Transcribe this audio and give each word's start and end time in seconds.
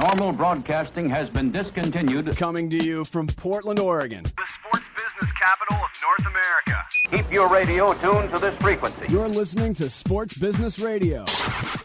Normal 0.00 0.32
broadcasting 0.32 1.08
has 1.10 1.30
been 1.30 1.52
discontinued. 1.52 2.36
Coming 2.36 2.68
to 2.70 2.84
you 2.84 3.04
from 3.04 3.28
Portland, 3.28 3.78
Oregon. 3.78 4.24
The 4.24 4.30
sports 4.30 4.84
business 4.96 5.32
capital 5.38 5.76
of 5.76 5.90
North 6.02 6.26
America. 6.26 6.84
Keep 7.10 7.32
your 7.32 7.48
radio 7.48 7.92
tuned 7.94 8.30
to 8.30 8.38
this 8.40 8.56
frequency. 8.56 9.06
You're 9.08 9.28
listening 9.28 9.72
to 9.74 9.88
Sports 9.88 10.36
Business 10.36 10.80
Radio. 10.80 11.24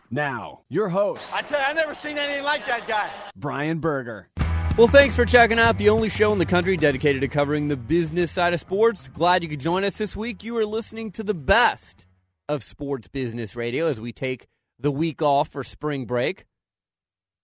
Now, 0.10 0.62
your 0.70 0.90
host, 0.90 1.32
I 1.34 1.44
tell 1.44 1.60
you, 1.60 1.66
I've 1.68 1.76
never 1.76 1.94
seen 1.94 2.18
anything 2.18 2.44
like 2.44 2.66
that 2.66 2.88
guy. 2.88 3.12
Brian 3.36 3.80
Berger. 3.80 4.28
Well, 4.76 4.88
thanks 4.88 5.16
for 5.16 5.26
checking 5.26 5.60
out 5.60 5.78
the 5.78 5.90
only 5.90 6.10
show 6.10 6.32
in 6.34 6.40
the 6.40 6.46
country 6.48 6.78
dedicated 6.78 7.22
to 7.22 7.28
covering 7.28 7.68
the 7.68 7.78
business 7.78 8.32
side 8.32 8.54
of 8.56 8.60
sports. 8.60 9.08
Glad 9.10 9.44
you 9.44 9.50
could 9.50 9.60
join 9.60 9.84
us 9.84 9.98
this 10.00 10.16
week. 10.16 10.44
You 10.44 10.58
are 10.58 10.66
listening 10.66 11.12
to 11.12 11.24
the 11.24 11.34
best 11.36 12.06
of 12.48 12.64
sports 12.64 13.08
business 13.08 13.56
radio 13.56 13.88
as 13.88 14.02
we 14.02 14.12
take 14.14 14.48
the 14.80 14.92
week 14.92 15.22
off 15.22 15.50
for 15.50 15.64
spring 15.64 16.06
break. 16.06 16.46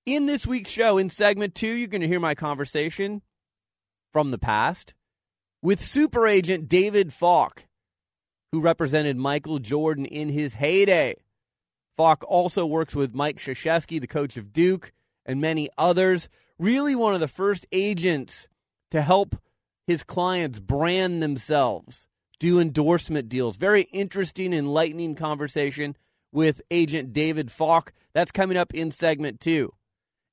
In 0.06 0.28
this 0.28 0.46
week's 0.46 0.70
show, 0.70 1.00
in 1.00 1.10
segment 1.10 1.56
two, 1.56 1.74
you're 1.74 1.88
going 1.88 2.02
to 2.02 2.08
hear 2.08 2.20
my 2.20 2.36
conversation 2.36 3.24
from 4.14 4.30
the 4.30 4.38
past 4.38 4.94
with 5.64 5.82
super 5.82 6.28
agent 6.28 6.70
David 6.70 7.12
Falk, 7.12 7.66
who 8.52 8.62
represented 8.62 9.18
Michael 9.18 9.58
Jordan 9.58 10.06
in 10.06 10.30
his 10.30 10.54
heyday. 10.54 11.16
Falk 11.98 12.24
also 12.28 12.68
works 12.68 12.94
with 12.94 13.16
Mike 13.16 13.38
Krzyzewski, 13.38 14.00
the 14.00 14.06
coach 14.06 14.38
of 14.38 14.54
Duke, 14.54 14.92
and 15.26 15.42
many 15.42 15.70
others. 15.76 16.30
Really, 16.60 16.94
one 16.94 17.16
of 17.16 17.20
the 17.20 17.28
first 17.28 17.66
agents 17.72 18.48
to 18.92 19.02
help 19.02 19.36
his 19.88 20.04
clients 20.04 20.60
brand 20.60 21.24
themselves, 21.24 22.06
do 22.40 22.60
endorsement 22.60 23.28
deals. 23.28 23.58
Very 23.58 23.84
interesting, 23.92 24.54
enlightening 24.54 25.16
conversation 25.16 25.98
with 26.32 26.62
agent 26.70 27.12
David 27.12 27.52
Falk. 27.52 27.92
That's 28.14 28.32
coming 28.32 28.56
up 28.56 28.72
in 28.72 28.92
segment 28.92 29.40
two. 29.40 29.74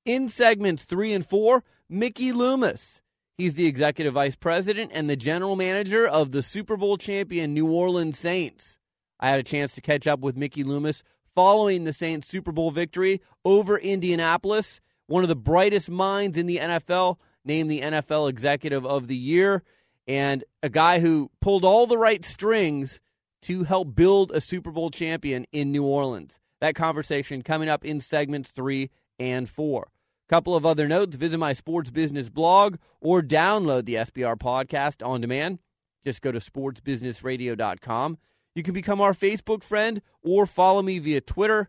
In 0.05 0.29
segments 0.29 0.85
three 0.85 1.13
and 1.13 1.25
four, 1.25 1.63
Mickey 1.89 2.33
Loomis. 2.33 3.01
He's 3.39 3.55
the 3.55 3.67
executive 3.67 4.15
vice 4.15 4.35
president 4.35 4.91
and 4.93 5.09
the 5.09 5.15
general 5.15 5.55
manager 5.55 6.09
of 6.09 6.33
the 6.33 6.43
Super 6.43 6.77
Bowl 6.77 6.97
champion 6.97 7.55
New 7.55 7.71
Orleans 7.71 8.19
Saints. 8.19 8.79
I 9.21 9.31
had 9.31 9.39
a 9.39 9.45
chance 9.45 9.73
to 9.75 9.81
catch 9.81 10.09
up 10.09 10.19
with 10.19 10.37
Mickey 10.37 10.65
Loomis 10.65 11.05
following 11.37 11.85
the 11.85 11.93
Saints 11.93 12.27
Super 12.27 12.51
Bowl 12.51 12.73
victory 12.73 13.23
over 13.45 13.79
Indianapolis. 13.79 14.81
One 15.07 15.23
of 15.23 15.29
the 15.29 15.37
brightest 15.37 15.89
minds 15.89 16.37
in 16.37 16.47
the 16.47 16.59
NFL, 16.59 17.19
named 17.45 17.71
the 17.71 17.83
NFL 17.83 18.29
Executive 18.29 18.85
of 18.85 19.07
the 19.07 19.17
Year, 19.17 19.63
and 20.09 20.43
a 20.65 20.69
guy 20.69 20.99
who 20.99 21.31
pulled 21.41 21.65
all 21.65 21.87
the 21.87 21.99
right 21.99 22.25
strings 22.25 23.01
to 23.43 23.63
help 23.63 23.95
build 23.95 24.33
a 24.33 24.41
Super 24.41 24.73
Bowl 24.73 24.91
champion 24.91 25.47
in 25.53 25.71
New 25.71 25.85
Orleans. 25.85 26.41
That 26.61 26.75
conversation 26.75 27.43
coming 27.43 27.69
up 27.69 27.85
in 27.85 28.01
segments 28.01 28.51
three 28.51 28.91
and 29.21 29.49
four. 29.49 29.92
Couple 30.33 30.57
of 30.57 30.65
other 30.65 30.89
notes 30.89 31.15
visit 31.15 31.37
my 31.37 31.53
sports 31.53 31.91
business 31.91 32.31
blog 32.31 32.79
or 33.03 33.21
download 33.21 33.85
the 33.85 33.97
SBR 33.97 34.39
podcast 34.39 35.07
on 35.07 35.21
demand. 35.21 35.59
Just 36.07 36.23
go 36.23 36.33
to 36.33 36.39
sportsbusinessradio.com. 36.39 38.17
You 38.55 38.63
can 38.63 38.73
become 38.73 39.03
our 39.03 39.13
Facebook 39.13 39.63
friend 39.63 40.01
or 40.23 40.47
follow 40.47 40.81
me 40.81 41.01
via 41.01 41.21
Twitter. 41.21 41.69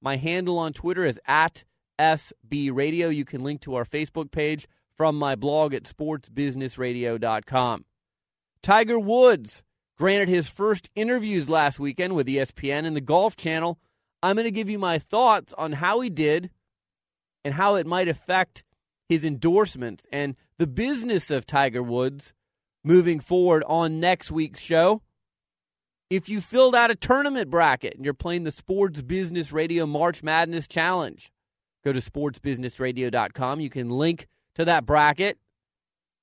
My 0.00 0.16
handle 0.16 0.60
on 0.60 0.72
Twitter 0.72 1.04
is 1.04 1.18
at 1.26 1.64
SB 1.98 2.72
Radio. 2.72 3.08
You 3.08 3.24
can 3.24 3.42
link 3.42 3.60
to 3.62 3.74
our 3.74 3.84
Facebook 3.84 4.30
page 4.30 4.68
from 4.96 5.18
my 5.18 5.34
blog 5.34 5.74
at 5.74 5.82
sportsbusinessradio.com. 5.82 7.84
Tiger 8.62 9.00
Woods 9.00 9.64
granted 9.98 10.28
his 10.28 10.46
first 10.46 10.88
interviews 10.94 11.48
last 11.48 11.80
weekend 11.80 12.14
with 12.14 12.28
ESPN 12.28 12.86
and 12.86 12.94
the 12.94 13.00
Golf 13.00 13.34
Channel. 13.34 13.80
I'm 14.22 14.36
going 14.36 14.44
to 14.44 14.52
give 14.52 14.70
you 14.70 14.78
my 14.78 15.00
thoughts 15.00 15.52
on 15.58 15.72
how 15.72 15.98
he 15.98 16.10
did 16.10 16.50
and 17.44 17.54
how 17.54 17.74
it 17.74 17.86
might 17.86 18.08
affect 18.08 18.64
his 19.08 19.24
endorsements 19.24 20.06
and 20.12 20.34
the 20.58 20.66
business 20.66 21.30
of 21.30 21.46
Tiger 21.46 21.82
Woods 21.82 22.32
moving 22.82 23.20
forward 23.20 23.62
on 23.66 24.00
next 24.00 24.30
week's 24.30 24.60
show. 24.60 25.02
If 26.10 26.28
you 26.28 26.40
filled 26.40 26.74
out 26.74 26.90
a 26.90 26.94
tournament 26.94 27.50
bracket 27.50 27.94
and 27.94 28.04
you're 28.04 28.14
playing 28.14 28.44
the 28.44 28.50
Sports 28.50 29.02
Business 29.02 29.52
Radio 29.52 29.86
March 29.86 30.22
Madness 30.22 30.68
Challenge, 30.68 31.32
go 31.84 31.92
to 31.92 32.00
sportsbusinessradio.com. 32.00 33.60
You 33.60 33.70
can 33.70 33.88
link 33.90 34.26
to 34.54 34.64
that 34.64 34.86
bracket. 34.86 35.38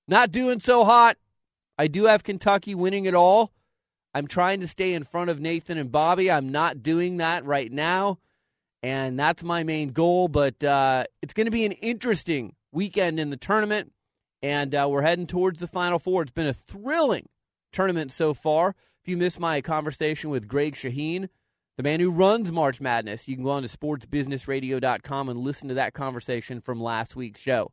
Not 0.08 0.32
doing 0.32 0.60
so 0.60 0.84
hot. 0.86 1.18
I 1.78 1.88
do 1.88 2.06
have 2.06 2.24
Kentucky 2.24 2.76
winning 2.76 3.06
it 3.06 3.16
all. 3.16 3.52
I'm 4.14 4.28
trying 4.28 4.60
to 4.60 4.68
stay 4.68 4.94
in 4.94 5.04
front 5.04 5.30
of 5.30 5.40
Nathan 5.40 5.78
and 5.78 5.92
Bobby. 5.92 6.30
I'm 6.30 6.52
not 6.52 6.84
doing 6.84 7.18
that 7.18 7.46
right 7.46 7.72
now 7.72 8.20
and 8.84 9.20
that's 9.20 9.44
my 9.44 9.64
main 9.64 9.90
goal. 9.90 10.28
But 10.28 10.64
uh, 10.64 11.06
it's 11.22 11.34
going 11.34 11.46
to 11.46 11.52
be 11.52 11.66
an 11.66 11.74
interesting 11.74 12.56
weekend 12.72 13.20
in 13.20 13.30
the 13.30 13.38
tournament, 13.38 13.92
and 14.42 14.74
uh, 14.74 14.88
we're 14.90 15.02
heading 15.02 15.28
towards 15.28 15.60
the 15.60 15.68
Final 15.68 16.00
Four. 16.00 16.24
It's 16.24 16.32
been 16.32 16.48
a 16.48 16.54
thrilling 16.54 17.30
tournament 17.72 18.12
so 18.12 18.34
far. 18.34 18.76
If 19.04 19.10
you 19.10 19.18
missed 19.18 19.40
my 19.40 19.62
conversation 19.62 20.30
with 20.30 20.48
Greg 20.48 20.76
Shaheen, 20.76 21.30
the 21.78 21.84
man 21.84 22.00
who 22.00 22.12
runs 22.12 22.52
March 22.52 22.80
Madness, 22.80 23.28
you 23.28 23.36
can 23.36 23.44
go 23.44 23.52
on 23.52 23.64
to 23.64 23.70
sportsbusinessradio.com 23.70 25.30
and 25.30 25.40
listen 25.40 25.70
to 25.70 25.74
that 25.76 25.94
conversation 25.94 26.62
from 26.62 26.80
last 26.80 27.16
week's 27.16 27.40
show. 27.40 27.72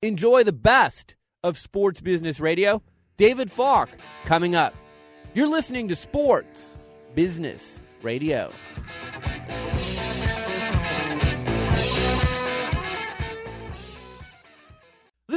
Enjoy 0.00 0.42
the 0.44 0.52
best 0.52 1.16
of 1.42 1.58
sports 1.58 2.00
business 2.00 2.40
radio. 2.40 2.82
David 3.16 3.50
Falk 3.50 3.90
coming 4.24 4.54
up. 4.54 4.74
You're 5.34 5.48
listening 5.48 5.88
to 5.88 5.96
Sports 5.96 6.76
Business 7.14 7.80
Radio. 8.02 8.52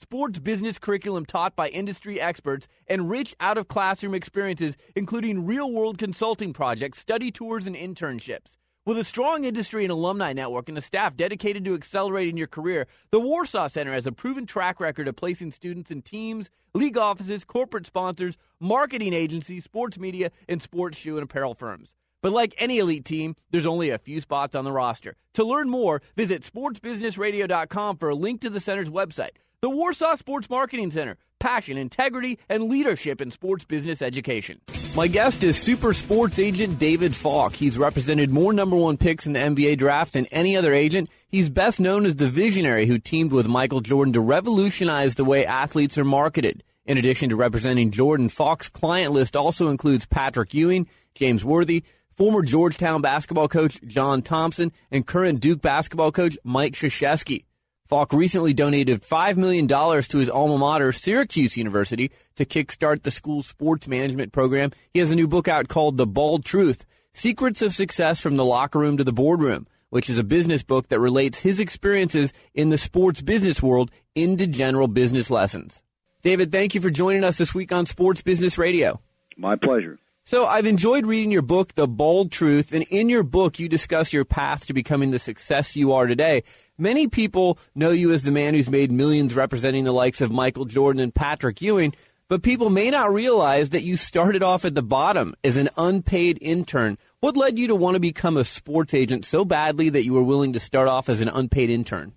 sports 0.00 0.38
business 0.38 0.78
curriculum 0.78 1.26
taught 1.26 1.56
by 1.56 1.68
industry 1.68 2.20
experts, 2.20 2.68
and 2.86 3.10
rich 3.10 3.34
out 3.40 3.58
of 3.58 3.68
classroom 3.68 4.14
experiences, 4.14 4.76
including 4.94 5.46
real 5.46 5.70
world 5.72 5.98
consulting 5.98 6.52
projects, 6.52 6.98
study 6.98 7.30
tours, 7.30 7.66
and 7.66 7.76
internships. 7.76 8.56
With 8.86 8.96
a 8.96 9.04
strong 9.04 9.44
industry 9.44 9.84
and 9.84 9.92
alumni 9.92 10.32
network 10.32 10.70
and 10.70 10.78
a 10.78 10.80
staff 10.80 11.14
dedicated 11.14 11.64
to 11.66 11.74
accelerating 11.74 12.38
your 12.38 12.46
career, 12.46 12.86
the 13.10 13.20
Warsaw 13.20 13.66
Center 13.66 13.92
has 13.92 14.06
a 14.06 14.12
proven 14.12 14.46
track 14.46 14.80
record 14.80 15.08
of 15.08 15.16
placing 15.16 15.52
students 15.52 15.90
in 15.90 16.00
teams, 16.00 16.48
league 16.72 16.96
offices, 16.96 17.44
corporate 17.44 17.86
sponsors, 17.86 18.38
marketing 18.60 19.12
agencies, 19.12 19.64
sports 19.64 19.98
media, 19.98 20.30
and 20.48 20.62
sports 20.62 20.96
shoe 20.96 21.16
and 21.16 21.24
apparel 21.24 21.54
firms. 21.54 21.94
But 22.22 22.32
like 22.32 22.54
any 22.56 22.78
elite 22.78 23.04
team, 23.04 23.36
there's 23.50 23.66
only 23.66 23.90
a 23.90 23.98
few 23.98 24.20
spots 24.22 24.56
on 24.56 24.64
the 24.64 24.72
roster. 24.72 25.16
To 25.34 25.44
learn 25.44 25.68
more, 25.68 26.00
visit 26.16 26.42
sportsbusinessradio.com 26.42 27.98
for 27.98 28.08
a 28.08 28.14
link 28.14 28.40
to 28.40 28.50
the 28.50 28.58
center's 28.58 28.90
website. 28.90 29.36
The 29.60 29.68
Warsaw 29.68 30.14
Sports 30.14 30.48
Marketing 30.48 30.92
Center. 30.92 31.16
Passion, 31.40 31.76
integrity, 31.76 32.38
and 32.48 32.68
leadership 32.68 33.20
in 33.20 33.32
sports 33.32 33.64
business 33.64 34.00
education. 34.02 34.60
My 34.94 35.08
guest 35.08 35.42
is 35.42 35.58
super 35.58 35.92
sports 35.92 36.38
agent 36.38 36.78
David 36.78 37.12
Falk. 37.12 37.56
He's 37.56 37.76
represented 37.76 38.30
more 38.30 38.52
number 38.52 38.76
one 38.76 38.96
picks 38.96 39.26
in 39.26 39.32
the 39.32 39.40
NBA 39.40 39.78
draft 39.78 40.12
than 40.12 40.26
any 40.26 40.56
other 40.56 40.72
agent. 40.72 41.10
He's 41.26 41.50
best 41.50 41.80
known 41.80 42.06
as 42.06 42.14
the 42.14 42.28
visionary 42.28 42.86
who 42.86 42.98
teamed 42.98 43.32
with 43.32 43.48
Michael 43.48 43.80
Jordan 43.80 44.12
to 44.12 44.20
revolutionize 44.20 45.16
the 45.16 45.24
way 45.24 45.44
athletes 45.44 45.98
are 45.98 46.04
marketed. 46.04 46.62
In 46.84 46.96
addition 46.96 47.30
to 47.30 47.34
representing 47.34 47.90
Jordan, 47.90 48.28
Falk's 48.28 48.68
client 48.68 49.10
list 49.10 49.34
also 49.34 49.70
includes 49.70 50.06
Patrick 50.06 50.54
Ewing, 50.54 50.86
James 51.16 51.44
Worthy, 51.44 51.82
former 52.14 52.42
Georgetown 52.42 53.02
basketball 53.02 53.48
coach 53.48 53.80
John 53.84 54.22
Thompson, 54.22 54.70
and 54.92 55.04
current 55.04 55.40
Duke 55.40 55.60
basketball 55.60 56.12
coach 56.12 56.38
Mike 56.44 56.74
Krzyzewski. 56.74 57.42
Falk 57.88 58.12
recently 58.12 58.52
donated 58.52 59.00
$5 59.00 59.38
million 59.38 59.66
to 59.66 60.18
his 60.18 60.28
alma 60.28 60.58
mater, 60.58 60.92
Syracuse 60.92 61.56
University, 61.56 62.10
to 62.36 62.44
kickstart 62.44 63.02
the 63.02 63.10
school's 63.10 63.46
sports 63.46 63.88
management 63.88 64.30
program. 64.30 64.72
He 64.92 65.00
has 65.00 65.10
a 65.10 65.16
new 65.16 65.26
book 65.26 65.48
out 65.48 65.68
called 65.68 65.96
The 65.96 66.06
Bald 66.06 66.44
Truth 66.44 66.84
Secrets 67.14 67.62
of 67.62 67.74
Success 67.74 68.20
from 68.20 68.36
the 68.36 68.44
Locker 68.44 68.78
Room 68.78 68.98
to 68.98 69.04
the 69.04 69.12
Boardroom, 69.12 69.66
which 69.88 70.10
is 70.10 70.18
a 70.18 70.22
business 70.22 70.62
book 70.62 70.88
that 70.88 71.00
relates 71.00 71.40
his 71.40 71.60
experiences 71.60 72.30
in 72.52 72.68
the 72.68 72.76
sports 72.76 73.22
business 73.22 73.62
world 73.62 73.90
into 74.14 74.46
general 74.46 74.86
business 74.86 75.30
lessons. 75.30 75.80
David, 76.20 76.52
thank 76.52 76.74
you 76.74 76.82
for 76.82 76.90
joining 76.90 77.24
us 77.24 77.38
this 77.38 77.54
week 77.54 77.72
on 77.72 77.86
Sports 77.86 78.20
Business 78.20 78.58
Radio. 78.58 79.00
My 79.38 79.56
pleasure. 79.56 79.98
So 80.28 80.44
I've 80.44 80.66
enjoyed 80.66 81.06
reading 81.06 81.30
your 81.30 81.40
book, 81.40 81.74
The 81.74 81.88
Bald 81.88 82.30
Truth, 82.30 82.74
and 82.74 82.82
in 82.90 83.08
your 83.08 83.22
book 83.22 83.58
you 83.58 83.66
discuss 83.66 84.12
your 84.12 84.26
path 84.26 84.66
to 84.66 84.74
becoming 84.74 85.10
the 85.10 85.18
success 85.18 85.74
you 85.74 85.94
are 85.94 86.06
today. 86.06 86.42
Many 86.76 87.08
people 87.08 87.58
know 87.74 87.92
you 87.92 88.12
as 88.12 88.24
the 88.24 88.30
man 88.30 88.52
who's 88.52 88.68
made 88.68 88.92
millions 88.92 89.34
representing 89.34 89.84
the 89.84 89.92
likes 89.92 90.20
of 90.20 90.30
Michael 90.30 90.66
Jordan 90.66 91.00
and 91.00 91.14
Patrick 91.14 91.62
Ewing. 91.62 91.94
but 92.28 92.42
people 92.42 92.68
may 92.68 92.90
not 92.90 93.10
realize 93.10 93.70
that 93.70 93.84
you 93.84 93.96
started 93.96 94.42
off 94.42 94.66
at 94.66 94.74
the 94.74 94.82
bottom 94.82 95.34
as 95.42 95.56
an 95.56 95.70
unpaid 95.78 96.36
intern. 96.42 96.98
What 97.20 97.34
led 97.34 97.58
you 97.58 97.68
to 97.68 97.74
want 97.74 97.94
to 97.94 98.00
become 98.00 98.36
a 98.36 98.44
sports 98.44 98.92
agent 98.92 99.24
so 99.24 99.46
badly 99.46 99.88
that 99.88 100.04
you 100.04 100.12
were 100.12 100.22
willing 100.22 100.52
to 100.52 100.60
start 100.60 100.88
off 100.88 101.08
as 101.08 101.22
an 101.22 101.28
unpaid 101.28 101.70
intern? 101.70 102.12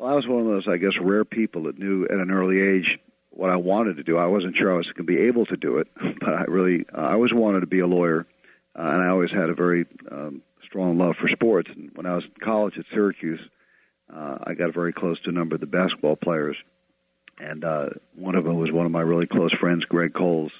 Well, 0.00 0.10
I 0.10 0.16
was 0.16 0.26
one 0.26 0.40
of 0.40 0.46
those, 0.46 0.66
I 0.68 0.78
guess, 0.78 0.98
rare 1.00 1.24
people 1.24 1.62
that 1.62 1.78
knew 1.78 2.06
at 2.06 2.18
an 2.18 2.32
early 2.32 2.60
age 2.60 2.98
what 3.34 3.50
I 3.50 3.56
wanted 3.56 3.96
to 3.96 4.02
do. 4.02 4.16
I 4.16 4.26
wasn't 4.26 4.56
sure 4.56 4.72
I 4.72 4.76
was 4.76 4.86
going 4.86 5.06
to 5.06 5.12
be 5.12 5.22
able 5.22 5.46
to 5.46 5.56
do 5.56 5.78
it, 5.78 5.88
but 6.20 6.34
I 6.34 6.44
really, 6.44 6.86
uh, 6.92 7.00
I 7.00 7.12
always 7.12 7.32
wanted 7.32 7.60
to 7.60 7.66
be 7.66 7.80
a 7.80 7.86
lawyer, 7.86 8.26
uh, 8.78 8.82
and 8.82 9.02
I 9.02 9.08
always 9.08 9.30
had 9.30 9.50
a 9.50 9.54
very 9.54 9.86
um, 10.10 10.42
strong 10.64 10.98
love 10.98 11.16
for 11.16 11.28
sports. 11.28 11.70
And 11.74 11.90
when 11.94 12.06
I 12.06 12.14
was 12.14 12.24
in 12.24 12.32
college 12.40 12.78
at 12.78 12.86
Syracuse, 12.92 13.40
uh, 14.12 14.38
I 14.44 14.54
got 14.54 14.72
very 14.72 14.92
close 14.92 15.20
to 15.22 15.30
a 15.30 15.32
number 15.32 15.56
of 15.56 15.60
the 15.60 15.66
basketball 15.66 16.16
players, 16.16 16.56
and 17.38 17.64
uh, 17.64 17.90
one 18.14 18.36
of 18.36 18.44
them 18.44 18.56
was 18.56 18.70
one 18.70 18.86
of 18.86 18.92
my 18.92 19.00
really 19.00 19.26
close 19.26 19.52
friends, 19.52 19.84
Greg 19.84 20.14
Kohls. 20.14 20.52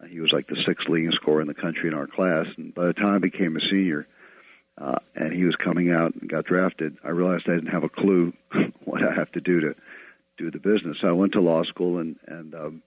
Uh, 0.00 0.06
he 0.06 0.20
was 0.20 0.32
like 0.32 0.48
the 0.48 0.62
sixth 0.66 0.88
leading 0.88 1.12
scorer 1.12 1.40
in 1.40 1.46
the 1.46 1.54
country 1.54 1.88
in 1.88 1.94
our 1.94 2.06
class, 2.06 2.46
and 2.58 2.74
by 2.74 2.86
the 2.86 2.92
time 2.92 3.14
I 3.14 3.18
became 3.18 3.56
a 3.56 3.60
senior, 3.60 4.06
uh, 4.76 4.98
and 5.14 5.32
he 5.32 5.44
was 5.44 5.56
coming 5.56 5.90
out 5.90 6.14
and 6.14 6.28
got 6.28 6.44
drafted, 6.44 6.98
I 7.04 7.10
realized 7.10 7.48
I 7.48 7.54
didn't 7.54 7.70
have 7.70 7.84
a 7.84 7.88
clue 7.88 8.34
what 8.84 9.02
I 9.02 9.14
have 9.14 9.30
to 9.32 9.40
do 9.40 9.60
to 9.60 9.74
do 10.38 10.50
the 10.50 10.58
business. 10.58 10.98
I 11.02 11.12
went 11.12 11.32
to 11.32 11.40
law 11.40 11.62
school 11.64 11.98
and 11.98 12.16
and 12.26 12.54
um, 12.54 12.82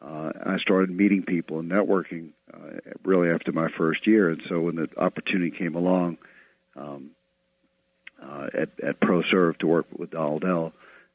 uh, 0.00 0.32
I 0.44 0.58
started 0.58 0.90
meeting 0.90 1.22
people 1.22 1.58
and 1.58 1.70
networking 1.70 2.30
uh, 2.52 2.78
really 3.04 3.30
after 3.30 3.52
my 3.52 3.68
first 3.68 4.06
year. 4.06 4.30
And 4.30 4.42
so 4.48 4.60
when 4.60 4.76
the 4.76 4.88
opportunity 4.96 5.50
came 5.50 5.74
along 5.74 6.18
um, 6.76 7.10
uh, 8.22 8.48
at 8.54 8.70
at 8.82 9.00
ProServ 9.00 9.58
to 9.58 9.66
work 9.66 9.86
with 9.96 10.10
Donald 10.10 10.42
Dell. 10.42 10.72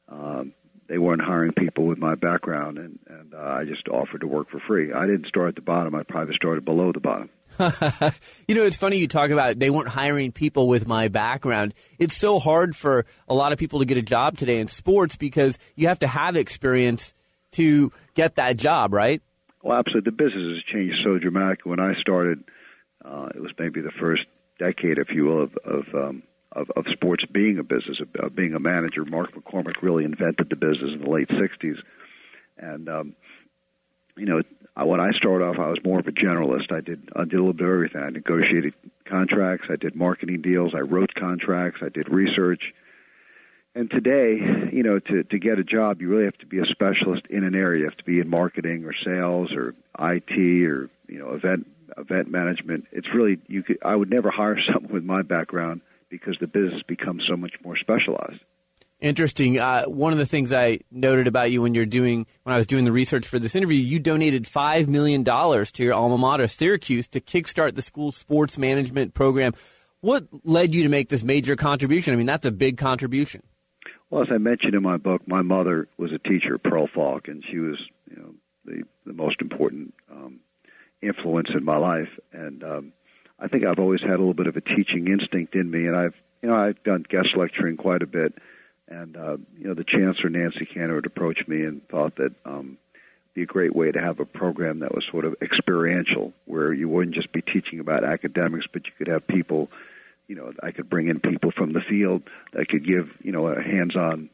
Um, 0.10 0.54
they 0.88 0.98
weren't 0.98 1.22
hiring 1.22 1.54
people 1.54 1.86
with 1.86 1.98
my 1.98 2.16
background, 2.16 2.78
and, 2.78 3.00
and 3.08 3.34
uh, 3.34 3.38
I 3.38 3.64
just 3.64 3.88
offered 3.88 4.22
to 4.22 4.28
work 4.28 4.50
for 4.50 4.60
free. 4.60 4.92
I 4.92 5.08
didn't 5.08 5.28
start 5.28 5.50
at 5.50 5.56
the 5.56 5.62
bottom; 5.62 5.96
I 5.96 6.04
probably 6.04 6.36
started 6.36 6.66
below 6.66 6.92
the 6.92 7.00
bottom. 7.00 7.30
you 8.48 8.56
know, 8.56 8.64
it's 8.64 8.78
funny 8.78 8.98
you 8.98 9.08
talk 9.08 9.30
about 9.30 9.60
they 9.60 9.70
weren't 9.70 9.90
hiring 9.90 10.32
people 10.32 10.68
with 10.68 10.88
my 10.88 11.08
background. 11.08 11.74
It's 12.00 12.16
so 12.16 12.40
hard 12.40 12.76
for 12.76 13.06
a 13.28 13.34
lot 13.34 13.52
of 13.52 13.60
people 13.60 13.80
to 13.80 13.86
get 13.86 13.98
a 13.98 14.02
job 14.02 14.38
today 14.38 14.60
in 14.60 14.68
sports 14.68 15.16
because 15.16 15.58
you 15.76 15.88
have 15.88 16.00
to 16.00 16.08
have 16.08 16.36
experience 16.36 17.14
to 17.52 17.92
get 18.16 18.36
that 18.36 18.58
job, 18.58 18.94
right? 18.94 19.22
Well, 19.62 19.78
absolutely. 19.78 20.12
The 20.12 20.18
business 20.18 20.56
has 20.56 20.64
changed 20.74 20.98
so 21.04 21.18
dramatically. 21.18 21.70
When 21.70 21.80
I 21.80 21.94
started, 22.02 22.44
uh, 23.04 23.30
it 23.36 23.42
was 23.42 23.52
maybe 23.58 23.82
the 23.82 23.92
first 23.92 24.24
decade, 24.60 24.98
if 24.98 25.12
you 25.12 25.26
will, 25.26 25.44
of 25.44 25.58
of, 25.64 25.84
um, 25.94 26.24
of 26.52 26.72
of 26.76 26.86
sports 26.92 27.24
being 27.32 27.60
a 27.60 27.64
business, 27.64 28.00
of, 28.02 28.10
of 28.16 28.36
being 28.36 28.56
a 28.56 28.60
manager. 28.60 29.06
Mark 29.06 29.34
McCormack 29.34 29.82
really 29.82 30.04
invented 30.04 30.50
the 30.50 30.56
business 30.56 30.92
in 30.94 31.02
the 31.02 31.10
late 31.10 31.30
'60s, 31.30 31.78
and 32.58 32.90
um, 32.90 33.16
you 34.18 34.26
know, 34.26 34.42
when 34.76 35.00
I 35.00 35.12
started 35.12 35.46
off, 35.46 35.60
I 35.60 35.70
was 35.70 35.84
more 35.84 36.00
of 36.00 36.08
a 36.08 36.12
generalist. 36.12 36.72
I 36.72 36.82
did 36.82 37.10
I 37.16 37.24
did 37.24 37.34
a 37.34 37.38
little 37.38 37.54
bit 37.54 37.68
of 37.68 37.74
everything. 37.74 38.02
I 38.02 38.10
negotiated 38.10 38.74
contracts, 39.06 39.68
I 39.70 39.76
did 39.76 39.96
marketing 39.96 40.42
deals, 40.42 40.74
I 40.74 40.80
wrote 40.80 41.14
contracts, 41.14 41.82
I 41.84 41.90
did 41.90 42.10
research. 42.10 42.74
And 43.76 43.90
today, 43.90 44.36
you 44.72 44.84
know, 44.84 45.00
to 45.00 45.24
to 45.24 45.40
get 45.40 45.60
a 45.60 45.64
job, 45.64 46.02
you 46.02 46.10
really 46.10 46.26
have 46.26 46.38
to 46.40 46.46
be 46.46 46.60
a 46.60 46.66
specialist 46.66 47.26
in 47.28 47.44
an 47.44 47.56
area. 47.56 47.82
You 47.82 47.86
have 47.86 47.98
to 47.98 48.04
be 48.04 48.20
in 48.20 48.30
marketing 48.30 48.86
or 48.86 48.94
sales 48.94 49.52
or 49.52 49.76
IT 50.00 50.38
or 50.38 50.90
you 51.08 51.20
know 51.20 51.32
event 51.34 51.68
event 51.98 52.30
management. 52.30 52.88
It's 52.92 53.14
really 53.14 53.40
you 53.48 53.64
could 53.64 53.80
I 53.84 53.96
would 53.96 54.10
never 54.10 54.32
hire 54.32 54.60
someone 54.74 54.92
with 54.92 55.04
my 55.04 55.22
background 55.22 55.82
because 56.10 56.38
the 56.40 56.48
business 56.48 56.84
becomes 56.84 57.26
so 57.26 57.36
much 57.36 57.54
more 57.64 57.76
specialized. 57.76 58.42
Interesting. 59.04 59.60
Uh, 59.60 59.84
one 59.84 60.14
of 60.14 60.18
the 60.18 60.26
things 60.26 60.54
I 60.54 60.80
noted 60.90 61.28
about 61.28 61.52
you 61.52 61.62
when 61.62 61.76
you're 61.76 61.86
doing 61.86 62.26
when 62.44 62.54
I 62.54 62.58
was 62.58 62.66
doing 62.66 62.86
the 62.86 62.92
research 62.94 63.28
for 63.28 63.38
this 63.38 63.54
interview, 63.54 63.78
you 63.78 64.00
donated 64.00 64.48
five 64.48 64.88
million 64.88 65.24
dollars 65.24 65.74
to 65.74 65.84
your 65.84 65.94
alma 65.94 66.18
mater, 66.18 66.48
Syracuse, 66.48 67.10
to 67.10 67.20
kickstart 67.20 67.76
the 67.76 67.82
school's 67.82 68.16
sports 68.16 68.58
management 68.58 69.14
program. 69.14 69.56
What 70.00 70.28
led 70.46 70.74
you 70.74 70.84
to 70.84 70.90
make 70.90 71.10
this 71.10 71.22
major 71.22 71.58
contribution? 71.58 72.14
I 72.14 72.16
mean, 72.16 72.28
that's 72.28 72.46
a 72.46 72.52
big 72.52 72.78
contribution. 72.78 73.44
Well, 74.10 74.24
as 74.24 74.30
I 74.32 74.38
mentioned 74.38 74.74
in 74.74 74.84
my 74.84 74.96
book, 74.96 75.28
my 75.28 75.42
mother 75.42 75.90
was 75.98 76.14
a 76.14 76.20
teacher, 76.20 76.58
Pearl 76.58 76.88
Falk, 76.88 77.28
and 77.28 77.44
she 77.44 77.60
was, 77.60 77.78
you 78.10 78.16
know, 78.16 78.34
the 78.64 78.84
the 79.06 79.14
most 79.14 79.42
important 79.42 79.94
um, 80.10 80.40
influence 81.02 81.50
in 81.54 81.66
my 81.66 81.76
life. 81.76 82.18
And 82.32 82.64
um, 82.64 82.94
I 83.38 83.50
think 83.50 83.66
I've 83.66 83.80
always 83.80 84.00
had 84.00 84.12
a 84.12 84.18
little 84.18 84.34
bit 84.34 84.48
of 84.48 84.56
a 84.56 84.62
teaching 84.62 85.10
instinct 85.10 85.56
in 85.56 85.70
me, 85.70 85.88
and 85.88 85.96
I've, 85.98 86.16
you 86.42 86.48
know, 86.48 86.56
I've 86.56 86.82
done 86.84 87.04
guest 87.10 87.36
lecturing 87.36 87.76
quite 87.76 88.02
a 88.02 88.08
bit 88.08 88.36
and 88.88 89.18
uh, 89.18 89.38
you 89.58 89.68
know, 89.68 89.74
the 89.74 89.84
chancellor 89.84 90.30
Nancy 90.30 90.66
Cantor 90.66 90.96
had 90.96 91.06
approached 91.06 91.48
me 91.48 91.64
and 91.64 91.88
thought 91.88 92.16
that 92.18 92.34
um, 92.46 92.78
be 93.34 93.44
a 93.44 93.48
great 93.48 93.76
way 93.76 93.92
to 93.92 94.00
have 94.00 94.20
a 94.20 94.26
program 94.26 94.80
that 94.80 94.94
was 94.94 95.06
sort 95.10 95.26
of 95.26 95.36
experiential, 95.42 96.34
where 96.46 96.72
you 96.72 96.88
wouldn't 96.88 97.16
just 97.16 97.32
be 97.32 97.42
teaching 97.42 97.80
about 97.80 98.04
academics, 98.04 98.68
but 98.72 98.86
you 98.86 98.92
could 98.98 99.08
have 99.08 99.26
people. 99.28 99.70
You 100.28 100.36
know, 100.36 100.54
I 100.62 100.72
could 100.72 100.90
bring 100.90 101.10
in 101.10 101.20
people 101.20 101.52
from 101.52 101.74
the 101.74 101.82
field 101.82 102.24
that 102.54 102.70
could 102.70 102.86
give 102.86 103.10
you 103.22 103.32
know 103.32 103.48
a 103.48 103.62
hands-on 103.62 104.30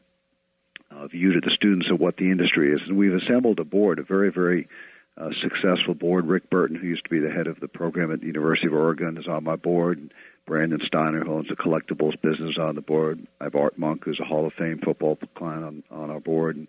uh, 0.90 1.06
view 1.08 1.32
to 1.32 1.40
the 1.40 1.50
students 1.50 1.90
of 1.90 1.98
what 1.98 2.16
the 2.16 2.30
industry 2.30 2.72
is. 2.72 2.80
And 2.86 2.96
we've 2.96 3.14
assembled 3.14 3.58
a 3.60 3.64
board, 3.64 3.98
a 3.98 4.02
very 4.02 4.30
very 4.30 4.68
uh, 5.16 5.30
successful 5.40 5.94
board. 5.94 6.26
Rick 6.26 6.50
Burton, 6.50 6.76
who 6.76 6.86
used 6.86 7.04
to 7.04 7.10
be 7.10 7.18
the 7.18 7.30
head 7.30 7.46
of 7.46 7.60
the 7.60 7.68
program 7.68 8.12
at 8.12 8.20
the 8.20 8.26
University 8.26 8.66
of 8.66 8.74
Oregon, 8.74 9.16
is 9.16 9.28
on 9.28 9.44
my 9.44 9.56
board. 9.56 9.98
And 9.98 10.14
Brandon 10.50 10.80
Steiner, 10.84 11.20
who 11.20 11.34
owns 11.34 11.46
the 11.46 11.54
collectibles 11.54 12.20
business, 12.20 12.58
on 12.58 12.74
the 12.74 12.80
board. 12.80 13.24
I 13.40 13.44
have 13.44 13.54
Art 13.54 13.78
Monk, 13.78 14.04
who's 14.04 14.18
a 14.18 14.24
Hall 14.24 14.46
of 14.46 14.52
Fame 14.54 14.80
football 14.84 15.16
client, 15.36 15.62
on, 15.64 15.84
on 15.92 16.10
our 16.10 16.18
board. 16.18 16.56
And 16.56 16.66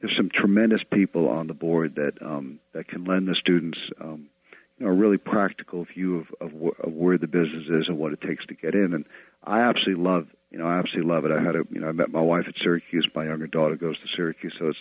there's 0.00 0.16
some 0.16 0.30
tremendous 0.30 0.82
people 0.82 1.28
on 1.28 1.46
the 1.46 1.52
board 1.52 1.96
that 1.96 2.22
um, 2.22 2.58
that 2.72 2.88
can 2.88 3.04
lend 3.04 3.28
the 3.28 3.34
students, 3.34 3.78
um, 4.00 4.30
you 4.78 4.86
know, 4.86 4.92
a 4.92 4.94
really 4.94 5.18
practical 5.18 5.84
view 5.84 6.20
of, 6.20 6.34
of, 6.40 6.52
wh- 6.52 6.86
of 6.86 6.90
where 6.94 7.18
the 7.18 7.26
business 7.26 7.68
is 7.68 7.88
and 7.88 7.98
what 7.98 8.14
it 8.14 8.22
takes 8.22 8.46
to 8.46 8.54
get 8.54 8.74
in. 8.74 8.94
And 8.94 9.04
I 9.44 9.60
absolutely 9.60 10.02
love, 10.02 10.28
you 10.50 10.56
know, 10.56 10.66
I 10.66 10.78
absolutely 10.78 11.12
love 11.12 11.26
it. 11.26 11.30
I 11.30 11.42
had 11.42 11.54
a, 11.54 11.64
you 11.70 11.80
know, 11.80 11.88
I 11.88 11.92
met 11.92 12.10
my 12.10 12.22
wife 12.22 12.46
at 12.48 12.54
Syracuse. 12.56 13.10
My 13.14 13.26
younger 13.26 13.46
daughter 13.46 13.76
goes 13.76 13.98
to 13.98 14.08
Syracuse, 14.16 14.54
so 14.58 14.68
it's 14.68 14.78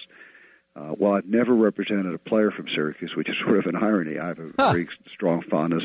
uh, 0.73 0.95
well, 0.97 1.15
I've 1.15 1.25
never 1.25 1.53
represented 1.53 2.13
a 2.13 2.17
player 2.17 2.51
from 2.51 2.69
Syracuse, 2.69 3.13
which 3.13 3.27
is 3.27 3.35
sort 3.43 3.57
of 3.57 3.65
an 3.65 3.75
irony. 3.75 4.19
I 4.19 4.27
have 4.27 4.39
a 4.39 4.51
huh. 4.57 4.71
very 4.71 4.87
strong 5.11 5.41
fondness 5.41 5.83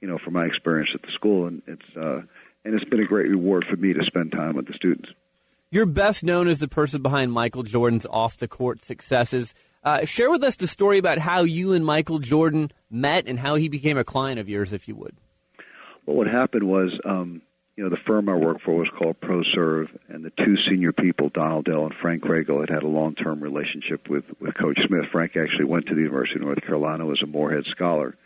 you 0.00 0.08
know, 0.08 0.18
from 0.18 0.34
my 0.34 0.44
experience 0.44 0.90
at 0.94 1.02
the 1.02 1.10
school, 1.12 1.46
and 1.46 1.62
it's 1.66 1.96
uh, 1.96 2.22
and 2.64 2.74
it's 2.74 2.84
been 2.84 3.00
a 3.00 3.06
great 3.06 3.28
reward 3.28 3.64
for 3.68 3.76
me 3.76 3.92
to 3.92 4.04
spend 4.04 4.32
time 4.32 4.56
with 4.56 4.66
the 4.66 4.74
students. 4.74 5.08
You're 5.70 5.86
best 5.86 6.22
known 6.22 6.48
as 6.48 6.58
the 6.58 6.68
person 6.68 7.02
behind 7.02 7.32
Michael 7.32 7.62
Jordan's 7.62 8.06
off 8.06 8.36
the 8.36 8.48
court 8.48 8.84
successes. 8.84 9.54
Uh, 9.82 10.04
share 10.04 10.30
with 10.30 10.42
us 10.42 10.56
the 10.56 10.66
story 10.66 10.98
about 10.98 11.18
how 11.18 11.42
you 11.42 11.72
and 11.72 11.84
Michael 11.84 12.18
Jordan 12.18 12.72
met 12.90 13.28
and 13.28 13.38
how 13.38 13.54
he 13.54 13.68
became 13.68 13.98
a 13.98 14.04
client 14.04 14.40
of 14.40 14.48
yours, 14.48 14.72
if 14.72 14.88
you 14.88 14.96
would. 14.96 15.16
Well, 16.04 16.16
what 16.16 16.26
happened 16.28 16.64
was, 16.64 16.98
um, 17.04 17.42
you 17.76 17.84
know, 17.84 17.90
the 17.90 17.96
firm 17.96 18.28
I 18.28 18.34
worked 18.34 18.62
for 18.62 18.74
was 18.74 18.88
called 18.88 19.20
ProServ, 19.20 19.88
and 20.08 20.24
the 20.24 20.30
two 20.30 20.56
senior 20.56 20.92
people, 20.92 21.28
Donald 21.28 21.66
Dell 21.66 21.84
and 21.84 21.94
Frank 21.94 22.24
Regal, 22.24 22.60
had 22.60 22.70
had 22.70 22.82
a 22.84 22.88
long-term 22.88 23.40
relationship 23.40 24.08
with 24.08 24.24
with 24.40 24.54
Coach 24.54 24.78
Smith. 24.86 25.06
Frank 25.12 25.36
actually 25.36 25.66
went 25.66 25.86
to 25.86 25.94
the 25.94 26.02
University 26.02 26.40
of 26.40 26.46
North 26.46 26.62
Carolina, 26.62 27.04
was 27.04 27.22
a 27.22 27.26
Morehead 27.26 27.66
scholar, 27.66 28.16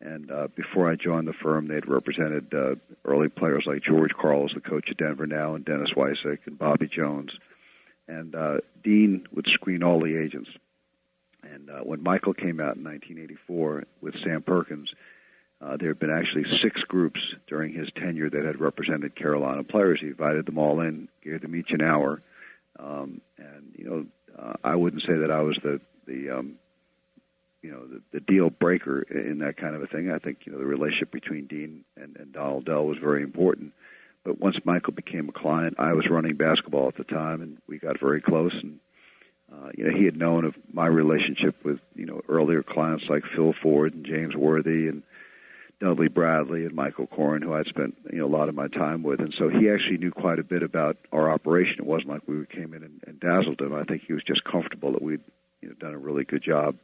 and 0.00 0.30
uh, 0.30 0.48
before 0.54 0.90
I 0.90 0.94
joined 0.94 1.26
the 1.26 1.32
firm, 1.32 1.66
they'd 1.66 1.88
represented 1.88 2.54
uh, 2.54 2.76
early 3.04 3.28
players 3.28 3.64
like 3.66 3.82
George 3.82 4.12
Karl, 4.14 4.48
the 4.52 4.60
coach 4.60 4.90
of 4.90 4.96
Denver 4.96 5.26
now, 5.26 5.54
and 5.54 5.64
Dennis 5.64 5.90
Wuycik 5.96 6.38
and 6.46 6.58
Bobby 6.58 6.86
Jones. 6.86 7.32
And 8.06 8.34
uh, 8.34 8.58
Dean 8.82 9.26
would 9.32 9.48
screen 9.48 9.82
all 9.82 10.00
the 10.00 10.16
agents. 10.16 10.50
And 11.42 11.68
uh, 11.68 11.80
when 11.80 12.02
Michael 12.02 12.32
came 12.32 12.60
out 12.60 12.76
in 12.76 12.84
1984 12.84 13.84
with 14.00 14.14
Sam 14.22 14.42
Perkins, 14.42 14.90
uh, 15.60 15.76
there 15.76 15.88
had 15.88 15.98
been 15.98 16.12
actually 16.12 16.44
six 16.62 16.80
groups 16.82 17.20
during 17.48 17.72
his 17.72 17.88
tenure 17.96 18.30
that 18.30 18.44
had 18.44 18.60
represented 18.60 19.16
Carolina 19.16 19.64
players. 19.64 20.00
He 20.00 20.08
invited 20.08 20.46
them 20.46 20.58
all 20.58 20.80
in, 20.80 21.08
gave 21.22 21.42
them 21.42 21.56
each 21.56 21.72
an 21.72 21.82
hour, 21.82 22.22
um, 22.78 23.20
and 23.36 23.74
you 23.76 23.84
know, 23.84 24.06
uh, 24.38 24.52
I 24.62 24.76
wouldn't 24.76 25.02
say 25.02 25.14
that 25.14 25.32
I 25.32 25.42
was 25.42 25.58
the 25.64 25.80
the 26.06 26.30
um, 26.30 26.54
you 27.68 27.74
know 27.74 27.86
the, 27.86 28.00
the 28.12 28.20
deal 28.20 28.48
breaker 28.48 29.02
in 29.02 29.40
that 29.40 29.58
kind 29.58 29.74
of 29.74 29.82
a 29.82 29.86
thing. 29.86 30.10
I 30.10 30.18
think 30.18 30.46
you 30.46 30.52
know 30.52 30.58
the 30.58 30.64
relationship 30.64 31.10
between 31.10 31.46
Dean 31.46 31.84
and, 31.98 32.16
and 32.16 32.32
Donald 32.32 32.64
Dell 32.64 32.86
was 32.86 32.96
very 32.96 33.22
important. 33.22 33.74
But 34.24 34.40
once 34.40 34.56
Michael 34.64 34.94
became 34.94 35.28
a 35.28 35.32
client, 35.32 35.76
I 35.78 35.92
was 35.92 36.08
running 36.08 36.36
basketball 36.36 36.88
at 36.88 36.96
the 36.96 37.04
time, 37.04 37.42
and 37.42 37.58
we 37.68 37.78
got 37.78 38.00
very 38.00 38.22
close. 38.22 38.54
And 38.54 38.78
uh, 39.52 39.68
you 39.76 39.84
know 39.84 39.94
he 39.94 40.06
had 40.06 40.16
known 40.16 40.46
of 40.46 40.54
my 40.72 40.86
relationship 40.86 41.62
with 41.62 41.78
you 41.94 42.06
know 42.06 42.22
earlier 42.26 42.62
clients 42.62 43.04
like 43.10 43.24
Phil 43.26 43.52
Ford 43.52 43.92
and 43.92 44.06
James 44.06 44.34
Worthy 44.34 44.88
and 44.88 45.02
Dudley 45.78 46.08
Bradley 46.08 46.64
and 46.64 46.74
Mike 46.74 46.98
O'Koren, 46.98 47.42
who 47.42 47.52
I'd 47.52 47.66
spent 47.66 47.98
you 48.10 48.20
know 48.20 48.26
a 48.26 48.34
lot 48.34 48.48
of 48.48 48.54
my 48.54 48.68
time 48.68 49.02
with, 49.02 49.20
and 49.20 49.34
so 49.34 49.50
he 49.50 49.68
actually 49.68 49.98
knew 49.98 50.10
quite 50.10 50.38
a 50.38 50.42
bit 50.44 50.62
about 50.62 50.96
our 51.12 51.30
operation. 51.30 51.80
It 51.80 51.86
wasn't 51.86 52.12
like 52.12 52.22
we 52.26 52.46
came 52.46 52.72
in 52.72 52.82
and, 52.82 53.04
and 53.06 53.20
dazzled 53.20 53.60
him. 53.60 53.74
I 53.74 53.84
think 53.84 54.04
he 54.06 54.14
was 54.14 54.24
just 54.24 54.42
comfortable 54.42 54.92
that 54.92 55.02
we'd 55.02 55.20
you 55.60 55.68
know 55.68 55.74
done 55.74 55.92
a 55.92 55.98
really 55.98 56.24
good 56.24 56.42
job 56.42 56.76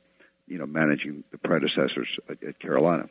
you 0.46 0.58
know, 0.58 0.66
managing 0.66 1.24
the 1.30 1.38
predecessors 1.38 2.08
at, 2.28 2.42
at 2.42 2.58
Carolina. 2.58 3.08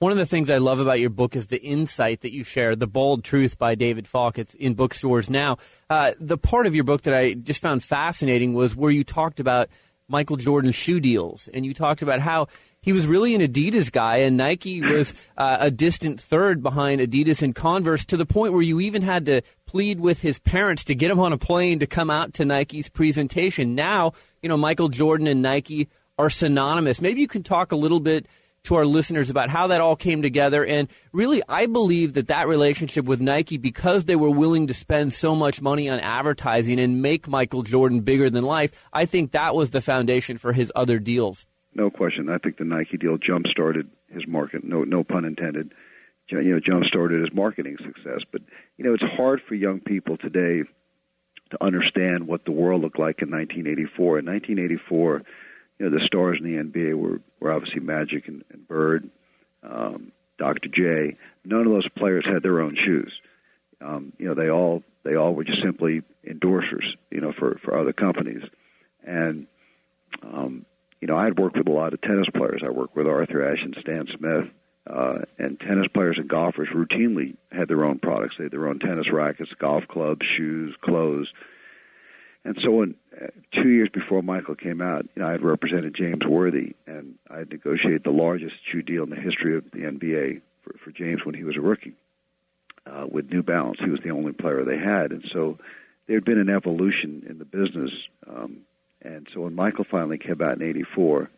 One 0.00 0.12
of 0.12 0.18
the 0.18 0.26
things 0.26 0.48
I 0.48 0.58
love 0.58 0.78
about 0.78 1.00
your 1.00 1.10
book 1.10 1.34
is 1.34 1.48
the 1.48 1.60
insight 1.60 2.20
that 2.20 2.32
you 2.32 2.44
share, 2.44 2.76
The 2.76 2.86
Bald 2.86 3.24
Truth 3.24 3.58
by 3.58 3.74
David 3.74 4.06
Falk. 4.06 4.38
It's 4.38 4.54
in 4.54 4.74
bookstores 4.74 5.28
now. 5.28 5.58
Uh, 5.90 6.12
the 6.20 6.38
part 6.38 6.66
of 6.66 6.74
your 6.76 6.84
book 6.84 7.02
that 7.02 7.14
I 7.14 7.34
just 7.34 7.60
found 7.60 7.82
fascinating 7.82 8.54
was 8.54 8.76
where 8.76 8.92
you 8.92 9.02
talked 9.02 9.40
about 9.40 9.68
Michael 10.06 10.36
Jordan's 10.36 10.76
shoe 10.76 11.00
deals, 11.00 11.48
and 11.52 11.66
you 11.66 11.74
talked 11.74 12.00
about 12.00 12.20
how 12.20 12.46
he 12.80 12.92
was 12.92 13.08
really 13.08 13.34
an 13.34 13.42
Adidas 13.42 13.90
guy, 13.90 14.18
and 14.18 14.36
Nike 14.36 14.80
was 14.82 15.12
uh, 15.36 15.58
a 15.60 15.70
distant 15.70 16.20
third 16.20 16.62
behind 16.62 17.00
Adidas 17.00 17.42
and 17.42 17.54
Converse 17.54 18.04
to 18.04 18.16
the 18.16 18.24
point 18.24 18.52
where 18.52 18.62
you 18.62 18.78
even 18.80 19.02
had 19.02 19.26
to 19.26 19.42
plead 19.66 20.00
with 20.00 20.22
his 20.22 20.38
parents 20.38 20.84
to 20.84 20.94
get 20.94 21.10
him 21.10 21.18
on 21.20 21.32
a 21.32 21.38
plane 21.38 21.80
to 21.80 21.86
come 21.86 22.08
out 22.08 22.34
to 22.34 22.44
Nike's 22.44 22.88
presentation. 22.88 23.74
Now, 23.74 24.12
you 24.42 24.48
know, 24.48 24.56
Michael 24.56 24.88
Jordan 24.88 25.26
and 25.26 25.42
Nike 25.42 25.88
are 26.18 26.30
synonymous. 26.30 27.00
Maybe 27.00 27.20
you 27.20 27.28
can 27.28 27.42
talk 27.42 27.72
a 27.72 27.76
little 27.76 28.00
bit 28.00 28.26
to 28.64 28.74
our 28.74 28.84
listeners 28.84 29.30
about 29.30 29.48
how 29.50 29.68
that 29.68 29.80
all 29.80 29.96
came 29.96 30.20
together. 30.20 30.64
And 30.64 30.88
really, 31.12 31.42
I 31.48 31.66
believe 31.66 32.14
that 32.14 32.28
that 32.28 32.48
relationship 32.48 33.04
with 33.04 33.20
Nike, 33.20 33.56
because 33.56 34.04
they 34.04 34.16
were 34.16 34.30
willing 34.30 34.66
to 34.66 34.74
spend 34.74 35.12
so 35.12 35.34
much 35.34 35.62
money 35.62 35.88
on 35.88 36.00
advertising 36.00 36.80
and 36.80 37.00
make 37.00 37.28
Michael 37.28 37.62
Jordan 37.62 38.00
bigger 38.00 38.30
than 38.30 38.44
life, 38.44 38.72
I 38.92 39.06
think 39.06 39.32
that 39.32 39.54
was 39.54 39.70
the 39.70 39.80
foundation 39.80 40.38
for 40.38 40.52
his 40.52 40.72
other 40.74 40.98
deals. 40.98 41.46
No 41.74 41.90
question. 41.90 42.28
I 42.28 42.38
think 42.38 42.56
the 42.58 42.64
Nike 42.64 42.96
deal 42.96 43.16
jump 43.16 43.46
started 43.46 43.88
his 44.10 44.26
market. 44.26 44.64
No, 44.64 44.84
no 44.84 45.04
pun 45.04 45.24
intended. 45.24 45.72
You 46.28 46.42
know, 46.42 46.60
jump 46.60 46.84
started 46.84 47.20
his 47.20 47.32
marketing 47.32 47.78
success. 47.78 48.22
But 48.30 48.42
you 48.76 48.84
know, 48.84 48.92
it's 48.92 49.02
hard 49.02 49.40
for 49.40 49.54
young 49.54 49.80
people 49.80 50.16
today 50.18 50.64
to 51.50 51.64
understand 51.64 52.26
what 52.26 52.44
the 52.44 52.52
world 52.52 52.82
looked 52.82 52.98
like 52.98 53.22
in 53.22 53.30
1984. 53.30 54.18
In 54.18 54.26
1984, 54.26 55.22
you 55.78 55.88
know, 55.88 55.98
the 55.98 56.04
stars 56.04 56.38
in 56.40 56.44
the 56.44 56.62
NBA 56.62 56.94
were 56.94 57.20
were 57.40 57.52
obviously 57.52 57.80
Magic 57.80 58.28
and, 58.28 58.44
and 58.50 58.66
Bird, 58.66 59.10
um, 59.62 60.12
Dr. 60.38 60.68
J. 60.68 61.16
None 61.44 61.66
of 61.66 61.72
those 61.72 61.88
players 61.90 62.24
had 62.26 62.42
their 62.42 62.60
own 62.60 62.74
shoes. 62.74 63.12
Um, 63.80 64.12
you 64.18 64.26
know, 64.26 64.34
they 64.34 64.50
all 64.50 64.82
they 65.04 65.14
all 65.14 65.34
were 65.34 65.44
just 65.44 65.62
simply 65.62 66.02
endorsers. 66.26 66.84
You 67.10 67.20
know, 67.20 67.32
for 67.32 67.58
for 67.64 67.78
other 67.78 67.92
companies, 67.92 68.42
and 69.04 69.46
um, 70.22 70.66
you 71.00 71.08
know, 71.08 71.16
I 71.16 71.24
had 71.24 71.38
worked 71.38 71.56
with 71.56 71.68
a 71.68 71.72
lot 71.72 71.94
of 71.94 72.00
tennis 72.00 72.28
players. 72.34 72.62
I 72.64 72.70
worked 72.70 72.96
with 72.96 73.06
Arthur 73.06 73.52
Ashe 73.52 73.62
and 73.62 73.76
Stan 73.80 74.08
Smith, 74.08 74.48
uh, 74.88 75.18
and 75.38 75.60
tennis 75.60 75.86
players 75.88 76.18
and 76.18 76.28
golfers 76.28 76.68
routinely 76.68 77.36
had 77.52 77.68
their 77.68 77.84
own 77.84 77.98
products. 77.98 78.36
They 78.36 78.44
had 78.44 78.52
their 78.52 78.68
own 78.68 78.80
tennis 78.80 79.10
rackets, 79.10 79.52
golf 79.58 79.86
clubs, 79.86 80.26
shoes, 80.26 80.74
clothes. 80.80 81.32
And 82.44 82.58
so, 82.62 82.82
uh, 82.82 82.86
two 83.52 83.68
years 83.68 83.88
before 83.88 84.22
Michael 84.22 84.54
came 84.54 84.80
out, 84.80 85.06
you 85.14 85.22
know, 85.22 85.28
I 85.28 85.32
had 85.32 85.42
represented 85.42 85.94
James 85.94 86.24
Worthy, 86.24 86.74
and 86.86 87.16
I 87.28 87.38
had 87.38 87.50
negotiated 87.50 88.04
the 88.04 88.10
largest 88.10 88.56
shoe 88.64 88.82
deal 88.82 89.02
in 89.04 89.10
the 89.10 89.16
history 89.16 89.56
of 89.56 89.70
the 89.70 89.80
NBA 89.80 90.40
for, 90.62 90.78
for 90.78 90.90
James 90.90 91.24
when 91.24 91.34
he 91.34 91.44
was 91.44 91.56
a 91.56 91.60
rookie 91.60 91.94
uh, 92.86 93.06
with 93.10 93.30
New 93.30 93.42
Balance. 93.42 93.78
He 93.80 93.90
was 93.90 94.00
the 94.00 94.10
only 94.10 94.32
player 94.32 94.64
they 94.64 94.78
had, 94.78 95.12
and 95.12 95.28
so 95.32 95.58
there 96.06 96.16
had 96.16 96.24
been 96.24 96.38
an 96.38 96.48
evolution 96.48 97.24
in 97.28 97.38
the 97.38 97.44
business. 97.44 97.90
Um, 98.26 98.60
and 99.02 99.28
so 99.32 99.42
when 99.42 99.54
Michael 99.54 99.84
finally 99.84 100.18
came 100.18 100.40
out 100.40 100.56
in 100.56 100.62
'84, 100.62 101.30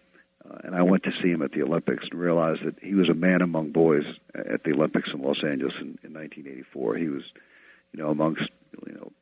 uh, 0.49 0.59
and 0.65 0.75
I 0.75 0.83
went 0.83 1.05
to 1.05 1.13
see 1.23 1.31
him 1.31 1.43
at 1.43 1.53
the 1.53 1.63
Olympics 1.63 2.05
and 2.11 2.21
realized 2.21 2.65
that 2.65 2.79
he 2.81 2.95
was 2.95 3.09
a 3.09 3.15
man 3.15 3.43
among 3.43 3.71
boys 3.71 4.05
at 4.35 4.65
the 4.65 4.73
Olympics 4.73 5.11
in 5.13 5.23
Los 5.23 5.43
Angeles 5.43 5.75
in, 5.81 5.99
in 6.03 6.15
1984. 6.15 6.97
He 6.97 7.09
was, 7.09 7.25
you 7.93 8.03
know, 8.03 8.11
amongst 8.11 8.49
you 8.87 8.95
know 8.95 9.13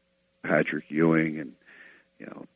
Patrick 0.43 0.85
Ewing 0.89 1.39
and 1.39 1.53
you 2.19 2.27
know 2.27 2.47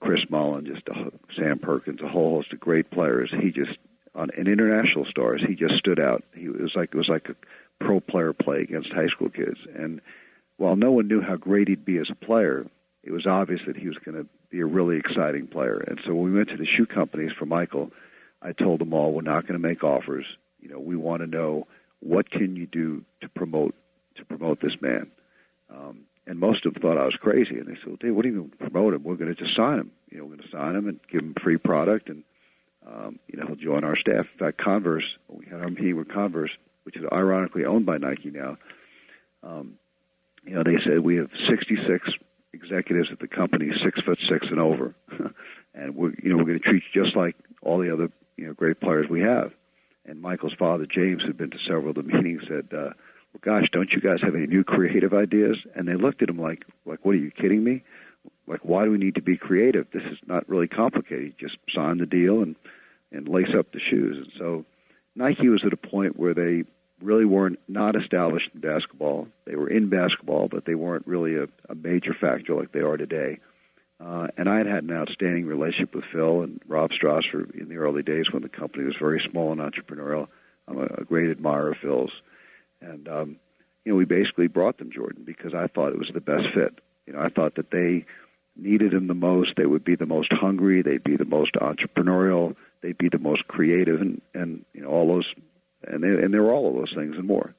Chris 0.00 0.20
Mullin, 0.28 0.66
just 0.66 0.86
a, 0.88 1.12
Sam 1.34 1.58
Perkins, 1.58 2.00
a 2.00 2.08
whole 2.08 2.36
host 2.36 2.52
of 2.52 2.60
great 2.60 2.90
players. 2.90 3.30
He 3.30 3.50
just 3.50 3.78
on 4.14 4.30
and 4.36 4.48
international 4.48 5.04
stars. 5.04 5.42
He 5.46 5.54
just 5.54 5.76
stood 5.76 6.00
out. 6.00 6.24
He 6.34 6.44
it 6.46 6.60
was 6.60 6.74
like 6.74 6.90
it 6.92 6.98
was 6.98 7.08
like 7.08 7.28
a 7.28 7.36
pro 7.78 8.00
player 8.00 8.32
play 8.32 8.60
against 8.60 8.92
high 8.92 9.08
school 9.08 9.28
kids. 9.28 9.58
And 9.74 10.00
while 10.56 10.76
no 10.76 10.92
one 10.92 11.08
knew 11.08 11.20
how 11.20 11.36
great 11.36 11.68
he'd 11.68 11.84
be 11.84 11.98
as 11.98 12.10
a 12.10 12.14
player, 12.14 12.66
it 13.02 13.12
was 13.12 13.26
obvious 13.26 13.60
that 13.66 13.76
he 13.76 13.88
was 13.88 13.98
going 13.98 14.16
to 14.16 14.26
be 14.50 14.60
a 14.60 14.66
really 14.66 14.96
exciting 14.96 15.46
player. 15.46 15.78
And 15.86 16.00
so 16.04 16.14
when 16.14 16.32
we 16.32 16.38
went 16.38 16.48
to 16.50 16.56
the 16.56 16.66
shoe 16.66 16.86
companies 16.86 17.32
for 17.32 17.46
Michael, 17.46 17.92
I 18.40 18.52
told 18.52 18.80
them 18.80 18.94
all, 18.94 19.12
we're 19.12 19.22
not 19.22 19.42
going 19.42 19.60
to 19.60 19.68
make 19.68 19.84
offers. 19.84 20.26
You 20.60 20.70
know, 20.70 20.80
we 20.80 20.96
want 20.96 21.20
to 21.20 21.26
know 21.26 21.66
what 22.00 22.30
can 22.30 22.56
you 22.56 22.66
do 22.66 23.04
to 23.20 23.28
promote 23.28 23.74
to 24.16 24.24
promote 24.24 24.60
this 24.60 24.80
man. 24.80 25.10
Um, 25.70 26.06
and 26.26 26.38
most 26.38 26.66
of 26.66 26.74
them 26.74 26.82
thought 26.82 26.98
I 26.98 27.04
was 27.04 27.16
crazy, 27.16 27.58
and 27.58 27.66
they 27.66 27.74
said, 27.74 27.86
well, 27.86 27.96
"Dave, 27.96 28.14
what 28.14 28.24
are 28.24 28.28
you 28.28 28.50
to 28.50 28.56
promote 28.56 28.94
him? 28.94 29.04
We're 29.04 29.16
going 29.16 29.34
to 29.34 29.40
just 29.40 29.56
sign 29.56 29.78
him. 29.78 29.92
You 30.10 30.18
know, 30.18 30.24
we're 30.24 30.36
going 30.36 30.48
to 30.48 30.56
sign 30.56 30.76
him 30.76 30.88
and 30.88 31.00
give 31.10 31.20
him 31.20 31.34
free 31.40 31.56
product, 31.56 32.08
and 32.08 32.24
um, 32.86 33.18
you 33.28 33.38
know, 33.38 33.46
he'll 33.46 33.56
join 33.56 33.84
our 33.84 33.96
staff." 33.96 34.26
In 34.32 34.38
fact, 34.38 34.58
Converse, 34.58 35.16
we 35.28 35.46
had 35.46 35.60
our 35.60 35.70
meeting 35.70 35.96
with 35.96 36.08
Converse, 36.08 36.50
which 36.84 36.96
is 36.96 37.04
ironically 37.12 37.64
owned 37.64 37.86
by 37.86 37.98
Nike 37.98 38.30
now. 38.30 38.58
Um, 39.42 39.78
you 40.44 40.54
know, 40.54 40.62
they 40.62 40.78
said 40.82 41.00
we 41.00 41.16
have 41.16 41.30
66 41.46 42.10
executives 42.52 43.08
at 43.12 43.18
the 43.18 43.28
company, 43.28 43.72
six 43.82 44.00
foot 44.00 44.18
six 44.26 44.46
and 44.48 44.60
over, 44.60 44.94
and 45.74 45.94
we're 45.94 46.14
you 46.22 46.30
know 46.30 46.36
we're 46.36 46.44
going 46.44 46.58
to 46.60 46.64
treat 46.64 46.82
you 46.92 47.04
just 47.04 47.16
like 47.16 47.36
all 47.62 47.78
the 47.78 47.92
other 47.92 48.10
you 48.36 48.46
know 48.46 48.52
great 48.52 48.80
players 48.80 49.08
we 49.08 49.20
have. 49.20 49.52
And 50.04 50.20
Michael's 50.20 50.54
father, 50.54 50.86
James, 50.86 51.22
had 51.24 51.36
been 51.36 51.50
to 51.50 51.58
several 51.58 51.90
of 51.90 51.96
the 51.96 52.02
meetings, 52.04 52.42
said, 52.46 52.68
uh, 52.72 52.90
"Well, 53.44 53.60
gosh, 53.60 53.70
don't 53.70 53.92
you 53.92 54.00
guys 54.00 54.22
have 54.22 54.34
any 54.34 54.46
new 54.46 54.64
creative 54.64 55.12
ideas?" 55.12 55.58
And 55.74 55.86
they 55.86 55.94
looked 55.94 56.22
at 56.22 56.30
him 56.30 56.38
like, 56.38 56.64
"Like, 56.84 57.04
what 57.04 57.14
are 57.14 57.18
you 57.18 57.30
kidding 57.30 57.62
me? 57.62 57.82
Like, 58.46 58.64
why 58.64 58.84
do 58.84 58.90
we 58.90 58.98
need 58.98 59.16
to 59.16 59.22
be 59.22 59.36
creative? 59.36 59.86
This 59.90 60.04
is 60.04 60.18
not 60.26 60.48
really 60.48 60.68
complicated. 60.68 61.34
Just 61.38 61.58
sign 61.70 61.98
the 61.98 62.06
deal 62.06 62.42
and 62.42 62.56
and 63.12 63.28
lace 63.28 63.54
up 63.54 63.72
the 63.72 63.80
shoes." 63.80 64.16
And 64.18 64.32
so, 64.38 64.64
Nike 65.14 65.48
was 65.48 65.64
at 65.64 65.72
a 65.72 65.76
point 65.76 66.18
where 66.18 66.34
they 66.34 66.64
really 67.02 67.26
weren't 67.26 67.58
not 67.68 67.94
established 67.94 68.50
in 68.54 68.60
basketball. 68.60 69.28
They 69.44 69.54
were 69.54 69.68
in 69.68 69.88
basketball, 69.88 70.48
but 70.48 70.64
they 70.64 70.74
weren't 70.74 71.06
really 71.06 71.36
a, 71.36 71.48
a 71.68 71.74
major 71.74 72.14
factor 72.14 72.54
like 72.54 72.72
they 72.72 72.80
are 72.80 72.96
today. 72.96 73.38
Uh, 73.98 74.28
and 74.36 74.48
I 74.48 74.58
had 74.58 74.66
had 74.66 74.84
an 74.84 74.92
outstanding 74.92 75.46
relationship 75.46 75.94
with 75.94 76.04
Phil 76.04 76.42
and 76.42 76.60
Rob 76.66 76.90
Strasser 76.90 77.50
in 77.58 77.68
the 77.68 77.76
early 77.76 78.02
days 78.02 78.32
when 78.32 78.42
the 78.42 78.48
company 78.48 78.84
was 78.84 78.96
very 78.96 79.20
small 79.20 79.52
and 79.52 79.60
entrepreneurial. 79.60 80.28
I'm 80.68 80.78
a, 80.78 80.86
a 80.98 81.04
great 81.04 81.30
admirer 81.30 81.72
of 81.72 81.78
Phil's, 81.78 82.12
and 82.86 83.08
um, 83.08 83.36
you 83.84 83.92
know 83.92 83.96
we 83.96 84.04
basically 84.04 84.46
brought 84.46 84.78
them 84.78 84.90
Jordan 84.90 85.24
because 85.24 85.54
I 85.54 85.66
thought 85.66 85.92
it 85.92 85.98
was 85.98 86.10
the 86.12 86.20
best 86.20 86.46
fit. 86.54 86.78
You 87.06 87.12
know, 87.12 87.20
I 87.20 87.28
thought 87.28 87.56
that 87.56 87.70
they 87.70 88.04
needed 88.56 88.92
him 88.92 89.06
the 89.06 89.14
most. 89.14 89.54
They 89.56 89.66
would 89.66 89.84
be 89.84 89.96
the 89.96 90.06
most 90.06 90.32
hungry. 90.32 90.82
They'd 90.82 91.04
be 91.04 91.16
the 91.16 91.24
most 91.24 91.54
entrepreneurial. 91.54 92.56
They'd 92.82 92.98
be 92.98 93.08
the 93.08 93.18
most 93.18 93.46
creative, 93.48 94.00
and 94.00 94.20
and 94.34 94.64
you 94.72 94.82
know 94.82 94.88
all 94.88 95.08
those 95.08 95.32
and 95.86 96.02
they, 96.02 96.08
and 96.08 96.32
they 96.32 96.38
were 96.38 96.52
all 96.52 96.68
of 96.68 96.74
those 96.74 96.94
things 96.94 97.16
and 97.16 97.26
more. 97.26 97.54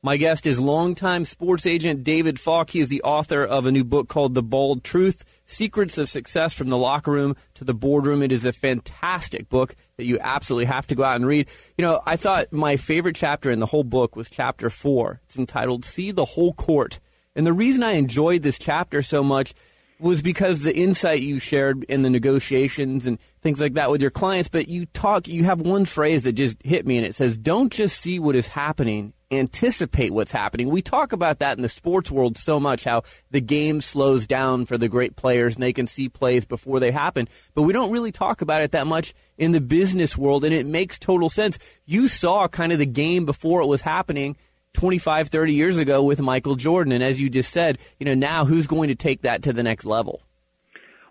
My 0.00 0.16
guest 0.16 0.46
is 0.46 0.60
longtime 0.60 1.24
sports 1.24 1.66
agent 1.66 2.04
David 2.04 2.38
Falk. 2.38 2.70
He 2.70 2.78
is 2.78 2.86
the 2.86 3.02
author 3.02 3.44
of 3.44 3.66
a 3.66 3.72
new 3.72 3.82
book 3.82 4.08
called 4.08 4.32
The 4.32 4.44
Bald 4.44 4.84
Truth 4.84 5.24
Secrets 5.44 5.98
of 5.98 6.08
Success 6.08 6.54
from 6.54 6.68
the 6.68 6.78
Locker 6.78 7.10
Room 7.10 7.34
to 7.54 7.64
the 7.64 7.74
Boardroom. 7.74 8.22
It 8.22 8.30
is 8.30 8.44
a 8.44 8.52
fantastic 8.52 9.48
book 9.48 9.74
that 9.96 10.04
you 10.04 10.20
absolutely 10.20 10.66
have 10.66 10.86
to 10.86 10.94
go 10.94 11.02
out 11.02 11.16
and 11.16 11.26
read. 11.26 11.48
You 11.76 11.82
know, 11.82 12.00
I 12.06 12.14
thought 12.14 12.52
my 12.52 12.76
favorite 12.76 13.16
chapter 13.16 13.50
in 13.50 13.58
the 13.58 13.66
whole 13.66 13.82
book 13.82 14.14
was 14.14 14.30
chapter 14.30 14.70
four. 14.70 15.20
It's 15.24 15.36
entitled 15.36 15.84
See 15.84 16.12
the 16.12 16.24
Whole 16.24 16.52
Court. 16.52 17.00
And 17.34 17.44
the 17.44 17.52
reason 17.52 17.82
I 17.82 17.94
enjoyed 17.94 18.42
this 18.42 18.56
chapter 18.56 19.02
so 19.02 19.24
much 19.24 19.52
was 19.98 20.22
because 20.22 20.60
the 20.60 20.76
insight 20.76 21.22
you 21.22 21.40
shared 21.40 21.82
in 21.88 22.02
the 22.02 22.10
negotiations 22.10 23.04
and 23.04 23.18
things 23.42 23.60
like 23.60 23.74
that 23.74 23.90
with 23.90 24.00
your 24.00 24.12
clients. 24.12 24.48
But 24.48 24.68
you 24.68 24.86
talk, 24.86 25.26
you 25.26 25.42
have 25.42 25.60
one 25.60 25.86
phrase 25.86 26.22
that 26.22 26.34
just 26.34 26.56
hit 26.62 26.86
me, 26.86 26.98
and 26.98 27.04
it 27.04 27.16
says, 27.16 27.36
"Don't 27.36 27.72
just 27.72 28.00
see 28.00 28.20
what 28.20 28.36
is 28.36 28.46
happening, 28.46 29.12
anticipate 29.30 30.12
what's 30.12 30.32
happening." 30.32 30.70
We 30.70 30.82
talk 30.82 31.12
about 31.12 31.38
that 31.38 31.56
in 31.56 31.62
the 31.62 31.68
sports 31.68 32.10
world 32.10 32.36
so 32.38 32.58
much, 32.58 32.84
how 32.84 33.02
the 33.30 33.40
game 33.40 33.80
slows 33.80 34.26
down 34.26 34.64
for 34.64 34.78
the 34.78 34.88
great 34.88 35.16
players 35.16 35.54
and 35.54 35.62
they 35.62 35.72
can 35.72 35.86
see 35.86 36.08
plays 36.08 36.44
before 36.44 36.80
they 36.80 36.90
happen. 36.90 37.28
But 37.54 37.62
we 37.62 37.72
don't 37.72 37.90
really 37.90 38.12
talk 38.12 38.40
about 38.40 38.62
it 38.62 38.72
that 38.72 38.86
much 38.86 39.14
in 39.36 39.52
the 39.52 39.60
business 39.60 40.16
world, 40.16 40.44
and 40.44 40.54
it 40.54 40.66
makes 40.66 40.98
total 40.98 41.30
sense. 41.30 41.58
You 41.86 42.08
saw 42.08 42.48
kind 42.48 42.72
of 42.72 42.78
the 42.78 42.86
game 42.86 43.26
before 43.26 43.60
it 43.62 43.66
was 43.66 43.82
happening 43.82 44.36
25, 44.74 45.28
30 45.28 45.54
years 45.54 45.78
ago 45.78 46.02
with 46.02 46.20
Michael 46.20 46.54
Jordan. 46.54 46.92
And 46.92 47.02
as 47.02 47.20
you 47.20 47.28
just 47.30 47.52
said, 47.52 47.78
you 47.98 48.06
know, 48.06 48.14
now 48.14 48.44
who's 48.44 48.66
going 48.66 48.88
to 48.88 48.94
take 48.94 49.22
that 49.22 49.42
to 49.42 49.52
the 49.52 49.62
next 49.62 49.84
level? 49.84 50.22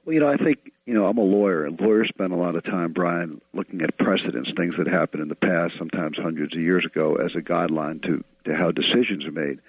Well, 0.07 0.13
you 0.13 0.21
know, 0.21 0.29
I 0.29 0.37
think, 0.37 0.71
you 0.85 0.93
know, 0.93 1.05
I'm 1.05 1.17
a 1.17 1.21
lawyer, 1.21 1.65
and 1.65 1.77
lawyers 1.81 2.07
spend 2.07 2.31
a 2.31 2.37
lot 2.37 2.55
of 2.55 2.63
time, 2.63 2.93
Brian, 2.93 3.41
looking 3.53 3.81
at 3.81 3.97
precedents, 3.97 4.49
things 4.55 4.75
that 4.77 4.87
happened 4.87 5.21
in 5.21 5.27
the 5.27 5.35
past, 5.35 5.73
sometimes 5.77 6.17
hundreds 6.17 6.55
of 6.55 6.61
years 6.61 6.85
ago, 6.85 7.15
as 7.15 7.35
a 7.35 7.41
guideline 7.41 8.01
to, 8.03 8.23
to 8.45 8.55
how 8.55 8.71
decisions 8.71 9.25
are 9.25 9.33
made. 9.33 9.59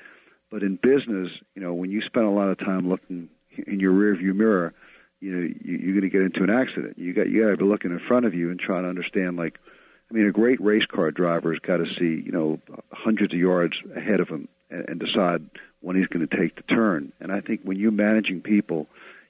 But 0.48 0.62
in 0.62 0.76
business, 0.76 1.32
you 1.56 1.60
know, 1.60 1.74
when 1.74 1.90
you 1.90 2.02
spend 2.02 2.26
a 2.26 2.30
lot 2.30 2.50
of 2.50 2.58
time 2.60 2.88
looking 2.88 3.28
in 3.66 3.80
your 3.80 3.92
rearview 3.92 4.32
mirror, 4.32 4.74
you 5.18 5.32
know, 5.34 5.40
you, 5.40 5.76
you're 5.76 6.00
going 6.00 6.08
to 6.08 6.08
get 6.08 6.22
into 6.22 6.44
an 6.44 6.50
accident. 6.50 6.96
You 7.00 7.12
got 7.14 7.28
you 7.28 7.42
got 7.42 7.50
to 7.50 7.56
be 7.56 7.64
looking 7.64 7.90
in 7.90 7.98
front 7.98 8.24
of 8.24 8.32
you 8.32 8.52
and 8.52 8.60
trying 8.60 8.84
to 8.84 8.88
understand, 8.88 9.36
like, 9.36 9.58
I 10.08 10.14
mean, 10.14 10.28
a 10.28 10.30
great 10.30 10.60
race 10.60 10.86
car 10.86 11.10
driver 11.10 11.52
has 11.52 11.58
got 11.58 11.78
to 11.78 11.86
see, 11.98 12.22
you 12.24 12.30
know, 12.30 12.60
hundreds 12.92 13.34
of 13.34 13.40
yards 13.40 13.74
ahead 13.96 14.20
of 14.20 14.28
him 14.28 14.46
and, 14.70 14.88
and 14.88 15.00
decide 15.00 15.50
when 15.80 15.96
he's 15.96 16.06
going 16.06 16.24
to 16.24 16.36
take 16.36 16.54
the 16.54 16.62
turn. 16.62 17.12
And 17.18 17.32
I 17.32 17.40
think 17.40 17.62
when 17.64 17.76
you're 17.76 17.90
managing 17.90 18.40
people, 18.40 18.86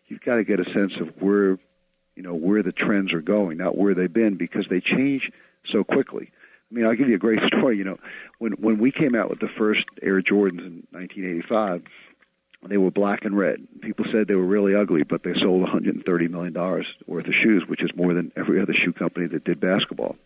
you've 0.08 0.20
got 0.22 0.36
to 0.36 0.44
get 0.44 0.60
a 0.60 0.70
sense 0.72 0.96
of 1.00 1.20
where, 1.20 1.58
you 2.16 2.22
know, 2.22 2.34
where 2.34 2.62
the 2.62 2.72
trends 2.72 3.12
are 3.12 3.20
going, 3.20 3.58
not 3.58 3.76
where 3.76 3.94
they've 3.94 4.12
been, 4.12 4.36
because 4.36 4.66
they 4.68 4.80
change 4.80 5.30
so 5.64 5.84
quickly. 5.84 6.30
I 6.70 6.74
mean, 6.74 6.84
I'll 6.86 6.96
give 6.96 7.08
you 7.08 7.14
a 7.14 7.18
great 7.18 7.42
story. 7.46 7.78
You 7.78 7.84
know, 7.84 7.98
when 8.38 8.52
when 8.52 8.78
we 8.78 8.90
came 8.92 9.14
out 9.14 9.30
with 9.30 9.40
the 9.40 9.48
first 9.48 9.84
Air 10.02 10.20
Jordans 10.20 10.66
in 10.66 10.86
1985, 10.90 11.82
They 12.68 12.76
were 12.76 12.90
black 12.90 13.24
and 13.24 13.36
red. 13.36 13.66
People 13.80 14.06
said 14.10 14.26
they 14.26 14.34
were 14.34 14.42
really 14.42 14.74
ugly, 14.74 15.04
but 15.04 15.22
they 15.22 15.34
sold 15.34 15.62
130 15.62 16.28
million 16.28 16.52
dollars 16.52 16.86
worth 17.06 17.26
of 17.28 17.34
shoes, 17.34 17.66
which 17.66 17.82
is 17.82 17.94
more 17.94 18.14
than 18.14 18.32
every 18.36 18.60
other 18.60 18.74
shoe 18.74 18.92
company 18.92 19.26
that 19.28 19.44
did 19.44 19.60
basketball. 19.60 20.16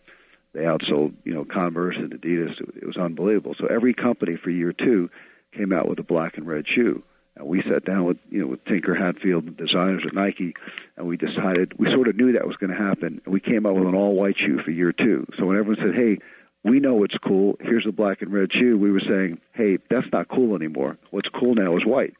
They 0.53 0.61
outsold, 0.61 1.13
you 1.23 1.33
know, 1.33 1.45
Converse 1.45 1.95
and 1.97 2.11
Adidas. 2.11 2.59
It 2.75 2.85
was 2.85 2.97
unbelievable. 2.97 3.55
So 3.57 3.65
every 3.67 3.93
company 3.93 4.35
for 4.35 4.49
year 4.49 4.73
two 4.73 5.09
came 5.51 5.71
out 5.71 5.87
with 5.87 5.99
a 5.99 6.03
black 6.03 6.37
and 6.37 6.47
red 6.47 6.67
shoe. 6.67 7.03
And 7.35 7.47
we 7.47 7.63
sat 7.63 7.83
down 7.83 8.05
with 8.05 8.17
you 8.29 8.41
know 8.41 8.47
with 8.47 8.63
Tinker 8.65 8.93
Hatfield, 8.93 9.47
the 9.47 9.51
designers 9.51 10.03
at 10.05 10.13
Nike, 10.13 10.55
and 10.97 11.07
we 11.07 11.17
decided 11.17 11.77
we 11.79 11.91
sort 11.91 12.07
of 12.07 12.15
knew 12.15 12.33
that 12.33 12.47
was 12.47 12.57
going 12.57 12.69
to 12.69 12.77
happen, 12.77 13.21
and 13.25 13.33
we 13.33 13.39
came 13.39 13.65
up 13.65 13.73
with 13.73 13.87
an 13.87 13.95
all 13.95 14.13
white 14.13 14.37
shoe 14.37 14.59
for 14.59 14.71
year 14.71 14.91
two. 14.91 15.25
So 15.37 15.47
when 15.47 15.57
everyone 15.57 15.83
said, 15.83 15.95
"Hey, 15.95 16.19
we 16.63 16.79
know 16.79 17.03
it's 17.03 17.17
cool. 17.17 17.57
Here's 17.59 17.87
a 17.87 17.91
black 17.91 18.21
and 18.21 18.31
red 18.31 18.53
shoe," 18.53 18.77
we 18.77 18.91
were 18.91 18.99
saying, 18.99 19.39
"Hey, 19.53 19.79
that's 19.89 20.11
not 20.11 20.27
cool 20.27 20.55
anymore. 20.55 20.97
What's 21.09 21.29
cool 21.29 21.55
now 21.55 21.75
is 21.75 21.85
white." 21.85 22.15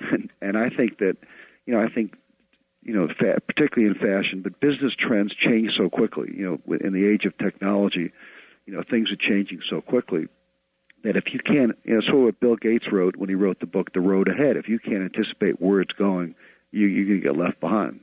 and, 0.00 0.30
and 0.40 0.58
I 0.58 0.68
think 0.70 0.98
that 0.98 1.16
you 1.66 1.74
know 1.74 1.80
I 1.80 1.88
think 1.88 2.16
you 2.82 2.94
know 2.94 3.08
fa- 3.08 3.40
particularly 3.46 3.94
in 3.94 3.94
fashion, 3.94 4.42
but 4.42 4.60
business 4.60 4.94
trends 4.94 5.34
change 5.34 5.76
so 5.76 5.88
quickly. 5.88 6.32
You 6.36 6.60
know, 6.66 6.76
in 6.76 6.92
the 6.92 7.06
age 7.06 7.24
of 7.24 7.36
technology, 7.38 8.12
you 8.66 8.74
know 8.74 8.82
things 8.82 9.10
are 9.10 9.16
changing 9.16 9.60
so 9.68 9.80
quickly 9.80 10.28
that 11.02 11.16
if 11.16 11.32
you 11.32 11.40
can't, 11.40 11.76
you 11.84 11.94
know, 11.94 12.00
sort 12.02 12.16
of 12.16 12.22
what 12.22 12.40
Bill 12.40 12.56
Gates 12.56 12.86
wrote 12.90 13.16
when 13.16 13.28
he 13.28 13.34
wrote 13.34 13.60
the 13.60 13.66
book 13.66 13.92
The 13.92 14.00
Road 14.00 14.28
Ahead. 14.28 14.56
If 14.56 14.68
you 14.68 14.78
can't 14.78 15.02
anticipate 15.02 15.60
where 15.60 15.80
it's 15.80 15.92
going, 15.92 16.34
you, 16.70 16.86
you're 16.86 17.06
going 17.06 17.20
to 17.20 17.26
get 17.26 17.36
left 17.36 17.60
behind. 17.60 18.00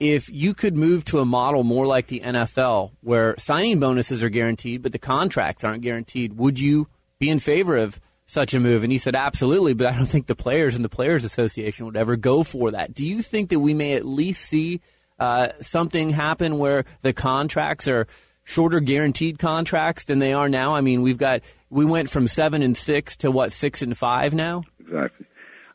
If 0.00 0.28
you 0.28 0.54
could 0.54 0.76
move 0.76 1.04
to 1.06 1.20
a 1.20 1.24
model 1.24 1.62
more 1.62 1.86
like 1.86 2.08
the 2.08 2.20
NFL, 2.20 2.92
where 3.00 3.36
signing 3.38 3.78
bonuses 3.78 4.22
are 4.22 4.28
guaranteed 4.28 4.82
but 4.82 4.92
the 4.92 4.98
contracts 4.98 5.64
aren't 5.64 5.82
guaranteed, 5.82 6.36
would 6.36 6.58
you 6.58 6.88
be 7.18 7.30
in 7.30 7.38
favor 7.38 7.76
of 7.76 8.00
such 8.26 8.54
a 8.54 8.60
move? 8.60 8.82
And 8.82 8.90
he 8.90 8.98
said, 8.98 9.14
absolutely, 9.14 9.74
but 9.74 9.86
I 9.86 9.96
don't 9.96 10.06
think 10.06 10.26
the 10.26 10.34
players 10.34 10.74
and 10.74 10.84
the 10.84 10.88
Players 10.88 11.24
Association 11.24 11.86
would 11.86 11.96
ever 11.96 12.16
go 12.16 12.42
for 12.42 12.72
that. 12.72 12.94
Do 12.94 13.06
you 13.06 13.22
think 13.22 13.50
that 13.50 13.60
we 13.60 13.72
may 13.72 13.94
at 13.94 14.04
least 14.04 14.46
see 14.46 14.80
uh, 15.18 15.48
something 15.60 16.10
happen 16.10 16.58
where 16.58 16.84
the 17.02 17.12
contracts 17.12 17.86
are 17.86 18.06
shorter 18.44 18.80
guaranteed 18.80 19.38
contracts 19.38 20.04
than 20.04 20.18
they 20.18 20.32
are 20.32 20.48
now? 20.48 20.74
I 20.74 20.80
mean, 20.80 21.02
we've 21.02 21.18
got 21.18 21.40
we 21.70 21.84
went 21.84 22.10
from 22.10 22.28
seven 22.28 22.62
and 22.62 22.76
six 22.76 23.16
to 23.16 23.30
what 23.30 23.52
six 23.52 23.82
and 23.82 23.96
five 23.96 24.34
now. 24.34 24.62
Exactly. 24.78 25.26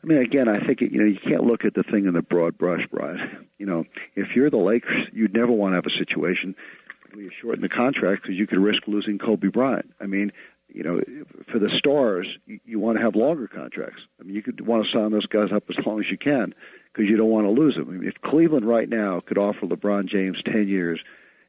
I 0.02 0.06
mean, 0.06 0.18
again, 0.18 0.48
I 0.48 0.64
think 0.66 0.80
you 0.80 0.98
know 0.98 1.04
you 1.04 1.18
can't 1.18 1.44
look 1.44 1.64
at 1.64 1.74
the 1.74 1.82
thing 1.82 2.06
in 2.06 2.14
the 2.14 2.22
broad 2.22 2.56
brush, 2.56 2.86
Brian. 2.90 3.46
You 3.58 3.66
know, 3.66 3.84
if 4.16 4.34
you're 4.34 4.48
the 4.48 4.56
Lakers, 4.56 5.08
you'd 5.12 5.34
never 5.34 5.52
want 5.52 5.72
to 5.72 5.76
have 5.76 5.86
a 5.86 5.98
situation 5.98 6.54
where 7.12 7.24
you 7.24 7.30
shorten 7.40 7.60
the 7.60 7.68
contract 7.68 8.22
because 8.22 8.36
you 8.36 8.46
could 8.46 8.58
risk 8.58 8.86
losing 8.86 9.18
Kobe 9.18 9.48
Bryant. 9.48 9.92
I 10.00 10.06
mean, 10.06 10.32
you 10.68 10.82
know, 10.82 11.00
for 11.50 11.58
the 11.58 11.68
stars, 11.70 12.26
you, 12.46 12.60
you 12.64 12.78
want 12.78 12.96
to 12.96 13.04
have 13.04 13.14
longer 13.14 13.46
contracts. 13.46 14.02
I 14.20 14.24
mean, 14.24 14.34
you 14.34 14.42
could 14.42 14.66
want 14.66 14.86
to 14.86 14.90
sign 14.90 15.10
those 15.10 15.26
guys 15.26 15.52
up 15.52 15.64
as 15.68 15.84
long 15.84 16.00
as 16.00 16.10
you 16.10 16.16
can 16.16 16.54
because 16.92 17.10
you 17.10 17.16
don't 17.16 17.30
want 17.30 17.46
to 17.46 17.50
lose 17.50 17.74
them. 17.74 17.88
I 17.88 17.92
mean, 17.92 18.08
if 18.08 18.20
Cleveland 18.22 18.66
right 18.66 18.88
now 18.88 19.20
could 19.20 19.38
offer 19.38 19.66
LeBron 19.66 20.06
James 20.06 20.42
ten 20.42 20.66
years 20.68 21.00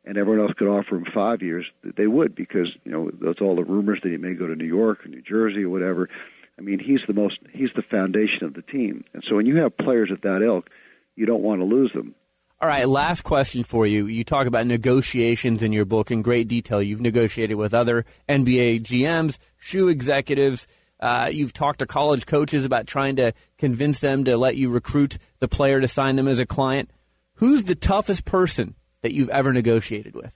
and 0.05 0.17
everyone 0.17 0.45
else 0.45 0.53
could 0.57 0.67
offer 0.67 0.95
him 0.95 1.05
five 1.13 1.41
years, 1.41 1.65
they 1.83 2.07
would 2.07 2.35
because 2.35 2.69
you 2.83 2.91
know 2.91 3.11
that's 3.21 3.41
all 3.41 3.55
the 3.55 3.63
rumors 3.63 3.99
that 4.03 4.11
he 4.11 4.17
may 4.17 4.33
go 4.33 4.47
to 4.47 4.55
New 4.55 4.65
York 4.65 5.05
or 5.05 5.09
New 5.09 5.21
Jersey 5.21 5.63
or 5.63 5.69
whatever. 5.69 6.09
I 6.57 6.61
mean, 6.61 6.79
he's 6.79 7.01
the 7.07 7.13
most 7.13 7.39
he's 7.51 7.69
the 7.75 7.81
foundation 7.83 8.43
of 8.43 8.53
the 8.53 8.61
team, 8.61 9.03
and 9.13 9.23
so 9.27 9.35
when 9.35 9.45
you 9.45 9.57
have 9.57 9.77
players 9.77 10.09
at 10.11 10.21
that 10.23 10.41
ilk, 10.41 10.69
you 11.15 11.25
don't 11.25 11.43
want 11.43 11.61
to 11.61 11.65
lose 11.65 11.91
them. 11.93 12.15
All 12.61 12.67
right, 12.67 12.87
last 12.87 13.21
question 13.21 13.63
for 13.63 13.87
you. 13.87 14.05
You 14.05 14.23
talk 14.23 14.45
about 14.45 14.67
negotiations 14.67 15.63
in 15.63 15.73
your 15.73 15.85
book 15.85 16.11
in 16.11 16.21
great 16.21 16.47
detail. 16.47 16.79
You've 16.79 17.01
negotiated 17.01 17.57
with 17.57 17.73
other 17.73 18.05
NBA 18.29 18.83
GMs, 18.83 19.39
shoe 19.57 19.87
executives. 19.87 20.67
Uh, 20.99 21.29
you've 21.31 21.53
talked 21.53 21.79
to 21.79 21.87
college 21.87 22.27
coaches 22.27 22.63
about 22.63 22.85
trying 22.85 23.15
to 23.15 23.33
convince 23.57 23.99
them 23.99 24.25
to 24.25 24.37
let 24.37 24.57
you 24.57 24.69
recruit 24.69 25.17
the 25.39 25.47
player 25.47 25.81
to 25.81 25.87
sign 25.87 26.15
them 26.17 26.27
as 26.27 26.37
a 26.37 26.45
client. 26.45 26.91
Who's 27.35 27.63
the 27.63 27.73
toughest 27.73 28.25
person 28.25 28.75
that 29.01 29.13
you've 29.13 29.29
ever 29.29 29.53
negotiated 29.53 30.15
with? 30.15 30.35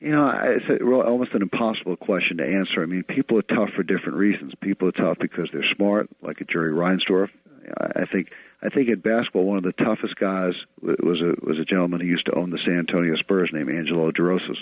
You 0.00 0.10
know, 0.10 0.28
it's 0.44 0.68
a, 0.68 0.84
almost 0.84 1.32
an 1.32 1.42
impossible 1.42 1.96
question 1.96 2.36
to 2.36 2.44
answer. 2.44 2.82
I 2.82 2.86
mean, 2.86 3.04
people 3.04 3.38
are 3.38 3.42
tough 3.42 3.70
for 3.70 3.82
different 3.82 4.18
reasons. 4.18 4.52
People 4.60 4.88
are 4.88 4.92
tough 4.92 5.18
because 5.18 5.48
they're 5.50 5.64
smart, 5.64 6.10
like 6.20 6.40
a 6.40 6.44
Jerry 6.44 6.72
Reinsdorf. 6.72 7.30
I 7.96 8.04
think 8.04 8.30
I 8.62 8.68
think 8.68 8.88
in 8.88 9.00
basketball, 9.00 9.44
one 9.44 9.56
of 9.56 9.64
the 9.64 9.72
toughest 9.72 10.16
guys 10.16 10.54
was 10.82 11.22
a 11.22 11.34
was 11.42 11.58
a 11.58 11.64
gentleman 11.64 12.00
who 12.00 12.06
used 12.06 12.26
to 12.26 12.34
own 12.34 12.50
the 12.50 12.58
San 12.58 12.80
Antonio 12.80 13.16
Spurs 13.16 13.50
named 13.52 13.70
Angelo 13.70 14.10
Drossos. 14.10 14.58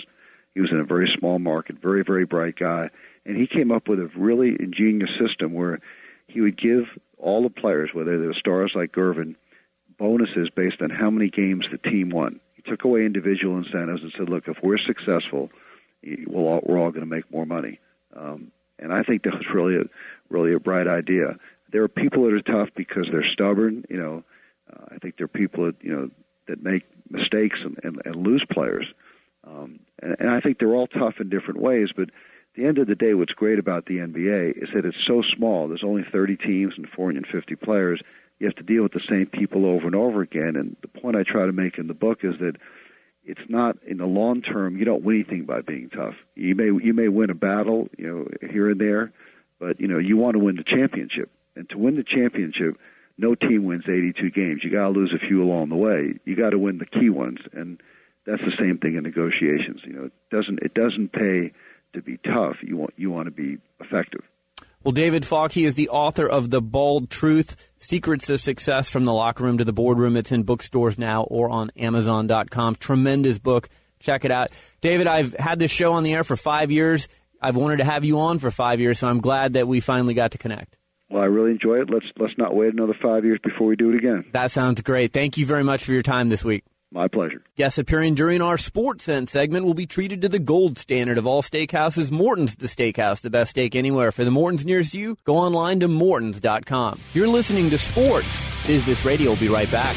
He 0.53 0.61
was 0.61 0.71
in 0.71 0.79
a 0.79 0.85
very 0.85 1.13
small 1.17 1.39
market, 1.39 1.81
very 1.81 2.03
very 2.03 2.25
bright 2.25 2.55
guy, 2.55 2.89
and 3.25 3.35
he 3.35 3.47
came 3.47 3.71
up 3.71 3.89
with 3.89 3.99
a 3.99 4.09
really 4.15 4.55
ingenious 4.57 5.11
system 5.19 5.53
where 5.53 5.79
he 6.27 6.39
would 6.39 6.57
give 6.57 6.85
all 7.17 7.43
the 7.43 7.49
players, 7.49 7.89
whether 7.93 8.17
they 8.17 8.27
were 8.27 8.33
stars 8.33 8.71
like 8.75 8.93
Gervin, 8.93 9.35
bonuses 9.97 10.49
based 10.49 10.81
on 10.81 10.89
how 10.89 11.09
many 11.09 11.29
games 11.29 11.65
the 11.69 11.77
team 11.77 12.09
won 12.09 12.39
took 12.65 12.83
away 12.83 13.05
individual 13.05 13.57
incentives 13.57 14.01
and 14.03 14.13
said, 14.17 14.29
look, 14.29 14.47
if 14.47 14.57
we're 14.63 14.77
successful, 14.77 15.49
we'll 16.27 16.47
all, 16.47 16.61
we're 16.65 16.79
all 16.79 16.91
going 16.91 17.01
to 17.01 17.15
make 17.15 17.29
more 17.31 17.45
money. 17.45 17.79
Um, 18.15 18.51
and 18.79 18.93
I 18.93 19.03
think 19.03 19.23
that 19.23 19.33
was 19.33 19.47
really 19.53 19.77
a, 19.77 19.83
really 20.29 20.53
a 20.53 20.59
bright 20.59 20.87
idea. 20.87 21.37
There 21.71 21.83
are 21.83 21.87
people 21.87 22.25
that 22.25 22.33
are 22.33 22.41
tough 22.41 22.69
because 22.75 23.07
they're 23.11 23.23
stubborn. 23.23 23.85
You 23.89 23.97
know, 23.97 24.23
uh, 24.71 24.95
I 24.95 24.97
think 24.97 25.17
there 25.17 25.25
are 25.25 25.27
people 25.29 25.65
that 25.65 25.75
you 25.81 25.91
know 25.91 26.09
that 26.47 26.61
make 26.61 26.83
mistakes 27.09 27.59
and, 27.63 27.79
and, 27.83 28.01
and 28.05 28.15
lose 28.15 28.45
players. 28.49 28.85
Um, 29.45 29.79
and, 30.01 30.15
and 30.19 30.29
I 30.29 30.39
think 30.39 30.59
they're 30.59 30.75
all 30.75 30.87
tough 30.87 31.19
in 31.19 31.29
different 31.29 31.61
ways. 31.61 31.89
But 31.95 32.09
at 32.09 32.55
the 32.55 32.65
end 32.65 32.77
of 32.77 32.87
the 32.87 32.95
day, 32.95 33.13
what's 33.13 33.33
great 33.33 33.59
about 33.59 33.85
the 33.85 33.97
NBA 33.97 34.61
is 34.61 34.69
that 34.73 34.85
it's 34.85 35.03
so 35.05 35.21
small. 35.21 35.67
There's 35.67 35.83
only 35.83 36.03
30 36.03 36.37
teams 36.37 36.73
and 36.77 36.87
450 36.89 37.55
players 37.55 38.01
you 38.43 38.49
have 38.49 38.57
to 38.57 38.63
deal 38.63 38.83
with 38.83 38.91
the 38.91 38.99
same 39.09 39.25
people 39.25 39.65
over 39.65 39.85
and 39.85 39.95
over 39.95 40.21
again. 40.21 40.57
And 40.57 40.75
the 40.81 40.89
point 40.89 41.15
I 41.15 41.23
try 41.23 41.45
to 41.45 41.53
make 41.53 41.77
in 41.77 41.87
the 41.87 41.93
book 41.93 42.25
is 42.25 42.37
that 42.39 42.57
it's 43.23 43.47
not 43.47 43.77
in 43.87 43.99
the 43.99 44.05
long 44.05 44.41
term. 44.41 44.75
You 44.75 44.83
don't 44.83 45.01
win 45.01 45.15
anything 45.15 45.45
by 45.45 45.61
being 45.61 45.89
tough. 45.89 46.15
You 46.35 46.53
may 46.53 46.65
you 46.65 46.93
may 46.93 47.07
win 47.07 47.29
a 47.29 47.35
battle, 47.35 47.87
you 47.97 48.05
know, 48.05 48.49
here 48.49 48.69
and 48.69 48.81
there, 48.81 49.13
but 49.59 49.79
you 49.79 49.87
know 49.87 49.97
you 49.97 50.17
want 50.17 50.33
to 50.33 50.39
win 50.39 50.57
the 50.57 50.63
championship. 50.65 51.31
And 51.55 51.69
to 51.69 51.77
win 51.77 51.95
the 51.95 52.03
championship, 52.03 52.77
no 53.17 53.33
team 53.33 53.63
wins 53.63 53.85
82 53.87 54.29
games. 54.31 54.61
You 54.61 54.71
got 54.71 54.87
to 54.87 54.89
lose 54.89 55.13
a 55.13 55.25
few 55.25 55.41
along 55.41 55.69
the 55.69 55.77
way. 55.77 56.15
You 56.25 56.35
got 56.35 56.49
to 56.49 56.59
win 56.59 56.79
the 56.79 56.85
key 56.85 57.09
ones, 57.09 57.39
and 57.53 57.81
that's 58.25 58.43
the 58.43 58.57
same 58.59 58.77
thing 58.77 58.95
in 58.95 59.03
negotiations. 59.03 59.81
You 59.85 59.93
know, 59.93 60.03
it 60.05 60.13
doesn't 60.31 60.59
it 60.61 60.73
doesn't 60.73 61.13
pay 61.13 61.53
to 61.93 62.01
be 62.01 62.17
tough. 62.17 62.57
You 62.61 62.75
want 62.75 62.93
you 62.97 63.09
want 63.09 63.27
to 63.27 63.31
be 63.31 63.59
effective. 63.79 64.25
Well, 64.83 64.91
David 64.91 65.25
Falk, 65.25 65.53
he 65.53 65.63
is 65.63 65.75
the 65.75 65.87
author 65.89 66.27
of 66.27 66.49
The 66.49 66.61
Bald 66.61 67.09
Truth 67.09 67.71
Secrets 67.79 68.29
of 68.29 68.41
Success 68.41 68.89
from 68.89 69.05
the 69.05 69.13
Locker 69.13 69.45
Room 69.45 69.59
to 69.59 69.63
the 69.63 69.71
Boardroom. 69.71 70.17
It's 70.17 70.33
in 70.33 70.43
bookstores 70.43 70.97
now 70.97 71.23
or 71.23 71.49
on 71.49 71.71
Amazon.com. 71.77 72.75
Tremendous 72.75 73.39
book. 73.39 73.69
Check 73.99 74.25
it 74.25 74.31
out. 74.31 74.51
David, 74.81 75.07
I've 75.07 75.33
had 75.35 75.57
this 75.57 75.71
show 75.71 75.93
on 75.93 76.03
the 76.03 76.13
air 76.13 76.25
for 76.25 76.35
five 76.35 76.69
years. 76.69 77.07
I've 77.41 77.55
wanted 77.55 77.77
to 77.77 77.85
have 77.85 78.03
you 78.03 78.19
on 78.19 78.39
for 78.39 78.51
five 78.51 78.81
years, 78.81 78.99
so 78.99 79.07
I'm 79.07 79.21
glad 79.21 79.53
that 79.53 79.69
we 79.69 79.79
finally 79.79 80.15
got 80.15 80.31
to 80.31 80.37
connect. 80.37 80.75
Well, 81.09 81.23
I 81.23 81.27
really 81.27 81.51
enjoy 81.51 81.75
it. 81.75 81.89
Let's 81.89 82.05
let's 82.17 82.37
not 82.37 82.53
wait 82.53 82.73
another 82.73 82.95
five 83.01 83.23
years 83.23 83.39
before 83.41 83.67
we 83.67 83.77
do 83.77 83.91
it 83.91 83.95
again. 83.95 84.25
That 84.33 84.51
sounds 84.51 84.81
great. 84.81 85.13
Thank 85.13 85.37
you 85.37 85.45
very 85.45 85.63
much 85.63 85.85
for 85.85 85.93
your 85.93 86.01
time 86.01 86.27
this 86.27 86.43
week. 86.43 86.65
My 86.93 87.07
pleasure. 87.07 87.41
Guests 87.57 87.79
appearing 87.79 88.13
during 88.13 88.43
our 88.43 88.59
Sports 88.59 89.05
Sense 89.05 89.31
segment 89.31 89.65
will 89.65 89.73
be 89.73 89.87
treated 89.87 90.21
to 90.21 90.29
the 90.29 90.37
gold 90.37 90.77
standard 90.77 91.17
of 91.17 91.25
all 91.25 91.41
steakhouses, 91.41 92.11
Morton's 92.11 92.55
the 92.55 92.67
Steakhouse, 92.67 93.21
the 93.21 93.31
best 93.31 93.49
steak 93.49 93.75
anywhere. 93.75 94.11
For 94.11 94.23
the 94.23 94.29
Mortons 94.29 94.63
nearest 94.63 94.93
you, 94.93 95.17
go 95.23 95.37
online 95.37 95.79
to 95.79 95.87
mortons.com. 95.87 96.99
You're 97.15 97.27
listening 97.27 97.71
to 97.71 97.79
Sports 97.79 98.67
Business 98.67 99.03
Radio. 99.03 99.31
We'll 99.31 99.39
be 99.39 99.49
right 99.49 99.71
back. 99.71 99.95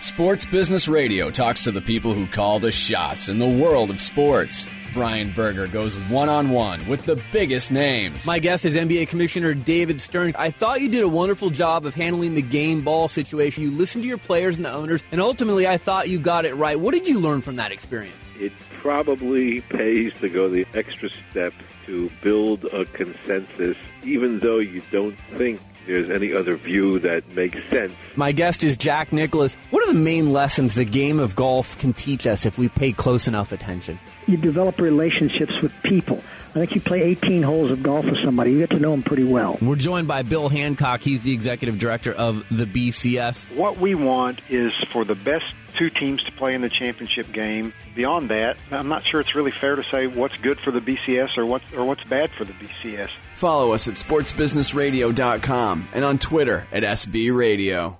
Sports 0.00 0.46
Business 0.46 0.88
Radio 0.88 1.30
talks 1.30 1.62
to 1.62 1.70
the 1.70 1.80
people 1.80 2.12
who 2.12 2.26
call 2.26 2.58
the 2.58 2.72
shots 2.72 3.28
in 3.28 3.38
the 3.38 3.46
world 3.46 3.88
of 3.88 4.00
sports. 4.00 4.66
Brian 4.92 5.30
Berger 5.32 5.66
goes 5.66 5.94
one 6.08 6.28
on 6.28 6.50
one 6.50 6.86
with 6.88 7.04
the 7.04 7.22
biggest 7.32 7.70
names. 7.70 8.26
My 8.26 8.38
guest 8.38 8.64
is 8.64 8.74
NBA 8.74 9.08
Commissioner 9.08 9.54
David 9.54 10.00
Stern. 10.00 10.34
I 10.38 10.50
thought 10.50 10.80
you 10.80 10.88
did 10.88 11.02
a 11.02 11.08
wonderful 11.08 11.50
job 11.50 11.86
of 11.86 11.94
handling 11.94 12.34
the 12.34 12.42
game 12.42 12.82
ball 12.82 13.08
situation. 13.08 13.62
You 13.62 13.70
listened 13.70 14.04
to 14.04 14.08
your 14.08 14.18
players 14.18 14.56
and 14.56 14.64
the 14.64 14.72
owners, 14.72 15.02
and 15.12 15.20
ultimately, 15.20 15.66
I 15.66 15.76
thought 15.76 16.08
you 16.08 16.18
got 16.18 16.44
it 16.44 16.54
right. 16.54 16.78
What 16.78 16.94
did 16.94 17.06
you 17.06 17.18
learn 17.18 17.40
from 17.40 17.56
that 17.56 17.72
experience? 17.72 18.16
It 18.38 18.52
probably 18.80 19.60
pays 19.62 20.12
to 20.20 20.28
go 20.28 20.48
the 20.48 20.66
extra 20.74 21.10
step 21.30 21.52
to 21.86 22.10
build 22.22 22.64
a 22.66 22.84
consensus, 22.86 23.76
even 24.04 24.40
though 24.40 24.58
you 24.58 24.82
don't 24.90 25.16
think 25.36 25.60
there's 25.86 26.10
any 26.10 26.32
other 26.32 26.54
view 26.56 26.98
that 27.00 27.26
makes 27.30 27.58
sense. 27.70 27.92
My 28.14 28.32
guest 28.32 28.62
is 28.62 28.76
Jack 28.76 29.12
Nicklaus. 29.12 29.56
What 29.70 29.82
are 29.82 29.92
the 29.92 29.98
main 29.98 30.32
lessons 30.32 30.74
the 30.74 30.84
game 30.84 31.18
of 31.18 31.34
golf 31.34 31.78
can 31.78 31.92
teach 31.94 32.26
us 32.26 32.46
if 32.46 32.58
we 32.58 32.68
pay 32.68 32.92
close 32.92 33.26
enough 33.26 33.52
attention? 33.52 33.98
You 34.28 34.36
develop 34.36 34.80
relationships 34.80 35.60
with 35.62 35.72
people. 35.82 36.22
I 36.50 36.60
think 36.60 36.74
you 36.74 36.80
play 36.80 37.02
18 37.02 37.42
holes 37.42 37.70
of 37.70 37.82
golf 37.82 38.04
with 38.04 38.22
somebody. 38.22 38.52
You 38.52 38.58
get 38.58 38.70
to 38.70 38.78
know 38.78 38.90
them 38.90 39.02
pretty 39.02 39.24
well. 39.24 39.58
We're 39.60 39.76
joined 39.76 40.06
by 40.06 40.22
Bill 40.22 40.48
Hancock. 40.48 41.00
He's 41.02 41.22
the 41.22 41.32
executive 41.32 41.78
director 41.78 42.12
of 42.12 42.44
the 42.50 42.64
BCS. 42.64 43.56
What 43.56 43.78
we 43.78 43.94
want 43.94 44.40
is 44.48 44.72
for 44.92 45.04
the 45.04 45.14
best 45.14 45.44
two 45.78 45.88
teams 45.90 46.22
to 46.24 46.32
play 46.32 46.54
in 46.54 46.60
the 46.60 46.68
championship 46.68 47.32
game. 47.32 47.72
Beyond 47.94 48.30
that, 48.30 48.56
I'm 48.70 48.88
not 48.88 49.06
sure 49.06 49.20
it's 49.20 49.34
really 49.34 49.50
fair 49.50 49.76
to 49.76 49.84
say 49.84 50.06
what's 50.06 50.36
good 50.36 50.58
for 50.60 50.70
the 50.70 50.80
BCS 50.80 51.38
or 51.38 51.46
what's 51.46 51.64
or 51.72 51.84
what's 51.84 52.04
bad 52.04 52.30
for 52.32 52.44
the 52.44 52.52
BCS. 52.52 53.10
Follow 53.36 53.72
us 53.72 53.88
at 53.88 53.94
sportsbusinessradio.com 53.94 55.88
and 55.94 56.04
on 56.04 56.18
Twitter 56.18 56.66
at 56.72 56.82
SB 56.82 57.34
Radio. 57.34 57.98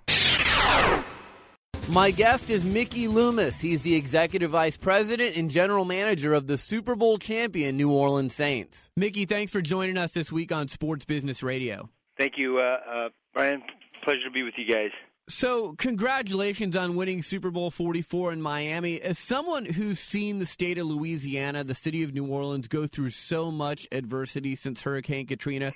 My 1.91 2.11
guest 2.11 2.51
is 2.51 2.67
Mickey 2.67 3.09
Loomis. 3.09 3.63
He's 3.63 3.81
the 3.81 3.95
executive 3.95 4.51
vice 4.51 4.77
president 4.77 5.39
and 5.39 5.51
general 5.51 5.87
manager 5.87 6.35
of 6.35 6.47
the 6.47 6.59
Super 6.59 6.95
Bowl 6.95 7.17
champion 7.17 7.79
New 7.79 7.91
Orleans 7.91 8.35
Saints. 8.35 8.91
Mickey, 8.95 9.25
thanks 9.25 9.51
for 9.51 9.63
joining 9.63 9.97
us 9.97 10.13
this 10.13 10.31
week 10.31 10.53
on 10.53 10.69
Sports 10.69 11.07
Business 11.07 11.43
Radio. 11.43 11.89
Thank 12.19 12.35
you, 12.37 12.59
uh, 12.59 12.77
uh, 12.87 13.09
Brian. 13.33 13.63
Pleasure 14.05 14.25
to 14.25 14.31
be 14.31 14.43
with 14.43 14.55
you 14.59 14.67
guys. 14.67 14.91
So, 15.31 15.75
congratulations 15.79 16.77
on 16.77 16.95
winning 16.95 17.23
Super 17.23 17.51
Bowl 17.51 17.71
44 17.71 18.33
in 18.33 18.43
Miami. 18.43 19.01
As 19.01 19.19
someone 19.19 19.65
who's 19.65 19.99
seen 19.99 20.41
the 20.41 20.47
state 20.47 20.77
of 20.77 20.87
Louisiana, 20.87 21.65
the 21.65 21.75
city 21.75 22.03
of 22.03 22.13
New 22.13 22.27
Orleans, 22.27 22.69
go 22.69 22.87
through 22.87 23.11
so 23.11 23.51
much 23.51 23.87
adversity 23.91 24.57
since 24.57 24.83
Hurricane 24.83 25.27
Katrina, 25.27 25.73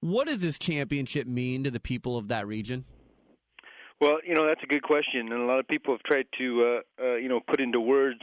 what 0.00 0.28
does 0.28 0.42
this 0.42 0.58
championship 0.58 1.26
mean 1.26 1.64
to 1.64 1.70
the 1.70 1.80
people 1.80 2.18
of 2.18 2.28
that 2.28 2.46
region? 2.46 2.84
Well, 4.00 4.18
you 4.26 4.34
know 4.34 4.46
that's 4.46 4.62
a 4.62 4.66
good 4.66 4.82
question, 4.82 5.30
and 5.30 5.42
a 5.42 5.44
lot 5.44 5.58
of 5.58 5.68
people 5.68 5.92
have 5.92 6.02
tried 6.02 6.26
to, 6.38 6.80
uh, 7.00 7.04
uh, 7.04 7.14
you 7.16 7.28
know, 7.28 7.40
put 7.40 7.60
into 7.60 7.80
words, 7.80 8.20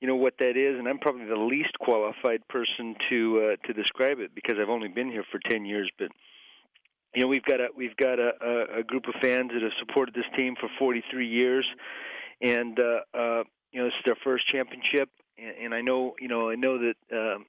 you 0.00 0.06
know, 0.06 0.14
what 0.14 0.34
that 0.38 0.56
is. 0.56 0.78
And 0.78 0.86
I'm 0.86 0.98
probably 0.98 1.26
the 1.26 1.34
least 1.34 1.76
qualified 1.80 2.46
person 2.48 2.94
to 3.10 3.56
uh, 3.58 3.66
to 3.66 3.72
describe 3.72 4.20
it 4.20 4.34
because 4.36 4.54
I've 4.60 4.68
only 4.68 4.86
been 4.88 5.10
here 5.10 5.24
for 5.32 5.40
ten 5.50 5.64
years. 5.64 5.90
But 5.98 6.10
you 7.12 7.22
know, 7.22 7.28
we've 7.28 7.42
got 7.42 7.60
a 7.60 7.68
we've 7.76 7.96
got 7.96 8.20
a, 8.20 8.66
a, 8.78 8.84
group 8.84 9.08
of 9.08 9.14
fans 9.20 9.50
that 9.52 9.62
have 9.62 9.72
supported 9.80 10.14
this 10.14 10.24
team 10.38 10.54
for 10.60 10.68
43 10.78 11.26
years, 11.26 11.66
and 12.40 12.78
uh, 12.78 13.00
uh, 13.18 13.42
you 13.72 13.80
know, 13.80 13.86
this 13.86 13.94
is 13.98 14.04
their 14.06 14.16
first 14.22 14.46
championship. 14.46 15.08
And, 15.36 15.56
and 15.64 15.74
I 15.74 15.80
know, 15.80 16.14
you 16.20 16.28
know, 16.28 16.50
I 16.50 16.54
know 16.54 16.78
that. 16.78 16.96
Um, 17.12 17.46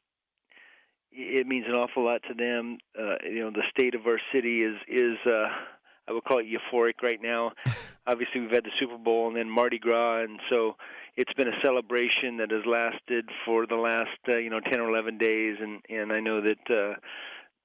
it 1.17 1.47
means 1.47 1.65
an 1.65 1.75
awful 1.75 2.03
lot 2.03 2.19
to 2.27 2.33
them. 2.33 2.77
Uh, 2.99 3.15
you 3.23 3.39
know, 3.39 3.49
the 3.49 3.63
state 3.69 3.95
of 3.95 4.05
our 4.05 4.19
city 4.33 4.63
is 4.63 4.75
is 4.89 5.15
uh, 5.25 5.47
I 6.07 6.11
would 6.11 6.23
call 6.23 6.39
it 6.39 6.45
euphoric 6.45 7.01
right 7.01 7.21
now. 7.21 7.53
Obviously, 8.07 8.41
we've 8.41 8.51
had 8.51 8.63
the 8.65 8.71
Super 8.79 8.97
Bowl 8.97 9.27
and 9.27 9.35
then 9.35 9.49
Mardi 9.49 9.79
Gras, 9.79 10.21
and 10.23 10.39
so 10.49 10.75
it's 11.17 11.33
been 11.33 11.47
a 11.47 11.59
celebration 11.63 12.37
that 12.37 12.51
has 12.51 12.65
lasted 12.65 13.29
for 13.45 13.65
the 13.65 13.75
last 13.75 14.19
uh, 14.27 14.37
you 14.37 14.49
know 14.49 14.59
ten 14.59 14.79
or 14.79 14.89
eleven 14.89 15.17
days, 15.17 15.57
and 15.59 15.81
and 15.89 16.11
I 16.11 16.19
know 16.19 16.41
that. 16.41 16.69
uh 16.69 16.99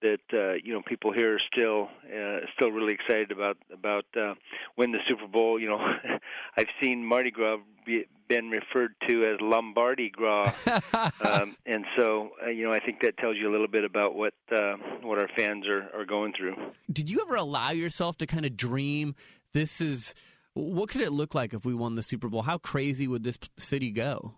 that 0.02 0.20
uh, 0.32 0.54
you 0.62 0.72
know 0.72 0.82
people 0.86 1.12
here 1.12 1.34
are 1.34 1.40
still 1.52 1.88
uh, 2.06 2.40
still 2.54 2.70
really 2.70 2.94
excited 2.94 3.30
about 3.30 3.56
about 3.72 4.04
uh, 4.16 4.34
when 4.76 4.92
the 4.92 4.98
Super 5.08 5.26
Bowl. 5.26 5.60
You 5.60 5.68
know, 5.70 5.78
I've 6.56 6.68
seen 6.80 7.04
Mardi 7.04 7.30
Gras 7.30 7.58
be, 7.84 8.06
been 8.28 8.50
referred 8.50 8.94
to 9.08 9.26
as 9.26 9.40
Lombardi 9.40 10.10
Gras, 10.10 10.52
um, 11.20 11.56
and 11.66 11.84
so 11.96 12.30
uh, 12.44 12.50
you 12.50 12.64
know 12.64 12.72
I 12.72 12.80
think 12.80 13.00
that 13.02 13.16
tells 13.18 13.36
you 13.36 13.48
a 13.48 13.52
little 13.52 13.68
bit 13.68 13.84
about 13.84 14.14
what 14.14 14.34
uh, 14.54 14.74
what 15.02 15.18
our 15.18 15.28
fans 15.36 15.66
are 15.66 15.88
are 15.94 16.04
going 16.04 16.32
through. 16.36 16.56
Did 16.92 17.10
you 17.10 17.20
ever 17.22 17.36
allow 17.36 17.70
yourself 17.70 18.16
to 18.18 18.26
kind 18.26 18.46
of 18.46 18.56
dream? 18.56 19.14
This 19.52 19.80
is 19.80 20.14
what 20.54 20.88
could 20.88 21.00
it 21.00 21.12
look 21.12 21.34
like 21.34 21.54
if 21.54 21.64
we 21.64 21.74
won 21.74 21.94
the 21.94 22.02
Super 22.02 22.28
Bowl? 22.28 22.42
How 22.42 22.58
crazy 22.58 23.06
would 23.06 23.22
this 23.22 23.38
city 23.58 23.90
go? 23.90 24.34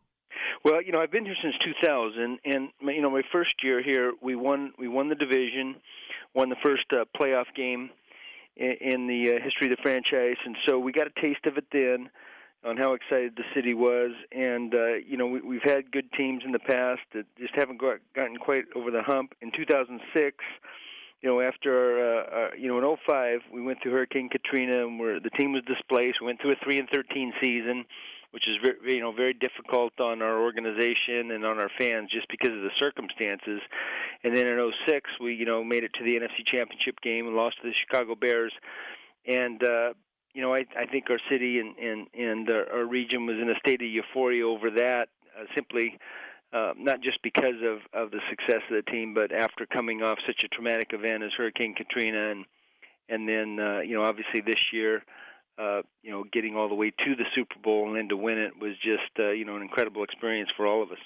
Well, 0.64 0.80
you 0.80 0.92
know, 0.92 1.00
I've 1.00 1.10
been 1.10 1.24
here 1.24 1.36
since 1.42 1.56
2000, 1.58 2.38
and 2.44 2.68
you 2.82 3.02
know, 3.02 3.10
my 3.10 3.22
first 3.32 3.54
year 3.64 3.82
here, 3.82 4.12
we 4.22 4.36
won 4.36 4.72
we 4.78 4.86
won 4.86 5.08
the 5.08 5.16
division, 5.16 5.76
won 6.34 6.50
the 6.50 6.56
first 6.62 6.84
uh, 6.92 7.04
playoff 7.18 7.46
game 7.56 7.90
in, 8.56 8.76
in 8.80 9.06
the 9.08 9.30
uh, 9.30 9.42
history 9.42 9.70
of 9.70 9.76
the 9.76 9.82
franchise, 9.82 10.36
and 10.44 10.56
so 10.66 10.78
we 10.78 10.92
got 10.92 11.08
a 11.08 11.20
taste 11.20 11.46
of 11.46 11.56
it 11.56 11.64
then 11.72 12.10
on 12.64 12.76
how 12.76 12.92
excited 12.92 13.32
the 13.36 13.42
city 13.56 13.74
was. 13.74 14.12
And 14.30 14.72
uh, 14.72 14.94
you 15.04 15.16
know, 15.16 15.26
we, 15.26 15.40
we've 15.40 15.64
had 15.64 15.90
good 15.90 16.12
teams 16.12 16.44
in 16.44 16.52
the 16.52 16.60
past 16.60 17.00
that 17.12 17.26
just 17.38 17.54
haven't 17.56 17.78
got, 17.78 17.98
gotten 18.14 18.36
quite 18.36 18.66
over 18.76 18.92
the 18.92 19.02
hump. 19.02 19.34
In 19.40 19.50
2006 19.50 20.36
you 21.22 21.28
know, 21.28 21.40
after 21.40 21.98
uh, 21.98 22.22
uh, 22.22 22.48
you 22.58 22.68
know 22.68 22.78
in 22.78 22.96
'05, 23.06 23.40
we 23.52 23.62
went 23.62 23.78
through 23.82 23.92
Hurricane 23.92 24.28
Katrina, 24.28 24.86
and 24.86 24.98
where 24.98 25.20
the 25.20 25.30
team 25.30 25.52
was 25.52 25.62
displaced. 25.64 26.20
We 26.20 26.26
went 26.26 26.40
through 26.40 26.52
a 26.52 26.56
three 26.64 26.78
and 26.78 26.88
thirteen 26.92 27.32
season, 27.40 27.84
which 28.32 28.48
is 28.48 28.54
very, 28.62 28.96
you 28.96 29.00
know 29.00 29.12
very 29.12 29.34
difficult 29.34 29.92
on 30.00 30.20
our 30.20 30.40
organization 30.40 31.30
and 31.30 31.44
on 31.44 31.58
our 31.58 31.70
fans 31.78 32.10
just 32.10 32.28
because 32.28 32.50
of 32.50 32.62
the 32.62 32.70
circumstances. 32.76 33.60
And 34.24 34.36
then 34.36 34.46
in 34.46 34.72
'06, 34.86 35.10
we 35.20 35.34
you 35.34 35.46
know 35.46 35.62
made 35.62 35.84
it 35.84 35.92
to 35.94 36.04
the 36.04 36.16
NFC 36.16 36.44
Championship 36.44 37.00
game 37.00 37.26
and 37.26 37.36
lost 37.36 37.56
to 37.62 37.68
the 37.68 37.74
Chicago 37.74 38.14
Bears. 38.14 38.52
And 39.26 39.62
uh, 39.62 39.92
you 40.34 40.42
know, 40.42 40.54
I, 40.54 40.64
I 40.78 40.86
think 40.86 41.10
our 41.10 41.20
city 41.30 41.60
and 41.60 41.76
and 41.76 42.06
and 42.14 42.50
our, 42.50 42.84
region 42.84 43.26
was 43.26 43.36
in 43.36 43.50
a 43.50 43.58
state 43.58 43.82
of 43.82 43.88
euphoria 43.88 44.46
over 44.46 44.70
that. 44.70 45.08
Uh, 45.38 45.44
simply 45.54 45.98
uh, 46.52 46.72
not 46.76 47.00
just 47.00 47.20
because 47.22 47.60
of 47.62 47.80
of 47.92 48.10
the 48.10 48.20
success 48.30 48.62
of 48.70 48.76
the 48.84 48.90
team, 48.90 49.14
but 49.14 49.32
after 49.32 49.66
coming 49.66 50.02
off 50.02 50.18
such 50.26 50.42
a 50.44 50.48
traumatic 50.48 50.90
event 50.92 51.22
as 51.22 51.32
Hurricane 51.36 51.74
Katrina, 51.74 52.30
and 52.30 52.44
and 53.08 53.28
then 53.28 53.58
uh, 53.60 53.80
you 53.80 53.94
know 53.94 54.04
obviously 54.04 54.40
this 54.40 54.72
year, 54.72 55.02
uh, 55.58 55.82
you 56.02 56.10
know 56.10 56.24
getting 56.32 56.56
all 56.56 56.68
the 56.68 56.74
way 56.74 56.90
to 56.90 57.16
the 57.16 57.24
Super 57.34 57.56
Bowl 57.62 57.88
and 57.88 57.96
then 57.96 58.08
to 58.08 58.16
win 58.16 58.38
it 58.38 58.58
was 58.60 58.72
just 58.78 59.10
uh, 59.18 59.30
you 59.30 59.44
know 59.44 59.56
an 59.56 59.62
incredible 59.62 60.02
experience 60.04 60.50
for 60.56 60.66
all 60.66 60.82
of 60.82 60.90
us. 60.90 60.98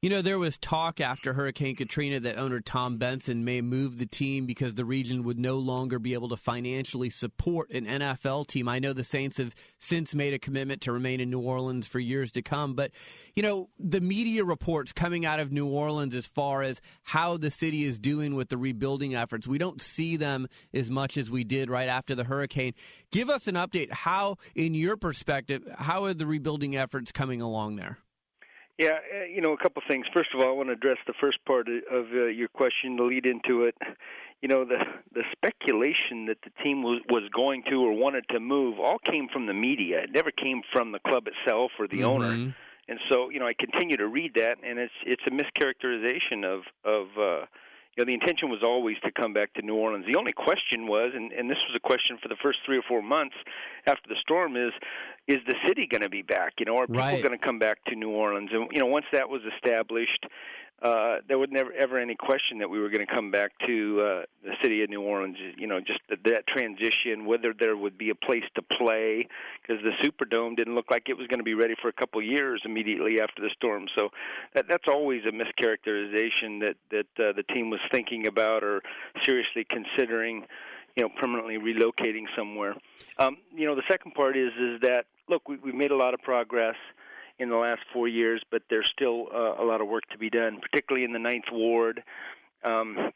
You 0.00 0.10
know, 0.10 0.22
there 0.22 0.38
was 0.38 0.56
talk 0.58 1.00
after 1.00 1.32
Hurricane 1.32 1.74
Katrina 1.74 2.20
that 2.20 2.38
owner 2.38 2.60
Tom 2.60 2.98
Benson 2.98 3.44
may 3.44 3.60
move 3.60 3.98
the 3.98 4.06
team 4.06 4.46
because 4.46 4.74
the 4.74 4.84
region 4.84 5.24
would 5.24 5.40
no 5.40 5.56
longer 5.56 5.98
be 5.98 6.14
able 6.14 6.28
to 6.28 6.36
financially 6.36 7.10
support 7.10 7.72
an 7.72 7.84
NFL 7.84 8.46
team. 8.46 8.68
I 8.68 8.78
know 8.78 8.92
the 8.92 9.02
Saints 9.02 9.38
have 9.38 9.56
since 9.80 10.14
made 10.14 10.34
a 10.34 10.38
commitment 10.38 10.82
to 10.82 10.92
remain 10.92 11.18
in 11.18 11.30
New 11.30 11.40
Orleans 11.40 11.88
for 11.88 11.98
years 11.98 12.30
to 12.32 12.42
come, 12.42 12.74
but, 12.74 12.92
you 13.34 13.42
know, 13.42 13.70
the 13.80 14.00
media 14.00 14.44
reports 14.44 14.92
coming 14.92 15.26
out 15.26 15.40
of 15.40 15.50
New 15.50 15.66
Orleans 15.66 16.14
as 16.14 16.28
far 16.28 16.62
as 16.62 16.80
how 17.02 17.36
the 17.36 17.50
city 17.50 17.82
is 17.82 17.98
doing 17.98 18.36
with 18.36 18.50
the 18.50 18.56
rebuilding 18.56 19.16
efforts, 19.16 19.48
we 19.48 19.58
don't 19.58 19.82
see 19.82 20.16
them 20.16 20.46
as 20.72 20.92
much 20.92 21.16
as 21.16 21.28
we 21.28 21.42
did 21.42 21.70
right 21.70 21.88
after 21.88 22.14
the 22.14 22.22
hurricane. 22.22 22.72
Give 23.10 23.28
us 23.28 23.48
an 23.48 23.56
update. 23.56 23.90
How, 23.90 24.36
in 24.54 24.74
your 24.74 24.96
perspective, 24.96 25.64
how 25.76 26.04
are 26.04 26.14
the 26.14 26.24
rebuilding 26.24 26.76
efforts 26.76 27.10
coming 27.10 27.42
along 27.42 27.74
there? 27.74 27.98
Yeah, 28.78 28.98
uh, 29.12 29.24
you 29.24 29.40
know, 29.40 29.52
a 29.52 29.56
couple 29.56 29.82
things. 29.88 30.06
First 30.14 30.30
of 30.32 30.40
all, 30.40 30.48
I 30.48 30.52
want 30.52 30.68
to 30.68 30.72
address 30.72 30.98
the 31.06 31.14
first 31.20 31.44
part 31.44 31.68
of 31.68 32.06
uh, 32.12 32.26
your 32.26 32.46
question 32.48 32.96
to 32.96 33.04
lead 33.04 33.26
into 33.26 33.64
it. 33.64 33.74
You 34.40 34.48
know, 34.48 34.64
the 34.64 34.78
the 35.12 35.24
speculation 35.32 36.26
that 36.26 36.38
the 36.44 36.50
team 36.62 36.84
was 36.84 37.00
was 37.08 37.24
going 37.34 37.64
to 37.70 37.82
or 37.82 37.92
wanted 37.92 38.24
to 38.30 38.38
move 38.38 38.78
all 38.78 38.98
came 38.98 39.28
from 39.28 39.46
the 39.46 39.52
media. 39.52 40.02
It 40.04 40.12
never 40.12 40.30
came 40.30 40.62
from 40.72 40.92
the 40.92 41.00
club 41.00 41.26
itself 41.26 41.72
or 41.78 41.88
the 41.88 41.98
mm-hmm. 41.98 42.04
owner. 42.04 42.54
And 42.90 42.98
so, 43.10 43.28
you 43.28 43.38
know, 43.38 43.46
I 43.46 43.52
continue 43.52 43.98
to 43.98 44.06
read 44.06 44.34
that, 44.36 44.58
and 44.62 44.78
it's 44.78 44.94
it's 45.04 45.24
a 45.26 45.30
mischaracterization 45.30 46.44
of 46.44 46.62
of 46.84 47.08
uh, 47.18 47.46
you 47.98 48.04
know, 48.04 48.06
the 48.06 48.14
intention 48.14 48.48
was 48.48 48.62
always 48.62 48.96
to 49.00 49.10
come 49.10 49.32
back 49.32 49.54
to 49.54 49.62
New 49.62 49.74
Orleans. 49.74 50.06
The 50.06 50.14
only 50.14 50.32
question 50.32 50.86
was, 50.86 51.10
and, 51.16 51.32
and 51.32 51.50
this 51.50 51.58
was 51.66 51.74
a 51.74 51.80
question 51.80 52.16
for 52.22 52.28
the 52.28 52.36
first 52.40 52.60
three 52.64 52.78
or 52.78 52.82
four 52.82 53.02
months 53.02 53.34
after 53.88 54.08
the 54.08 54.14
storm, 54.20 54.56
is 54.56 54.72
is 55.28 55.38
the 55.46 55.54
city 55.66 55.86
going 55.86 56.00
to 56.00 56.08
be 56.08 56.22
back? 56.22 56.54
You 56.58 56.64
know, 56.64 56.78
are 56.78 56.86
people 56.86 57.02
right. 57.02 57.22
going 57.22 57.38
to 57.38 57.44
come 57.44 57.58
back 57.58 57.84
to 57.84 57.94
New 57.94 58.10
Orleans? 58.10 58.48
And 58.52 58.68
you 58.72 58.80
know, 58.80 58.86
once 58.86 59.04
that 59.12 59.28
was 59.28 59.42
established, 59.54 60.26
uh, 60.80 61.16
there 61.28 61.38
was 61.38 61.48
never 61.50 61.70
ever 61.72 61.98
any 61.98 62.14
question 62.14 62.58
that 62.58 62.70
we 62.70 62.78
were 62.78 62.88
going 62.88 63.06
to 63.06 63.12
come 63.12 63.30
back 63.30 63.50
to 63.66 64.00
uh, 64.00 64.22
the 64.42 64.54
city 64.62 64.82
of 64.82 64.88
New 64.88 65.02
Orleans. 65.02 65.36
You 65.58 65.66
know, 65.66 65.80
just 65.80 66.00
the, 66.08 66.16
that 66.30 66.46
transition, 66.46 67.26
whether 67.26 67.52
there 67.52 67.76
would 67.76 67.98
be 67.98 68.08
a 68.08 68.14
place 68.14 68.44
to 68.54 68.62
play, 68.62 69.28
because 69.60 69.84
the 69.84 69.90
Superdome 70.02 70.56
didn't 70.56 70.74
look 70.74 70.90
like 70.90 71.10
it 71.10 71.18
was 71.18 71.26
going 71.26 71.40
to 71.40 71.44
be 71.44 71.54
ready 71.54 71.74
for 71.82 71.88
a 71.88 71.92
couple 71.92 72.20
of 72.20 72.26
years 72.26 72.62
immediately 72.64 73.20
after 73.20 73.42
the 73.42 73.50
storm. 73.54 73.86
So 73.98 74.08
that 74.54 74.66
that's 74.66 74.88
always 74.88 75.22
a 75.26 75.32
mischaracterization 75.32 76.60
that 76.60 76.76
that 76.90 77.22
uh, 77.22 77.32
the 77.32 77.44
team 77.52 77.68
was 77.68 77.80
thinking 77.92 78.26
about 78.26 78.64
or 78.64 78.82
seriously 79.22 79.66
considering. 79.68 80.46
You 80.96 81.04
know, 81.04 81.10
permanently 81.20 81.58
relocating 81.58 82.24
somewhere. 82.36 82.74
Um, 83.18 83.36
you 83.54 83.66
know, 83.66 83.76
the 83.76 83.84
second 83.88 84.14
part 84.14 84.36
is 84.36 84.50
is 84.58 84.80
that 84.80 85.04
look, 85.28 85.48
we, 85.48 85.56
we've 85.56 85.74
made 85.74 85.90
a 85.90 85.96
lot 85.96 86.14
of 86.14 86.20
progress 86.20 86.76
in 87.38 87.48
the 87.48 87.56
last 87.56 87.80
four 87.92 88.08
years, 88.08 88.42
but 88.50 88.62
there's 88.68 88.90
still 88.92 89.26
uh, 89.32 89.62
a 89.62 89.64
lot 89.64 89.80
of 89.80 89.88
work 89.88 90.02
to 90.10 90.18
be 90.18 90.30
done, 90.30 90.58
particularly 90.60 91.04
in 91.04 91.12
the 91.12 91.18
Ninth 91.18 91.44
Ward. 91.52 92.02
Um, 92.64 93.12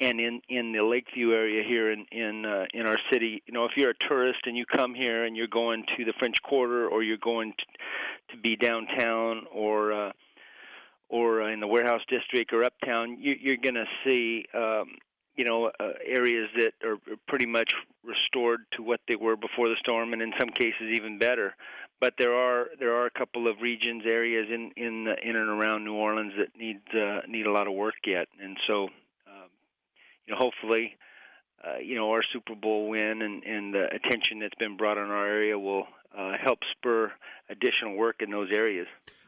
and 0.00 0.18
in 0.18 0.40
in 0.48 0.72
the 0.72 0.82
Lakeview 0.82 1.32
area 1.32 1.62
here 1.62 1.92
in 1.92 2.06
in 2.10 2.46
uh, 2.46 2.64
in 2.72 2.86
our 2.86 2.96
city, 3.12 3.42
you 3.46 3.52
know, 3.52 3.66
if 3.66 3.72
you're 3.76 3.90
a 3.90 4.08
tourist 4.08 4.40
and 4.46 4.56
you 4.56 4.64
come 4.64 4.94
here 4.94 5.24
and 5.24 5.36
you're 5.36 5.46
going 5.46 5.84
to 5.96 6.04
the 6.06 6.14
French 6.18 6.36
Quarter 6.42 6.88
or 6.88 7.02
you're 7.02 7.18
going 7.18 7.52
to, 7.52 8.34
to 8.34 8.40
be 8.40 8.56
downtown 8.56 9.44
or 9.52 9.92
uh, 9.92 10.12
or 11.10 11.50
in 11.50 11.60
the 11.60 11.66
warehouse 11.66 12.00
district 12.08 12.52
or 12.52 12.64
uptown, 12.64 13.18
you, 13.20 13.36
you're 13.38 13.56
going 13.58 13.74
to 13.74 13.84
see 14.04 14.46
um, 14.54 14.96
you 15.36 15.44
know 15.44 15.70
uh, 15.80 15.92
areas 16.04 16.48
that 16.56 16.72
are 16.86 16.98
pretty 17.28 17.46
much 17.46 17.72
restored 18.04 18.60
to 18.72 18.82
what 18.82 19.00
they 19.08 19.16
were 19.16 19.36
before 19.36 19.68
the 19.68 19.76
storm, 19.78 20.12
and 20.12 20.22
in 20.22 20.32
some 20.38 20.50
cases 20.50 20.90
even 20.92 21.18
better. 21.18 21.54
But 22.00 22.14
there 22.18 22.34
are 22.34 22.68
there 22.78 22.94
are 22.94 23.06
a 23.06 23.10
couple 23.10 23.46
of 23.48 23.60
regions, 23.60 24.04
areas 24.06 24.48
in 24.50 24.72
in 24.76 25.06
in 25.22 25.36
and 25.36 25.48
around 25.48 25.84
New 25.84 25.94
Orleans 25.94 26.32
that 26.38 26.56
need 26.58 26.80
uh, 26.94 27.20
need 27.28 27.46
a 27.46 27.52
lot 27.52 27.66
of 27.66 27.74
work 27.74 27.94
yet, 28.06 28.28
and 28.42 28.56
so 28.66 28.84
um, 29.26 29.50
you 30.26 30.34
know 30.34 30.38
hopefully. 30.38 30.96
Uh, 31.62 31.76
you 31.76 31.94
know 31.94 32.10
our 32.10 32.22
Super 32.32 32.54
Bowl 32.54 32.88
win 32.88 33.20
and, 33.20 33.44
and 33.44 33.74
the 33.74 33.86
attention 33.94 34.38
that's 34.38 34.54
been 34.54 34.78
brought 34.78 34.96
on 34.96 35.10
our 35.10 35.26
area 35.26 35.58
will 35.58 35.86
uh, 36.16 36.32
help 36.42 36.60
spur 36.70 37.12
additional 37.50 37.96
work 37.96 38.22
in 38.22 38.30
those 38.30 38.48
areas. 38.50 38.86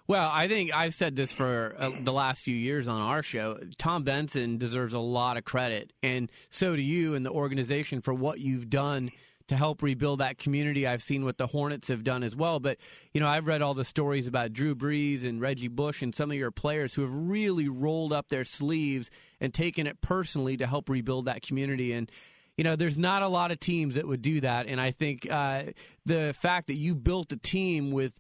Well, 0.09 0.29
I 0.33 0.49
think 0.49 0.75
I've 0.75 0.95
said 0.95 1.15
this 1.15 1.33
for 1.33 1.75
uh, 1.79 1.91
the 2.01 2.13
last 2.13 2.43
few 2.43 2.57
years 2.57 2.89
on 2.89 3.01
our 3.01 3.23
show. 3.23 3.59
Tom 3.79 4.03
Benson 4.03 4.59
deserves 4.59 4.95
a 4.95 4.99
lot 4.99 5.37
of 5.37 5.45
credit, 5.45 5.93
and 6.03 6.31
so 6.51 6.75
do 6.75 6.83
you 6.83 7.15
and 7.15 7.25
the 7.25 7.31
organization 7.31 8.01
for 8.01 8.13
what 8.13 8.41
you've 8.41 8.69
done 8.69 9.13
to 9.49 9.57
help 9.57 9.83
rebuild 9.83 10.21
that 10.21 10.39
community. 10.39 10.87
I've 10.87 11.03
seen 11.03 11.25
what 11.25 11.37
the 11.37 11.47
Hornets 11.47 11.89
have 11.89 12.05
done 12.05 12.23
as 12.23 12.35
well, 12.35 12.59
but 12.59 12.79
you 13.13 13.21
know 13.21 13.29
I've 13.29 13.47
read 13.47 13.63
all 13.63 13.75
the 13.75 13.85
stories 13.85 14.27
about 14.27 14.53
Drew 14.53 14.75
Brees 14.75 15.25
and 15.25 15.41
Reggie 15.41 15.69
Bush 15.69 16.03
and 16.03 16.15
some 16.15 16.31
of 16.31 16.37
your 16.37 16.51
players 16.51 16.95
who 16.95 17.03
have 17.03 17.13
really 17.13 17.69
rolled 17.69 18.13
up 18.13 18.29
their 18.29 18.45
sleeves 18.45 19.11
and 19.41 19.53
taken 19.53 19.87
it 19.87 20.01
personally 20.01 20.57
to 20.57 20.67
help 20.67 20.89
rebuild 20.89 21.27
that 21.27 21.43
community. 21.43 21.93
And 21.93 22.11
you 22.57 22.65
know, 22.65 22.77
there's 22.77 22.99
not 22.99 23.23
a 23.23 23.29
lot 23.29 23.51
of 23.51 23.61
teams 23.61 23.95
that 23.95 24.07
would 24.07 24.23
do 24.23 24.41
that, 24.41 24.67
and 24.67 24.81
I 24.81 24.91
think 24.91 25.31
uh, 25.31 25.65
the 26.05 26.35
fact 26.39 26.67
that 26.67 26.75
you 26.75 26.95
built 26.95 27.33
a 27.33 27.37
team 27.37 27.93
with 27.93 28.13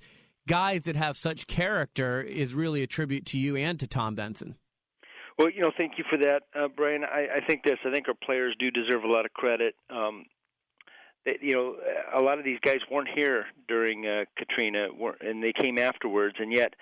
guys 0.48 0.82
that 0.82 0.96
have 0.96 1.16
such 1.16 1.46
character 1.46 2.20
is 2.20 2.54
really 2.54 2.82
a 2.82 2.86
tribute 2.86 3.26
to 3.26 3.38
you 3.38 3.56
and 3.56 3.78
to 3.80 3.86
Tom 3.86 4.14
Benson. 4.14 4.56
Well, 5.38 5.50
you 5.50 5.62
know, 5.62 5.72
thank 5.78 5.92
you 5.96 6.04
for 6.10 6.18
that, 6.18 6.42
uh, 6.54 6.68
Brian. 6.68 7.04
I, 7.04 7.26
I 7.36 7.46
think 7.46 7.64
this. 7.64 7.78
I 7.86 7.90
think 7.90 8.08
our 8.08 8.14
players 8.22 8.54
do 8.58 8.70
deserve 8.70 9.04
a 9.04 9.08
lot 9.08 9.24
of 9.24 9.32
credit. 9.32 9.74
Um, 9.88 10.26
they, 11.24 11.38
you 11.40 11.54
know, 11.54 11.76
a 12.14 12.20
lot 12.20 12.38
of 12.38 12.44
these 12.44 12.58
guys 12.62 12.78
weren't 12.90 13.08
here 13.14 13.46
during 13.66 14.06
uh, 14.06 14.24
Katrina, 14.36 14.88
and 15.20 15.42
they 15.42 15.52
came 15.52 15.78
afterwards, 15.78 16.36
and 16.38 16.52
yet 16.52 16.74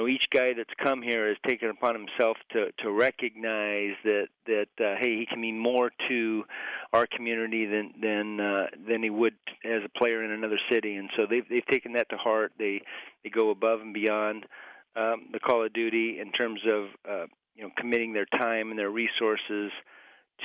know 0.00 0.08
each 0.08 0.28
guy 0.32 0.52
that's 0.54 0.72
come 0.82 1.02
here 1.02 1.28
has 1.28 1.36
taken 1.46 1.70
upon 1.70 1.94
himself 1.94 2.36
to 2.52 2.72
to 2.78 2.90
recognize 2.90 3.94
that 4.04 4.28
that 4.46 4.68
uh, 4.80 4.96
hey 4.98 5.18
he 5.18 5.26
can 5.26 5.40
mean 5.40 5.58
more 5.58 5.90
to 6.08 6.44
our 6.92 7.06
community 7.06 7.66
than 7.66 7.92
than 8.00 8.40
uh, 8.40 8.66
than 8.88 9.02
he 9.02 9.10
would 9.10 9.34
as 9.64 9.82
a 9.84 9.98
player 9.98 10.24
in 10.24 10.30
another 10.30 10.58
city. 10.70 10.96
And 10.96 11.10
so 11.16 11.26
they've 11.28 11.48
they've 11.48 11.66
taken 11.66 11.92
that 11.94 12.08
to 12.10 12.16
heart. 12.16 12.52
They 12.58 12.82
they 13.22 13.30
go 13.30 13.50
above 13.50 13.80
and 13.80 13.94
beyond 13.94 14.46
um, 14.96 15.28
the 15.32 15.40
call 15.40 15.64
of 15.64 15.72
duty 15.72 16.18
in 16.20 16.32
terms 16.32 16.60
of 16.66 16.84
uh, 17.08 17.26
you 17.54 17.62
know 17.62 17.70
committing 17.76 18.12
their 18.12 18.26
time 18.26 18.70
and 18.70 18.78
their 18.78 18.90
resources 18.90 19.70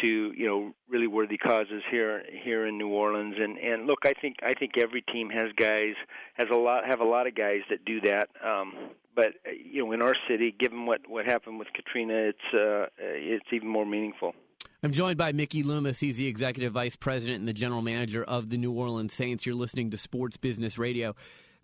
to 0.01 0.33
you 0.35 0.47
know 0.47 0.73
really 0.89 1.07
worthy 1.07 1.37
causes 1.37 1.83
here 1.89 2.23
here 2.43 2.65
in 2.65 2.77
New 2.77 2.89
Orleans 2.89 3.35
and 3.39 3.57
and 3.57 3.85
look 3.85 3.99
I 4.05 4.13
think 4.13 4.37
I 4.43 4.53
think 4.53 4.77
every 4.77 5.01
team 5.01 5.29
has 5.29 5.51
guys 5.57 5.95
has 6.35 6.47
a 6.51 6.55
lot 6.55 6.85
have 6.85 6.99
a 6.99 7.05
lot 7.05 7.27
of 7.27 7.35
guys 7.35 7.61
that 7.69 7.85
do 7.85 8.01
that 8.01 8.29
um 8.43 8.73
but 9.15 9.33
you 9.65 9.85
know 9.85 9.91
in 9.91 10.01
our 10.01 10.15
city 10.27 10.55
given 10.57 10.85
what 10.85 11.01
what 11.07 11.25
happened 11.25 11.59
with 11.59 11.69
Katrina 11.73 12.13
it's 12.13 12.53
uh 12.53 12.87
it's 12.99 13.45
even 13.51 13.67
more 13.67 13.85
meaningful 13.85 14.33
I'm 14.83 14.91
joined 14.91 15.17
by 15.17 15.31
Mickey 15.31 15.63
Loomis. 15.63 15.99
He's 15.99 16.17
the 16.17 16.27
executive 16.27 16.73
vice 16.73 16.95
president 16.95 17.39
and 17.39 17.47
the 17.47 17.53
general 17.53 17.81
manager 17.81 18.23
of 18.23 18.51
the 18.51 18.57
New 18.57 18.71
Orleans 18.71 19.13
Saints. 19.13 19.43
You're 19.43 19.55
listening 19.55 19.89
to 19.89 19.97
Sports 19.97 20.37
Business 20.37 20.77
Radio. 20.77 21.15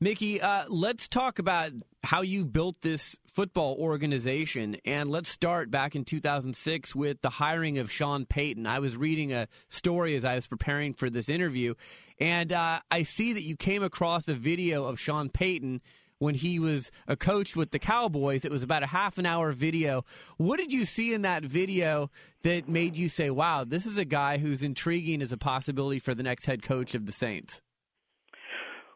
Mickey, 0.03 0.41
uh, 0.41 0.65
let's 0.67 1.07
talk 1.07 1.37
about 1.37 1.73
how 2.03 2.21
you 2.21 2.43
built 2.43 2.81
this 2.81 3.15
football 3.33 3.75
organization. 3.79 4.77
And 4.83 5.11
let's 5.11 5.29
start 5.29 5.69
back 5.69 5.95
in 5.95 6.05
2006 6.05 6.95
with 6.95 7.21
the 7.21 7.29
hiring 7.29 7.77
of 7.77 7.91
Sean 7.91 8.25
Payton. 8.25 8.65
I 8.65 8.79
was 8.79 8.97
reading 8.97 9.31
a 9.31 9.47
story 9.69 10.15
as 10.15 10.25
I 10.25 10.33
was 10.33 10.47
preparing 10.47 10.95
for 10.95 11.11
this 11.11 11.29
interview, 11.29 11.75
and 12.19 12.51
uh, 12.51 12.79
I 12.89 13.03
see 13.03 13.33
that 13.33 13.43
you 13.43 13.55
came 13.55 13.83
across 13.83 14.27
a 14.27 14.33
video 14.33 14.85
of 14.85 14.99
Sean 14.99 15.29
Payton 15.29 15.81
when 16.17 16.33
he 16.33 16.57
was 16.57 16.89
a 17.07 17.15
coach 17.15 17.55
with 17.55 17.69
the 17.69 17.77
Cowboys. 17.77 18.43
It 18.43 18.51
was 18.51 18.63
about 18.63 18.81
a 18.81 18.87
half 18.87 19.19
an 19.19 19.27
hour 19.27 19.51
video. 19.51 20.03
What 20.37 20.57
did 20.57 20.73
you 20.73 20.85
see 20.85 21.13
in 21.13 21.21
that 21.21 21.43
video 21.43 22.09
that 22.41 22.67
made 22.67 22.95
you 22.95 23.07
say, 23.07 23.29
wow, 23.29 23.65
this 23.65 23.85
is 23.85 23.97
a 23.97 24.05
guy 24.05 24.39
who's 24.39 24.63
intriguing 24.63 25.21
as 25.21 25.31
a 25.31 25.37
possibility 25.37 25.99
for 25.99 26.15
the 26.15 26.23
next 26.23 26.47
head 26.47 26.63
coach 26.63 26.95
of 26.95 27.05
the 27.05 27.11
Saints? 27.11 27.61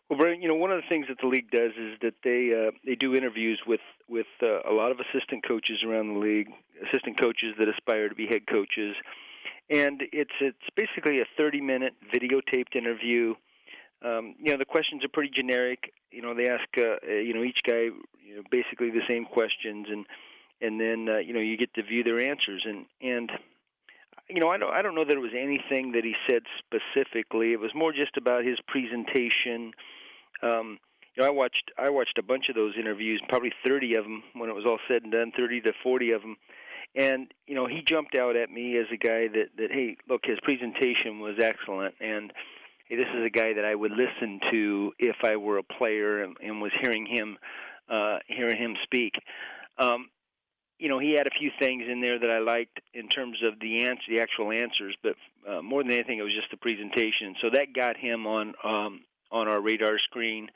Well, 0.10 0.20
Brian, 0.20 0.42
you 0.42 0.48
know, 0.48 0.56
one 0.56 0.72
of 0.72 0.78
the 0.78 0.88
things 0.88 1.08
that 1.08 1.18
the 1.20 1.28
league 1.28 1.50
does 1.50 1.72
is 1.78 1.98
that 2.02 2.14
they 2.24 2.54
uh, 2.54 2.72
they 2.86 2.96
do 2.96 3.16
interviews 3.16 3.60
with 3.66 3.82
with 4.08 4.28
uh, 4.42 4.62
a 4.62 4.74
lot 4.74 4.92
of 4.92 5.00
assistant 5.00 5.48
coaches 5.48 5.84
around 5.84 6.14
the 6.14 6.20
league, 6.20 6.50
assistant 6.88 7.20
coaches 7.20 7.56
that 7.58 7.68
aspire 7.68 8.08
to 8.10 8.16
be 8.16 8.28
head 8.28 8.46
coaches, 8.46 8.96
and 9.70 10.04
it's 10.14 10.34
it's 10.40 10.58
basically 10.76 11.22
a 11.22 11.26
30 11.38 11.62
minute 11.62 11.94
videotaped 12.14 12.76
interview. 12.76 13.34
Um, 14.04 14.36
you 14.40 14.52
know, 14.52 14.60
the 14.60 14.66
questions 14.66 15.04
are 15.04 15.10
pretty 15.10 15.32
generic. 15.34 15.92
You 16.12 16.22
know, 16.22 16.36
they 16.36 16.50
ask 16.50 16.68
uh, 16.78 17.12
you 17.12 17.34
know 17.34 17.44
each 17.44 17.62
guy 17.66 17.90
you 18.24 18.36
know 18.36 18.44
basically 18.52 18.92
the 18.92 19.02
same 19.08 19.26
questions, 19.26 19.88
and 19.90 20.06
and 20.62 20.80
then 20.80 21.10
uh, 21.10 21.18
you 21.18 21.34
know 21.34 21.40
you 21.40 21.58
get 21.58 21.74
to 21.74 21.84
view 21.84 22.04
their 22.04 22.20
answers, 22.20 22.64
and 22.64 22.86
and 23.02 23.32
you 24.30 24.40
know, 24.40 24.50
I 24.50 24.58
don't 24.58 24.74
I 24.74 24.82
don't 24.82 24.96
know 24.96 25.06
that 25.06 25.16
it 25.16 25.20
was 25.20 25.34
anything 25.38 25.92
that 25.94 26.04
he 26.04 26.16
said 26.28 26.44
specifically. 26.60 27.54
It 27.54 27.60
was 27.60 27.72
more 27.76 27.92
just 27.92 28.18
about 28.18 28.44
his 28.44 28.58
presentation. 28.68 29.74
Um, 30.46 30.78
you 31.16 31.24
know, 31.24 31.28
I 31.28 31.32
watched 31.32 31.72
I 31.78 31.90
watched 31.90 32.18
a 32.18 32.24
bunch 32.24 32.50
of 32.50 32.56
those 32.56 32.74
interviews, 32.78 33.22
probably 33.30 33.52
30 33.66 33.96
of 33.96 34.04
them 34.04 34.24
when 34.34 34.50
it 34.50 34.56
was 34.56 34.66
all 34.66 34.80
said 34.88 35.04
and 35.04 35.12
done, 35.12 35.32
30 35.36 35.62
to 35.62 35.74
40 35.82 36.12
of 36.12 36.22
them. 36.22 36.36
And 36.96 37.34
you 37.48 37.56
know, 37.56 37.68
he 37.68 37.82
jumped 37.82 38.16
out 38.16 38.36
at 38.36 38.52
me 38.52 38.78
as 38.78 38.86
a 38.92 38.98
guy 38.98 39.28
that 39.28 39.50
that 39.58 39.72
hey, 39.72 39.98
look, 40.10 40.22
his 40.26 40.40
presentation 40.44 41.20
was 41.20 41.36
excellent, 41.40 41.96
and 42.00 42.32
hey, 42.88 42.96
this 42.96 43.08
is 43.18 43.26
a 43.26 43.30
guy 43.30 43.54
that 43.54 43.66
I 43.66 43.76
would 43.76 43.92
listen 43.92 44.40
to 44.52 44.94
if 45.00 45.18
I 45.24 45.36
were 45.36 45.58
a 45.58 45.64
player 45.64 46.24
and, 46.24 46.38
and 46.42 46.62
was 46.62 46.72
hearing 46.82 47.06
him 47.06 47.38
uh, 47.90 48.20
hearing 48.28 48.58
him 48.58 48.76
speak. 48.84 49.14
Um, 49.78 50.10
you 50.80 50.90
know, 50.90 51.00
he 51.00 51.14
had 51.14 51.28
a 51.28 51.32
few 51.40 51.52
things 51.58 51.84
in 51.90 52.02
there 52.02 52.20
that 52.20 52.30
I 52.30 52.40
liked 52.40 52.82
in 52.94 53.08
terms 53.08 53.38
of 53.44 53.60
the 53.62 53.84
answer, 53.84 54.04
the 54.10 54.20
actual 54.20 54.52
answers, 54.52 54.96
but 55.02 55.16
uh, 55.48 55.62
more 55.62 55.82
than 55.84 55.92
anything, 55.92 56.20
it 56.20 56.24
was 56.24 56.34
just 56.34 56.52
the 56.52 56.58
presentation. 56.58 57.36
So 57.42 57.50
that 57.52 57.74
got 57.74 57.96
him 57.96 58.28
on 58.28 58.54
um, 58.64 59.02
on 59.36 59.48
our 59.48 59.62
radar 59.62 60.00
screen. 60.00 60.50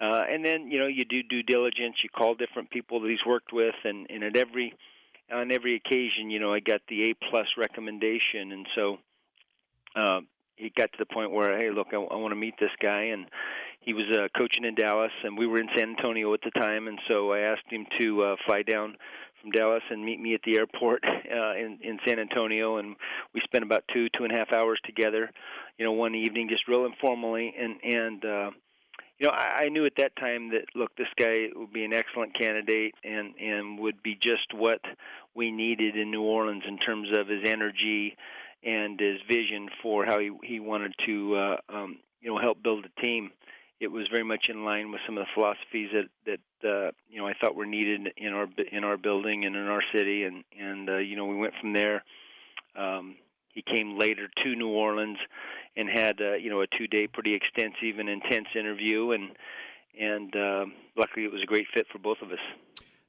Uh, 0.00 0.24
and 0.28 0.44
then 0.44 0.70
you 0.70 0.78
know 0.78 0.86
you 0.86 1.04
do 1.04 1.22
due 1.22 1.42
diligence. 1.42 1.96
You 2.02 2.10
call 2.10 2.34
different 2.34 2.70
people 2.70 3.00
that 3.00 3.10
he's 3.10 3.24
worked 3.26 3.52
with, 3.52 3.74
and, 3.84 4.06
and 4.10 4.24
at 4.24 4.36
every 4.36 4.74
on 5.32 5.50
every 5.50 5.74
occasion, 5.74 6.30
you 6.30 6.38
know, 6.38 6.52
I 6.52 6.60
got 6.60 6.80
the 6.88 7.10
A 7.10 7.14
plus 7.14 7.46
recommendation, 7.56 8.52
and 8.52 8.66
so 8.74 8.98
uh, 9.96 10.20
it 10.56 10.74
got 10.74 10.92
to 10.92 10.98
the 10.98 11.06
point 11.06 11.32
where, 11.32 11.58
hey, 11.58 11.70
look, 11.70 11.88
I, 11.92 11.96
I 11.96 12.16
want 12.16 12.32
to 12.32 12.36
meet 12.36 12.54
this 12.60 12.70
guy, 12.80 13.04
and 13.04 13.26
he 13.80 13.92
was 13.92 14.04
uh, 14.12 14.28
coaching 14.36 14.64
in 14.64 14.74
Dallas, 14.74 15.12
and 15.24 15.36
we 15.36 15.46
were 15.46 15.58
in 15.58 15.68
San 15.76 15.90
Antonio 15.90 16.32
at 16.34 16.40
the 16.44 16.50
time, 16.52 16.88
and 16.88 16.98
so 17.08 17.32
I 17.32 17.40
asked 17.40 17.70
him 17.70 17.86
to 18.00 18.22
uh, 18.22 18.36
fly 18.44 18.62
down 18.62 18.96
from 19.40 19.50
Dallas 19.50 19.82
and 19.90 20.04
meet 20.04 20.20
me 20.20 20.34
at 20.34 20.40
the 20.44 20.58
airport 20.58 21.04
uh, 21.06 21.54
in 21.54 21.78
in 21.82 21.98
San 22.06 22.18
Antonio, 22.18 22.78
and 22.78 22.96
we 23.34 23.40
spent 23.42 23.64
about 23.64 23.84
two 23.92 24.08
two 24.10 24.24
and 24.24 24.32
a 24.32 24.36
half 24.36 24.52
hours 24.52 24.80
together. 24.84 25.30
You 25.78 25.84
know, 25.84 25.92
one 25.92 26.14
evening, 26.14 26.48
just 26.48 26.68
real 26.68 26.86
informally, 26.86 27.54
and 27.58 27.76
and 27.82 28.24
uh, 28.24 28.50
you 29.18 29.26
know, 29.26 29.32
I, 29.32 29.64
I 29.64 29.68
knew 29.68 29.86
at 29.86 29.96
that 29.96 30.16
time 30.16 30.50
that 30.50 30.64
look, 30.74 30.94
this 30.96 31.08
guy 31.18 31.46
would 31.54 31.72
be 31.72 31.84
an 31.84 31.92
excellent 31.92 32.38
candidate, 32.38 32.94
and 33.04 33.34
and 33.40 33.78
would 33.78 34.02
be 34.02 34.14
just 34.14 34.52
what 34.54 34.80
we 35.34 35.50
needed 35.50 35.96
in 35.96 36.10
New 36.10 36.22
Orleans 36.22 36.64
in 36.66 36.78
terms 36.78 37.08
of 37.16 37.28
his 37.28 37.42
energy 37.44 38.16
and 38.62 38.98
his 38.98 39.20
vision 39.28 39.68
for 39.82 40.04
how 40.04 40.18
he 40.18 40.30
he 40.42 40.60
wanted 40.60 40.94
to 41.06 41.36
uh, 41.36 41.56
um, 41.68 41.98
you 42.20 42.30
know 42.30 42.38
help 42.38 42.62
build 42.62 42.84
a 42.84 43.00
team. 43.00 43.30
It 43.78 43.88
was 43.88 44.08
very 44.10 44.24
much 44.24 44.48
in 44.48 44.64
line 44.64 44.90
with 44.90 45.02
some 45.06 45.18
of 45.18 45.24
the 45.26 45.30
philosophies 45.34 45.90
that 45.92 46.08
that 46.26 46.68
uh, 46.68 46.90
you 47.08 47.18
know 47.18 47.26
I 47.26 47.34
thought 47.34 47.54
were 47.54 47.66
needed 47.66 48.12
in 48.16 48.32
our 48.32 48.48
in 48.70 48.84
our 48.84 48.96
building 48.96 49.44
and 49.44 49.56
in 49.56 49.66
our 49.66 49.82
city, 49.94 50.24
and 50.24 50.44
and 50.58 50.90
uh, 50.90 50.98
you 50.98 51.16
know 51.16 51.26
we 51.26 51.36
went 51.36 51.54
from 51.60 51.72
there. 51.72 52.02
Um, 52.76 53.16
he 53.54 53.62
came 53.62 53.98
later 53.98 54.28
to 54.44 54.54
New 54.54 54.68
Orleans 54.68 55.16
and 55.76 55.88
had 55.88 56.20
uh, 56.20 56.34
you 56.34 56.50
know 56.50 56.60
a 56.60 56.66
two 56.78 56.86
day 56.86 57.06
pretty 57.06 57.34
extensive 57.34 57.98
and 57.98 58.08
intense 58.08 58.48
interview, 58.58 59.12
and 59.12 59.30
and 59.98 60.34
uh, 60.36 60.64
luckily 60.96 61.24
it 61.24 61.32
was 61.32 61.42
a 61.42 61.46
great 61.46 61.66
fit 61.74 61.86
for 61.92 61.98
both 61.98 62.18
of 62.22 62.30
us. 62.30 62.38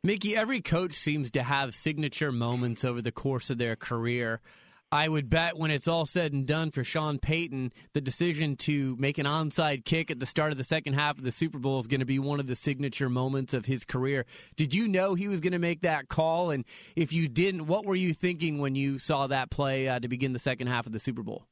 Mickey, 0.03 0.37
every 0.37 0.61
coach 0.61 0.93
seems 0.93 1.31
to 1.31 1.43
have 1.43 1.73
signature 1.73 2.31
moments 2.31 2.85
over 2.85 3.01
the 3.01 3.11
course 3.11 3.49
of 3.49 3.57
their 3.57 3.75
career. 3.75 4.41
I 4.89 5.09
would 5.09 5.29
bet 5.29 5.57
when 5.57 5.69
it's 5.69 5.89
all 5.89 6.05
said 6.05 6.31
and 6.31 6.47
done 6.47 6.71
for 6.71 6.81
Sean 6.81 7.19
Payton, 7.19 7.73
the 7.91 7.99
decision 7.99 8.55
to 8.57 8.95
make 8.97 9.17
an 9.17 9.25
onside 9.25 9.83
kick 9.83 10.09
at 10.09 10.19
the 10.19 10.25
start 10.25 10.53
of 10.53 10.57
the 10.57 10.63
second 10.63 10.93
half 10.93 11.17
of 11.17 11.25
the 11.25 11.31
Super 11.33 11.59
Bowl 11.59 11.79
is 11.79 11.87
going 11.87 11.99
to 11.99 12.05
be 12.05 12.19
one 12.19 12.39
of 12.39 12.47
the 12.47 12.55
signature 12.55 13.09
moments 13.09 13.53
of 13.53 13.65
his 13.65 13.83
career. 13.83 14.25
Did 14.55 14.73
you 14.73 14.87
know 14.87 15.13
he 15.13 15.27
was 15.27 15.41
going 15.41 15.51
to 15.51 15.59
make 15.59 15.81
that 15.81 16.07
call? 16.07 16.51
And 16.51 16.63
if 16.95 17.11
you 17.11 17.27
didn't, 17.27 17.67
what 17.67 17.85
were 17.85 17.95
you 17.95 18.13
thinking 18.13 18.59
when 18.59 18.75
you 18.75 18.97
saw 18.97 19.27
that 19.27 19.49
play 19.49 19.89
uh, 19.89 19.99
to 19.99 20.07
begin 20.07 20.31
the 20.31 20.39
second 20.39 20.67
half 20.67 20.85
of 20.85 20.93
the 20.93 20.99
Super 20.99 21.23
Bowl? 21.23 21.43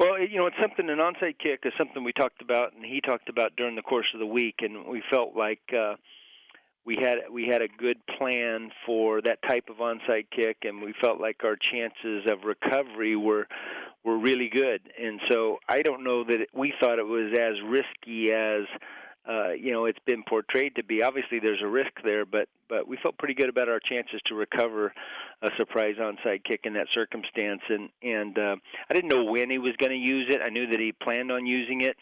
Well, 0.00 0.18
you 0.18 0.38
know, 0.38 0.46
it's 0.46 0.56
something. 0.58 0.88
An 0.88 0.96
onside 0.96 1.38
kick 1.38 1.60
is 1.64 1.74
something 1.76 2.02
we 2.02 2.14
talked 2.14 2.40
about, 2.40 2.72
and 2.72 2.82
he 2.82 3.02
talked 3.02 3.28
about 3.28 3.54
during 3.54 3.76
the 3.76 3.82
course 3.82 4.06
of 4.14 4.20
the 4.20 4.26
week, 4.26 4.56
and 4.60 4.86
we 4.86 5.02
felt 5.10 5.36
like. 5.36 5.60
Uh, 5.76 5.94
we 6.86 6.96
had 6.98 7.18
we 7.30 7.46
had 7.46 7.60
a 7.60 7.68
good 7.68 7.98
plan 8.18 8.70
for 8.86 9.20
that 9.20 9.42
type 9.42 9.68
of 9.68 9.76
onside 9.76 10.30
kick, 10.34 10.56
and 10.62 10.80
we 10.80 10.94
felt 10.98 11.20
like 11.20 11.44
our 11.44 11.54
chances 11.54 12.24
of 12.26 12.44
recovery 12.44 13.14
were 13.14 13.46
were 14.02 14.18
really 14.18 14.48
good. 14.48 14.80
And 14.98 15.20
so 15.28 15.58
I 15.68 15.82
don't 15.82 16.02
know 16.02 16.24
that 16.24 16.46
we 16.54 16.72
thought 16.80 16.98
it 16.98 17.06
was 17.06 17.36
as 17.38 17.60
risky 17.62 18.32
as 18.32 18.62
uh, 19.28 19.50
you 19.52 19.72
know 19.72 19.84
it's 19.84 19.98
been 20.06 20.22
portrayed 20.22 20.76
to 20.76 20.84
be. 20.84 21.02
Obviously, 21.02 21.38
there's 21.40 21.62
a 21.62 21.66
risk 21.66 21.92
there, 22.04 22.24
but 22.24 22.48
but 22.68 22.88
we 22.88 22.96
felt 23.02 23.18
pretty 23.18 23.34
good 23.34 23.48
about 23.48 23.68
our 23.68 23.80
chances 23.80 24.20
to 24.26 24.34
recover 24.34 24.92
a 25.42 25.50
surprise 25.56 25.96
onside 26.00 26.44
kick 26.44 26.60
in 26.64 26.72
that 26.74 26.86
circumstance. 26.92 27.62
And 27.68 27.90
and 28.02 28.38
uh, 28.38 28.56
I 28.88 28.94
didn't 28.94 29.10
know 29.10 29.24
when 29.24 29.50
he 29.50 29.58
was 29.58 29.74
going 29.76 29.92
to 29.92 29.98
use 29.98 30.26
it. 30.30 30.40
I 30.42 30.48
knew 30.48 30.66
that 30.68 30.80
he 30.80 30.92
planned 30.92 31.30
on 31.30 31.46
using 31.46 31.82
it. 31.82 31.96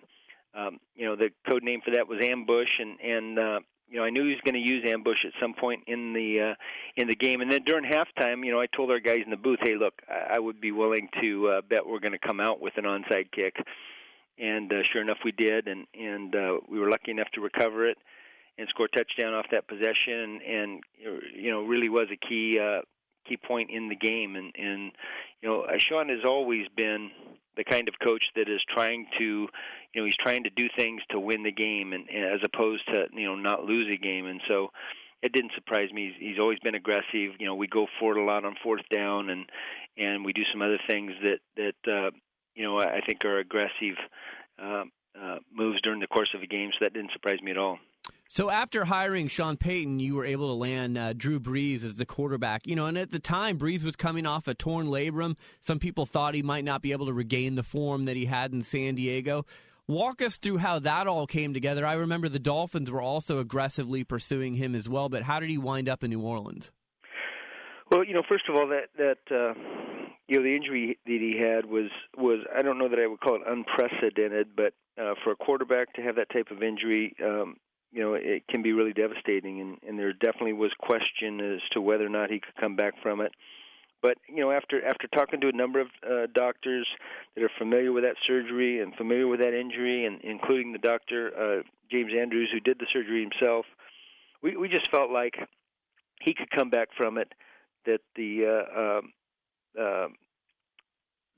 Um, 0.54 0.78
you 0.94 1.07
know, 1.07 1.16
the 1.16 1.31
code 1.48 1.62
name 1.62 1.81
for 1.85 1.92
that 1.92 2.09
was 2.09 2.20
ambush, 2.22 2.78
and 2.78 3.00
and 3.00 3.38
uh, 3.38 3.61
you 3.88 3.98
know, 3.98 4.04
I 4.04 4.11
knew 4.11 4.22
he 4.22 4.31
was 4.31 4.40
going 4.44 4.54
to 4.54 4.61
use 4.61 4.85
ambush 4.87 5.24
at 5.24 5.33
some 5.40 5.54
point 5.54 5.85
in 5.87 6.12
the 6.12 6.50
uh, 6.50 6.54
in 6.96 7.09
the 7.09 7.16
game. 7.16 7.40
And 7.40 7.50
then 7.50 7.62
during 7.64 7.85
halftime, 7.85 8.44
you 8.44 8.52
know, 8.52 8.61
I 8.61 8.66
told 8.66 8.90
our 8.90 9.00
guys 9.00 9.20
in 9.24 9.31
the 9.31 9.37
booth, 9.37 9.59
"Hey, 9.62 9.76
look, 9.76 9.94
I, 10.09 10.37
I 10.37 10.38
would 10.38 10.61
be 10.61 10.72
willing 10.72 11.09
to 11.22 11.48
uh, 11.48 11.61
bet 11.62 11.87
we're 11.87 12.00
going 12.00 12.12
to 12.12 12.18
come 12.18 12.40
out 12.40 12.61
with 12.61 12.76
an 12.76 12.85
onside 12.85 13.31
kick." 13.33 13.57
And 14.40 14.72
uh, 14.72 14.83
sure 14.85 15.03
enough, 15.03 15.18
we 15.24 15.33
did, 15.33 15.66
and 15.66 15.87
and 15.94 16.35
uh, 16.35 16.59
we 16.68 16.79
were 16.79 16.90
lucky 16.90 17.11
enough 17.11 17.29
to 17.35 17.40
recover 17.40 17.88
it 17.88 17.98
and 18.59 18.68
score 18.68 18.87
a 18.87 18.96
touchdown 18.96 19.35
off 19.35 19.46
that 19.53 19.68
possession. 19.68 20.40
And, 20.46 20.83
you 21.35 21.51
know, 21.51 21.62
really 21.62 21.88
was 21.88 22.09
a 22.12 22.16
key 22.16 22.59
uh, 22.59 22.83
key 23.27 23.37
point 23.37 23.70
in 23.70 23.88
the 23.88 23.96
game. 23.96 24.37
And 24.37 24.53
and 24.57 24.92
you 25.40 25.48
know, 25.48 25.66
Sean 25.79 26.09
has 26.09 26.24
always 26.24 26.66
been 26.77 27.11
the 27.57 27.64
kind 27.64 27.88
of 27.88 27.94
coach 28.03 28.24
that 28.37 28.48
is 28.48 28.61
trying 28.72 29.07
to, 29.18 29.24
you 29.24 30.01
know, 30.01 30.05
he's 30.05 30.16
trying 30.16 30.44
to 30.44 30.51
do 30.51 30.68
things 30.77 31.03
to 31.11 31.18
win 31.18 31.42
the 31.42 31.53
game, 31.53 31.92
and, 31.92 32.09
and 32.09 32.24
as 32.24 32.40
opposed 32.44 32.87
to 32.88 33.07
you 33.12 33.27
know 33.27 33.35
not 33.35 33.64
lose 33.64 33.92
a 33.92 33.98
game. 33.98 34.27
And 34.27 34.40
so 34.48 34.70
it 35.22 35.33
didn't 35.33 35.53
surprise 35.55 35.90
me. 35.92 36.12
He's, 36.18 36.31
he's 36.31 36.38
always 36.38 36.59
been 36.61 36.74
aggressive. 36.74 37.35
You 37.38 37.46
know, 37.46 37.55
we 37.55 37.66
go 37.66 37.87
for 37.98 38.16
it 38.16 38.20
a 38.20 38.24
lot 38.24 38.44
on 38.44 38.55
fourth 38.62 38.88
down, 38.92 39.31
and 39.31 39.51
and 39.96 40.24
we 40.24 40.33
do 40.33 40.42
some 40.53 40.62
other 40.62 40.79
things 40.88 41.12
that 41.22 41.40
that 41.57 41.92
uh, 41.92 42.11
you 42.58 42.64
know 42.64 42.78
I 42.78 43.00
think 43.06 43.24
are 43.24 43.38
aggressive 43.38 43.96
uh, 44.60 44.84
uh, 45.18 45.36
moves 45.52 45.80
during 45.80 46.00
the 46.00 46.06
course 46.06 46.30
of 46.34 46.42
a 46.42 46.46
game. 46.46 46.70
So 46.72 46.84
that 46.84 46.92
didn't 46.92 47.12
surprise 47.12 47.40
me 47.40 47.52
at 47.52 47.58
all. 47.58 47.78
So 48.30 48.50
after 48.50 48.84
hiring 48.84 49.28
Sean 49.28 49.56
Payton, 49.56 50.00
you 50.00 50.14
were 50.14 50.24
able 50.24 50.48
to 50.48 50.54
land 50.54 50.98
uh, 50.98 51.14
Drew 51.14 51.40
Brees 51.40 51.82
as 51.82 51.96
the 51.96 52.04
quarterback. 52.04 52.66
You 52.66 52.76
know, 52.76 52.86
and 52.86 52.98
at 52.98 53.10
the 53.10 53.18
time, 53.18 53.58
Brees 53.58 53.84
was 53.84 53.96
coming 53.96 54.26
off 54.26 54.48
a 54.48 54.54
torn 54.54 54.88
labrum. 54.88 55.36
Some 55.60 55.78
people 55.78 56.04
thought 56.04 56.34
he 56.34 56.42
might 56.42 56.64
not 56.64 56.82
be 56.82 56.92
able 56.92 57.06
to 57.06 57.12
regain 57.12 57.54
the 57.54 57.62
form 57.62 58.04
that 58.04 58.16
he 58.16 58.26
had 58.26 58.52
in 58.52 58.62
San 58.62 58.96
Diego. 58.96 59.46
Walk 59.86 60.20
us 60.20 60.36
through 60.36 60.58
how 60.58 60.80
that 60.80 61.06
all 61.06 61.26
came 61.26 61.54
together. 61.54 61.86
I 61.86 61.94
remember 61.94 62.28
the 62.28 62.38
Dolphins 62.38 62.90
were 62.90 63.00
also 63.00 63.38
aggressively 63.38 64.04
pursuing 64.04 64.54
him 64.54 64.74
as 64.74 64.86
well, 64.86 65.08
but 65.08 65.22
how 65.22 65.40
did 65.40 65.48
he 65.48 65.56
wind 65.56 65.88
up 65.88 66.04
in 66.04 66.10
New 66.10 66.20
Orleans? 66.20 66.70
Well, 67.90 68.05
you 68.05 68.12
know, 68.12 68.22
first 68.29 68.48
of 68.48 68.55
all, 68.55 68.68
that 68.68 68.88
that 68.98 69.18
uh, 69.31 69.55
you 70.27 70.37
know 70.37 70.42
the 70.42 70.55
injury 70.55 70.98
that 71.07 71.20
he 71.20 71.38
had 71.38 71.66
was 71.66 71.90
was 72.16 72.40
I 72.55 72.62
don't 72.62 72.79
know 72.79 72.88
that 72.88 72.98
I 72.98 73.07
would 73.07 73.20
call 73.20 73.37
it 73.37 73.42
unprecedented, 73.46 74.48
but 74.55 74.74
uh, 75.01 75.14
for 75.24 75.33
a 75.33 75.37
quarterback 75.37 75.94
to 75.94 76.03
have 76.03 76.16
that 76.16 76.31
type 76.31 76.51
of 76.51 76.62
injury, 76.62 77.14
um, 77.24 77.57
you 77.90 78.03
know 78.03 78.14
it 78.14 78.46
can 78.48 78.62
be 78.62 78.72
really 78.72 78.92
devastating 78.92 79.61
and, 79.61 79.79
and 79.87 79.98
there 79.98 80.12
definitely 80.12 80.53
was 80.53 80.72
question 80.79 81.40
as 81.40 81.61
to 81.72 81.81
whether 81.81 82.05
or 82.05 82.11
not 82.11 82.31
he 82.31 82.40
could 82.40 82.57
come 82.57 82.77
back 82.77 82.94
from 83.03 83.20
it. 83.22 83.33
But 84.03 84.18
you 84.29 84.40
know 84.40 84.51
after 84.51 84.85
after 84.85 85.09
talking 85.09 85.40
to 85.40 85.48
a 85.48 85.53
number 85.53 85.81
of 85.81 85.88
uh, 86.09 86.27
doctors 86.35 86.87
that 87.35 87.42
are 87.42 87.51
familiar 87.59 87.92
with 87.92 88.05
that 88.05 88.16
surgery 88.27 88.81
and 88.83 88.94
familiar 88.94 89.27
with 89.27 89.40
that 89.40 89.59
injury 89.59 90.05
and 90.05 90.20
including 90.20 90.72
the 90.72 90.79
doctor 90.79 91.33
uh, 91.37 91.62
James 91.90 92.12
Andrews 92.14 92.51
who 92.53 92.61
did 92.61 92.79
the 92.79 92.87
surgery 92.92 93.22
himself 93.22 93.64
we 94.42 94.57
we 94.57 94.68
just 94.68 94.90
felt 94.90 95.11
like 95.11 95.37
he 96.20 96.35
could 96.35 96.51
come 96.51 96.70
back 96.70 96.88
from 96.96 97.18
it 97.18 97.33
that 97.88 98.01
the 98.14 98.46
uh, 98.46 99.81
uh, 99.81 100.09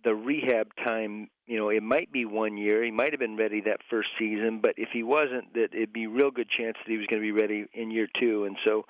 the 0.04 0.14
rehab 0.14 0.68
time, 0.84 1.28
you 1.46 1.58
know, 1.58 1.68
it 1.68 1.82
might 1.82 2.10
be 2.12 2.24
one 2.24 2.56
year. 2.56 2.82
He 2.82 2.90
might 2.90 3.12
have 3.12 3.20
been 3.20 3.36
ready 3.36 3.60
that 3.62 3.80
first 3.90 4.08
season, 4.18 4.60
but 4.62 4.74
if 4.76 4.88
he 4.92 5.02
wasn't, 5.02 5.52
that 5.54 5.68
it'd 5.72 5.92
be 5.92 6.06
real 6.06 6.30
good 6.30 6.48
chance 6.48 6.76
that 6.78 6.90
he 6.90 6.96
was 6.96 7.06
going 7.06 7.22
to 7.22 7.32
be 7.32 7.38
ready 7.38 7.66
in 7.74 7.90
year 7.90 8.08
two. 8.18 8.44
And 8.44 8.56
so, 8.66 8.84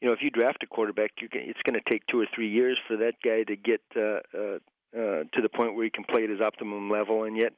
you 0.00 0.08
know, 0.08 0.14
if 0.14 0.20
you 0.22 0.30
draft 0.30 0.62
a 0.62 0.66
quarterback, 0.66 1.12
you 1.20 1.28
can, 1.28 1.42
it's 1.42 1.60
going 1.64 1.80
to 1.82 1.90
take 1.90 2.06
two 2.06 2.20
or 2.20 2.26
three 2.34 2.50
years 2.50 2.78
for 2.86 2.96
that 2.98 3.14
guy 3.24 3.42
to 3.44 3.56
get 3.56 3.80
uh, 3.96 4.20
uh, 4.36 4.58
uh, 4.94 5.24
to 5.32 5.42
the 5.42 5.48
point 5.48 5.74
where 5.74 5.84
he 5.84 5.90
can 5.90 6.04
play 6.04 6.24
at 6.24 6.30
his 6.30 6.40
optimum 6.40 6.90
level. 6.90 7.24
And 7.24 7.36
yet, 7.36 7.52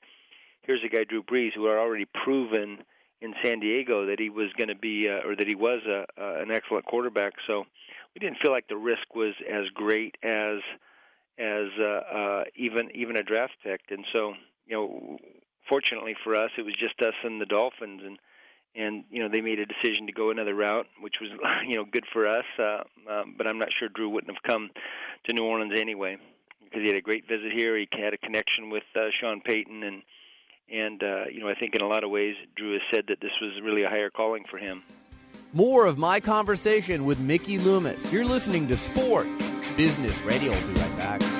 here's 0.62 0.84
a 0.84 0.88
guy, 0.88 1.04
Drew 1.04 1.22
Brees, 1.22 1.54
who 1.54 1.66
had 1.66 1.76
already 1.76 2.06
proven 2.24 2.78
in 3.20 3.34
San 3.42 3.60
Diego 3.60 4.06
that 4.06 4.18
he 4.18 4.30
was 4.30 4.48
going 4.56 4.68
to 4.68 4.74
be, 4.74 5.08
uh, 5.08 5.28
or 5.28 5.34
that 5.36 5.46
he 5.48 5.54
was 5.54 5.80
a, 5.86 6.06
uh, 6.20 6.40
an 6.40 6.50
excellent 6.50 6.86
quarterback. 6.86 7.34
So 7.46 7.64
we 8.14 8.18
didn't 8.18 8.38
feel 8.42 8.50
like 8.50 8.68
the 8.68 8.76
risk 8.76 9.14
was 9.14 9.34
as 9.48 9.66
great 9.74 10.16
as 10.22 10.58
as 11.38 11.68
uh, 11.80 11.84
uh, 11.84 12.44
even 12.54 12.90
even 12.94 13.16
a 13.16 13.22
draft 13.22 13.54
pick. 13.62 13.80
And 13.90 14.04
so, 14.14 14.34
you 14.66 14.76
know, 14.76 15.18
fortunately 15.68 16.14
for 16.22 16.34
us, 16.34 16.50
it 16.58 16.62
was 16.62 16.74
just 16.74 17.00
us 17.00 17.14
and 17.24 17.40
the 17.40 17.46
Dolphins, 17.46 18.02
and 18.04 18.18
and 18.74 19.04
you 19.10 19.22
know 19.22 19.28
they 19.28 19.40
made 19.40 19.58
a 19.58 19.66
decision 19.66 20.06
to 20.06 20.12
go 20.12 20.30
another 20.30 20.54
route, 20.54 20.86
which 21.00 21.16
was 21.20 21.30
you 21.66 21.76
know 21.76 21.84
good 21.84 22.04
for 22.12 22.26
us. 22.26 22.44
Uh, 22.58 22.82
um, 23.10 23.34
but 23.36 23.46
I'm 23.46 23.58
not 23.58 23.72
sure 23.72 23.88
Drew 23.88 24.08
wouldn't 24.08 24.34
have 24.34 24.42
come 24.42 24.70
to 25.24 25.32
New 25.32 25.44
Orleans 25.44 25.72
anyway 25.76 26.18
because 26.64 26.82
he 26.82 26.88
had 26.88 26.96
a 26.96 27.02
great 27.02 27.26
visit 27.26 27.52
here. 27.52 27.76
He 27.76 27.88
had 27.92 28.14
a 28.14 28.18
connection 28.18 28.70
with 28.70 28.84
uh, 28.94 29.08
Sean 29.20 29.40
Payton, 29.40 29.82
and 29.82 30.02
and 30.70 31.02
uh, 31.02 31.24
you 31.32 31.40
know 31.40 31.48
I 31.48 31.54
think 31.54 31.74
in 31.74 31.82
a 31.82 31.88
lot 31.88 32.04
of 32.04 32.10
ways 32.10 32.34
Drew 32.56 32.72
has 32.72 32.82
said 32.92 33.04
that 33.08 33.20
this 33.20 33.32
was 33.40 33.60
really 33.62 33.82
a 33.82 33.88
higher 33.88 34.10
calling 34.10 34.44
for 34.50 34.58
him. 34.58 34.82
More 35.52 35.86
of 35.86 35.98
my 35.98 36.20
conversation 36.20 37.04
with 37.04 37.18
Mickey 37.18 37.58
Loomis. 37.58 38.12
You're 38.12 38.24
listening 38.24 38.68
to 38.68 38.76
Sports 38.76 39.28
Business 39.76 40.16
Radio. 40.22 40.52
We'll 40.52 40.74
be 40.74 40.80
right 40.80 40.96
back. 40.96 41.39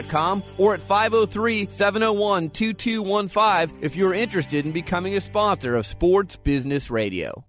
or 0.57 0.73
at 0.73 0.81
503 0.81 1.67
701 1.69 2.49
2215 2.49 3.79
if 3.81 3.95
you're 3.95 4.13
interested 4.13 4.65
in 4.65 4.71
becoming 4.71 5.15
a 5.15 5.21
sponsor 5.21 5.75
of 5.75 5.85
Sports 5.85 6.35
Business 6.35 6.89
Radio. 6.89 7.45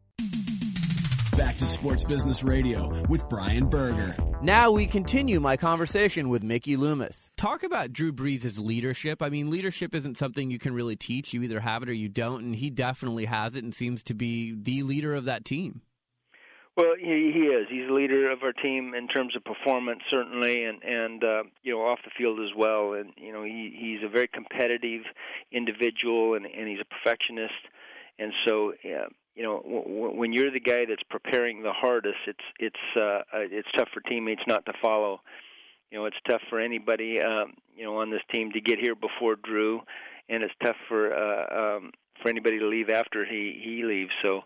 Back 1.37 1.57
to 1.57 1.67
Sports 1.67 2.05
Business 2.05 2.45
Radio 2.45 3.05
with 3.09 3.27
Brian 3.31 3.69
Berger. 3.69 4.15
Now 4.43 4.71
we 4.71 4.87
continue 4.87 5.41
my 5.41 5.57
conversation 5.57 6.29
with 6.29 6.43
Mickey 6.43 6.77
Loomis. 6.77 7.31
Talk 7.39 7.63
about 7.63 7.93
Drew 7.93 8.13
Brees' 8.13 8.59
leadership. 8.59 9.23
I 9.23 9.31
mean, 9.31 9.49
leadership 9.49 9.95
isn't 9.95 10.19
something 10.19 10.51
you 10.51 10.59
can 10.59 10.75
really 10.75 10.95
teach. 10.95 11.33
You 11.33 11.43
either 11.43 11.61
have 11.61 11.83
it 11.83 11.89
or 11.89 11.95
you 11.95 12.11
don't, 12.11 12.45
and 12.45 12.55
he 12.55 12.69
definitely 12.69 13.25
has 13.25 13.57
it 13.57 13.65
and 13.65 13.75
seems 13.75 14.03
to 14.05 14.15
be 14.15 14.55
the 14.61 14.83
leader 14.83 15.15
of 15.15 15.25
that 15.25 15.45
team. 15.47 15.81
Well, 16.77 16.95
he, 16.99 17.31
he 17.35 17.41
is. 17.49 17.67
He's 17.69 17.87
the 17.87 17.93
leader 17.93 18.31
of 18.31 18.43
our 18.43 18.53
team 18.55 18.95
in 18.95 19.07
terms 19.07 19.37
of 19.37 19.45
performance, 19.45 20.01
certainly, 20.11 20.65
and 20.65 20.83
and 20.83 21.23
uh, 21.23 21.43
you 21.63 21.75
know 21.75 21.83
off 21.83 21.99
the 22.05 22.11
field 22.17 22.41
as 22.41 22.55
well. 22.57 22.95
And 22.95 23.13
you 23.17 23.33
know 23.33 23.43
he 23.45 23.77
he's 23.79 24.03
a 24.03 24.09
very 24.09 24.29
competitive 24.29 25.03
individual, 25.53 26.35
and 26.35 26.47
and 26.47 26.69
he's 26.69 26.81
a 26.81 26.85
perfectionist. 26.87 27.53
And 28.19 28.33
so, 28.47 28.73
yeah, 28.85 29.05
you 29.35 29.43
know, 29.43 29.61
w- 29.63 30.15
when 30.17 30.33
you're 30.33 30.51
the 30.51 30.61
guy 30.61 30.85
that's 30.87 31.03
preparing 31.11 31.63
the 31.63 31.73
hardest, 31.73 32.19
it's 32.27 32.45
it's 32.59 32.97
uh, 32.97 33.21
it's 33.35 33.69
tough 33.77 33.89
for 33.93 34.01
teammates 34.01 34.43
not 34.47 34.65
to 34.67 34.73
follow. 34.81 35.21
You 35.91 35.99
know, 35.99 36.07
it's 36.07 36.17
tough 36.29 36.43
for 36.49 36.59
anybody 36.59 37.21
um, 37.21 37.53
you 37.77 37.85
know 37.85 37.99
on 37.99 38.11
this 38.11 38.23
team 38.33 38.51
to 38.53 38.61
get 38.63 38.79
here 38.79 38.95
before 38.95 39.37
Drew, 39.37 39.83
and 40.31 40.43
it's 40.43 40.55
tough 40.65 40.77
for 40.89 41.15
uh, 41.15 41.77
um, 41.77 41.91
for 42.23 42.31
anybody 42.31 42.59
to 42.59 42.67
leave 42.67 42.89
after 42.89 43.27
he 43.27 43.61
he 43.63 43.83
leaves. 43.85 44.13
So 44.23 44.43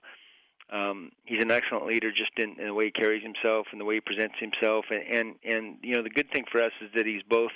um, 0.71 1.11
he's 1.25 1.43
an 1.43 1.51
excellent 1.51 1.87
leader 1.87 2.11
just 2.11 2.33
in, 2.37 2.57
in 2.59 2.67
the 2.67 2.75
way 2.75 2.87
he 2.87 2.91
carries 2.91 3.23
himself 3.23 3.67
and 3.73 3.81
the 3.81 3.85
way 3.85 3.95
he 3.95 4.01
presents 4.01 4.37
himself. 4.39 4.87
And, 4.91 5.03
and 5.03 5.35
and 5.45 5.77
you 5.83 5.95
know 5.95 6.03
the 6.03 6.11
good 6.11 6.31
thing 6.33 6.45
for 6.51 6.63
us 6.63 6.73
is 6.81 6.91
that 6.95 7.07
he's 7.07 7.23
both 7.29 7.53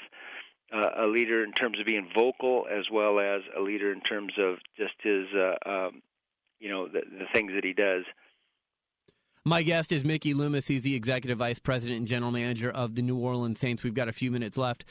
uh, 0.73 0.91
a 1.05 1.07
leader 1.07 1.43
in 1.43 1.53
terms 1.53 1.81
of 1.81 1.87
being 1.87 2.09
vocal 2.15 2.67
as 2.71 2.87
well 2.93 3.19
as 3.19 3.43
a 3.57 3.61
leader 3.61 3.93
in 3.93 4.01
terms 4.01 4.33
of 4.39 4.59
just 4.77 4.95
his 5.03 5.27
uh, 5.35 5.57
um, 5.69 6.03
you 6.61 6.69
know, 6.69 6.87
the, 6.87 7.01
the 7.01 7.27
things 7.33 7.53
that 7.55 7.65
he 7.65 7.73
does. 7.73 8.05
My 9.45 9.63
guest 9.63 9.91
is 9.91 10.05
Mickey 10.05 10.35
Loomis. 10.35 10.69
He's 10.69 10.83
the 10.83 10.95
executive 10.95 11.39
vice 11.39 11.59
president 11.59 11.99
and 11.99 12.07
general 12.07 12.31
manager 12.31 12.71
of 12.71 12.95
the 12.95 13.03
New 13.03 13.17
Orleans 13.17 13.59
Saints. 13.59 13.83
We've 13.83 13.95
got 13.95 14.09
a 14.09 14.13
few 14.13 14.31
minutes 14.31 14.59
left. 14.59 14.85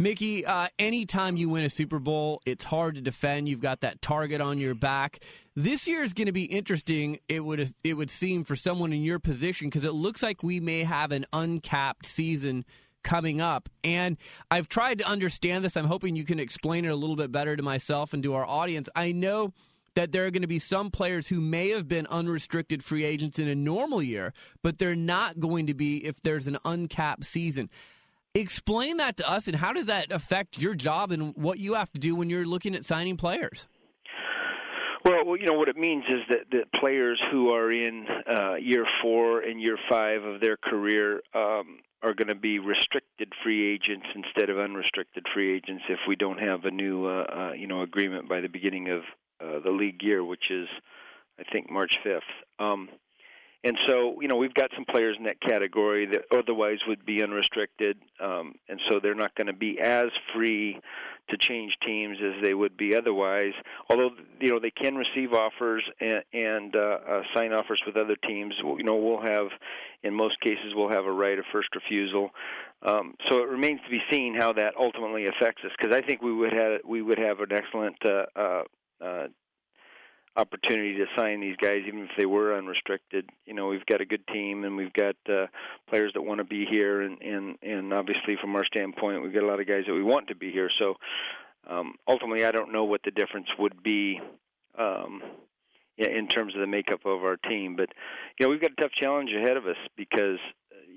Mickey, 0.00 0.46
uh, 0.46 0.68
anytime 0.78 1.36
you 1.36 1.50
win 1.50 1.62
a 1.62 1.68
Super 1.68 1.98
Bowl, 1.98 2.40
it's 2.46 2.64
hard 2.64 2.94
to 2.94 3.02
defend. 3.02 3.50
You've 3.50 3.60
got 3.60 3.82
that 3.82 4.00
target 4.00 4.40
on 4.40 4.56
your 4.56 4.74
back. 4.74 5.18
This 5.54 5.86
year 5.86 6.02
is 6.02 6.14
going 6.14 6.24
to 6.24 6.32
be 6.32 6.44
interesting. 6.44 7.18
It 7.28 7.40
would 7.40 7.74
it 7.84 7.92
would 7.92 8.10
seem 8.10 8.44
for 8.44 8.56
someone 8.56 8.94
in 8.94 9.02
your 9.02 9.18
position 9.18 9.68
because 9.68 9.84
it 9.84 9.92
looks 9.92 10.22
like 10.22 10.42
we 10.42 10.58
may 10.58 10.84
have 10.84 11.12
an 11.12 11.26
uncapped 11.34 12.06
season 12.06 12.64
coming 13.02 13.42
up. 13.42 13.68
And 13.84 14.16
I've 14.50 14.70
tried 14.70 15.00
to 15.00 15.04
understand 15.04 15.66
this. 15.66 15.76
I'm 15.76 15.84
hoping 15.84 16.16
you 16.16 16.24
can 16.24 16.40
explain 16.40 16.86
it 16.86 16.88
a 16.88 16.96
little 16.96 17.16
bit 17.16 17.30
better 17.30 17.54
to 17.54 17.62
myself 17.62 18.14
and 18.14 18.22
to 18.22 18.32
our 18.32 18.46
audience. 18.46 18.88
I 18.96 19.12
know 19.12 19.52
that 19.96 20.12
there 20.12 20.24
are 20.24 20.30
going 20.30 20.40
to 20.40 20.48
be 20.48 20.60
some 20.60 20.90
players 20.90 21.26
who 21.26 21.42
may 21.42 21.72
have 21.72 21.88
been 21.88 22.06
unrestricted 22.06 22.82
free 22.82 23.04
agents 23.04 23.38
in 23.38 23.48
a 23.48 23.54
normal 23.54 24.02
year, 24.02 24.32
but 24.62 24.78
they're 24.78 24.94
not 24.94 25.40
going 25.40 25.66
to 25.66 25.74
be 25.74 26.06
if 26.06 26.22
there's 26.22 26.46
an 26.46 26.56
uncapped 26.64 27.26
season. 27.26 27.68
Explain 28.34 28.98
that 28.98 29.16
to 29.16 29.28
us, 29.28 29.48
and 29.48 29.56
how 29.56 29.72
does 29.72 29.86
that 29.86 30.12
affect 30.12 30.56
your 30.56 30.74
job 30.74 31.10
and 31.10 31.34
what 31.34 31.58
you 31.58 31.74
have 31.74 31.90
to 31.92 31.98
do 31.98 32.14
when 32.14 32.30
you're 32.30 32.46
looking 32.46 32.76
at 32.76 32.84
signing 32.84 33.16
players? 33.16 33.66
Well, 35.04 35.24
well, 35.26 35.36
you 35.36 35.46
know 35.46 35.54
what 35.54 35.68
it 35.68 35.76
means 35.76 36.04
is 36.08 36.20
that 36.28 36.50
that 36.52 36.72
players 36.78 37.20
who 37.32 37.50
are 37.50 37.72
in 37.72 38.06
uh, 38.28 38.54
year 38.54 38.86
four 39.02 39.40
and 39.40 39.60
year 39.60 39.76
five 39.88 40.22
of 40.22 40.40
their 40.40 40.56
career 40.56 41.22
um, 41.34 41.80
are 42.02 42.14
going 42.14 42.28
to 42.28 42.36
be 42.36 42.60
restricted 42.60 43.32
free 43.42 43.72
agents 43.72 44.06
instead 44.14 44.48
of 44.48 44.58
unrestricted 44.58 45.26
free 45.34 45.56
agents 45.56 45.82
if 45.88 45.98
we 46.06 46.14
don't 46.14 46.38
have 46.38 46.64
a 46.64 46.70
new 46.70 47.06
uh, 47.06 47.24
uh, 47.24 47.52
you 47.52 47.66
know 47.66 47.82
agreement 47.82 48.28
by 48.28 48.40
the 48.40 48.48
beginning 48.48 48.90
of 48.90 49.00
uh, 49.40 49.58
the 49.58 49.70
league 49.70 50.02
year, 50.02 50.22
which 50.22 50.50
is 50.50 50.68
I 51.38 51.42
think 51.50 51.68
March 51.68 51.96
fifth. 52.04 52.22
Um, 52.60 52.90
and 53.62 53.78
so, 53.86 54.20
you 54.20 54.28
know, 54.28 54.36
we've 54.36 54.54
got 54.54 54.70
some 54.74 54.86
players 54.86 55.16
in 55.18 55.24
that 55.24 55.40
category 55.40 56.06
that 56.06 56.22
otherwise 56.32 56.78
would 56.88 57.04
be 57.04 57.22
unrestricted, 57.22 57.98
um, 58.18 58.54
and 58.68 58.80
so 58.88 59.00
they're 59.00 59.14
not 59.14 59.34
going 59.34 59.48
to 59.48 59.52
be 59.52 59.78
as 59.80 60.08
free 60.34 60.80
to 61.28 61.36
change 61.36 61.76
teams 61.86 62.18
as 62.24 62.42
they 62.42 62.54
would 62.54 62.76
be 62.76 62.96
otherwise. 62.96 63.52
Although, 63.88 64.10
you 64.40 64.50
know, 64.50 64.58
they 64.58 64.70
can 64.70 64.96
receive 64.96 65.32
offers 65.32 65.84
and, 66.00 66.22
and 66.32 66.74
uh, 66.74 66.98
uh, 67.08 67.22
sign 67.34 67.52
offers 67.52 67.82
with 67.86 67.96
other 67.96 68.16
teams. 68.16 68.54
You 68.58 68.82
know, 68.82 68.96
we'll 68.96 69.22
have, 69.22 69.48
in 70.02 70.14
most 70.14 70.40
cases, 70.40 70.72
we'll 70.74 70.88
have 70.88 71.04
a 71.04 71.12
right 71.12 71.38
of 71.38 71.44
first 71.52 71.68
refusal. 71.74 72.30
Um, 72.82 73.14
so 73.26 73.42
it 73.42 73.48
remains 73.48 73.80
to 73.84 73.90
be 73.90 74.00
seen 74.10 74.34
how 74.34 74.54
that 74.54 74.74
ultimately 74.78 75.26
affects 75.26 75.62
us. 75.64 75.70
Because 75.78 75.94
I 75.94 76.00
think 76.00 76.22
we 76.22 76.32
would 76.32 76.52
have 76.52 76.80
we 76.84 77.02
would 77.02 77.18
have 77.18 77.40
an 77.40 77.52
excellent 77.52 77.96
uh, 78.04 78.24
uh, 78.34 78.62
uh, 79.04 79.26
opportunity 80.36 80.94
to 80.96 81.06
sign 81.16 81.40
these 81.40 81.56
guys, 81.56 81.82
even 81.86 82.00
if 82.00 82.10
they 82.16 82.26
were 82.26 82.56
unrestricted. 82.56 83.28
You 83.46 83.54
know, 83.54 83.66
we've 83.66 83.86
got 83.86 84.00
a 84.00 84.06
good 84.06 84.26
team 84.28 84.64
and 84.64 84.76
we've 84.76 84.92
got 84.92 85.16
uh, 85.28 85.46
players 85.88 86.12
that 86.14 86.22
want 86.22 86.38
to 86.38 86.44
be 86.44 86.66
here, 86.70 87.02
and 87.02 87.20
and 87.20 87.56
and 87.62 87.92
obviously 87.92 88.36
from 88.40 88.54
our 88.56 88.64
standpoint, 88.64 89.22
we've 89.22 89.34
got 89.34 89.42
a 89.42 89.46
lot 89.46 89.60
of 89.60 89.66
guys 89.66 89.84
that 89.86 89.94
we 89.94 90.02
want 90.02 90.28
to 90.28 90.34
be 90.34 90.50
here. 90.50 90.70
So 90.78 90.94
um, 91.68 91.94
ultimately, 92.08 92.44
I 92.44 92.52
don't 92.52 92.72
know 92.72 92.84
what 92.84 93.02
the 93.04 93.10
difference 93.10 93.48
would 93.58 93.82
be. 93.82 94.20
Um, 94.78 95.22
in 95.98 96.28
terms 96.28 96.54
of 96.54 96.62
the 96.62 96.66
makeup 96.66 97.00
of 97.04 97.24
our 97.24 97.36
team, 97.36 97.76
but 97.76 97.90
you 98.38 98.46
know 98.46 98.50
we've 98.50 98.60
got 98.60 98.70
a 98.70 98.80
tough 98.80 98.92
challenge 98.92 99.30
ahead 99.36 99.58
of 99.58 99.66
us 99.66 99.76
because 99.98 100.38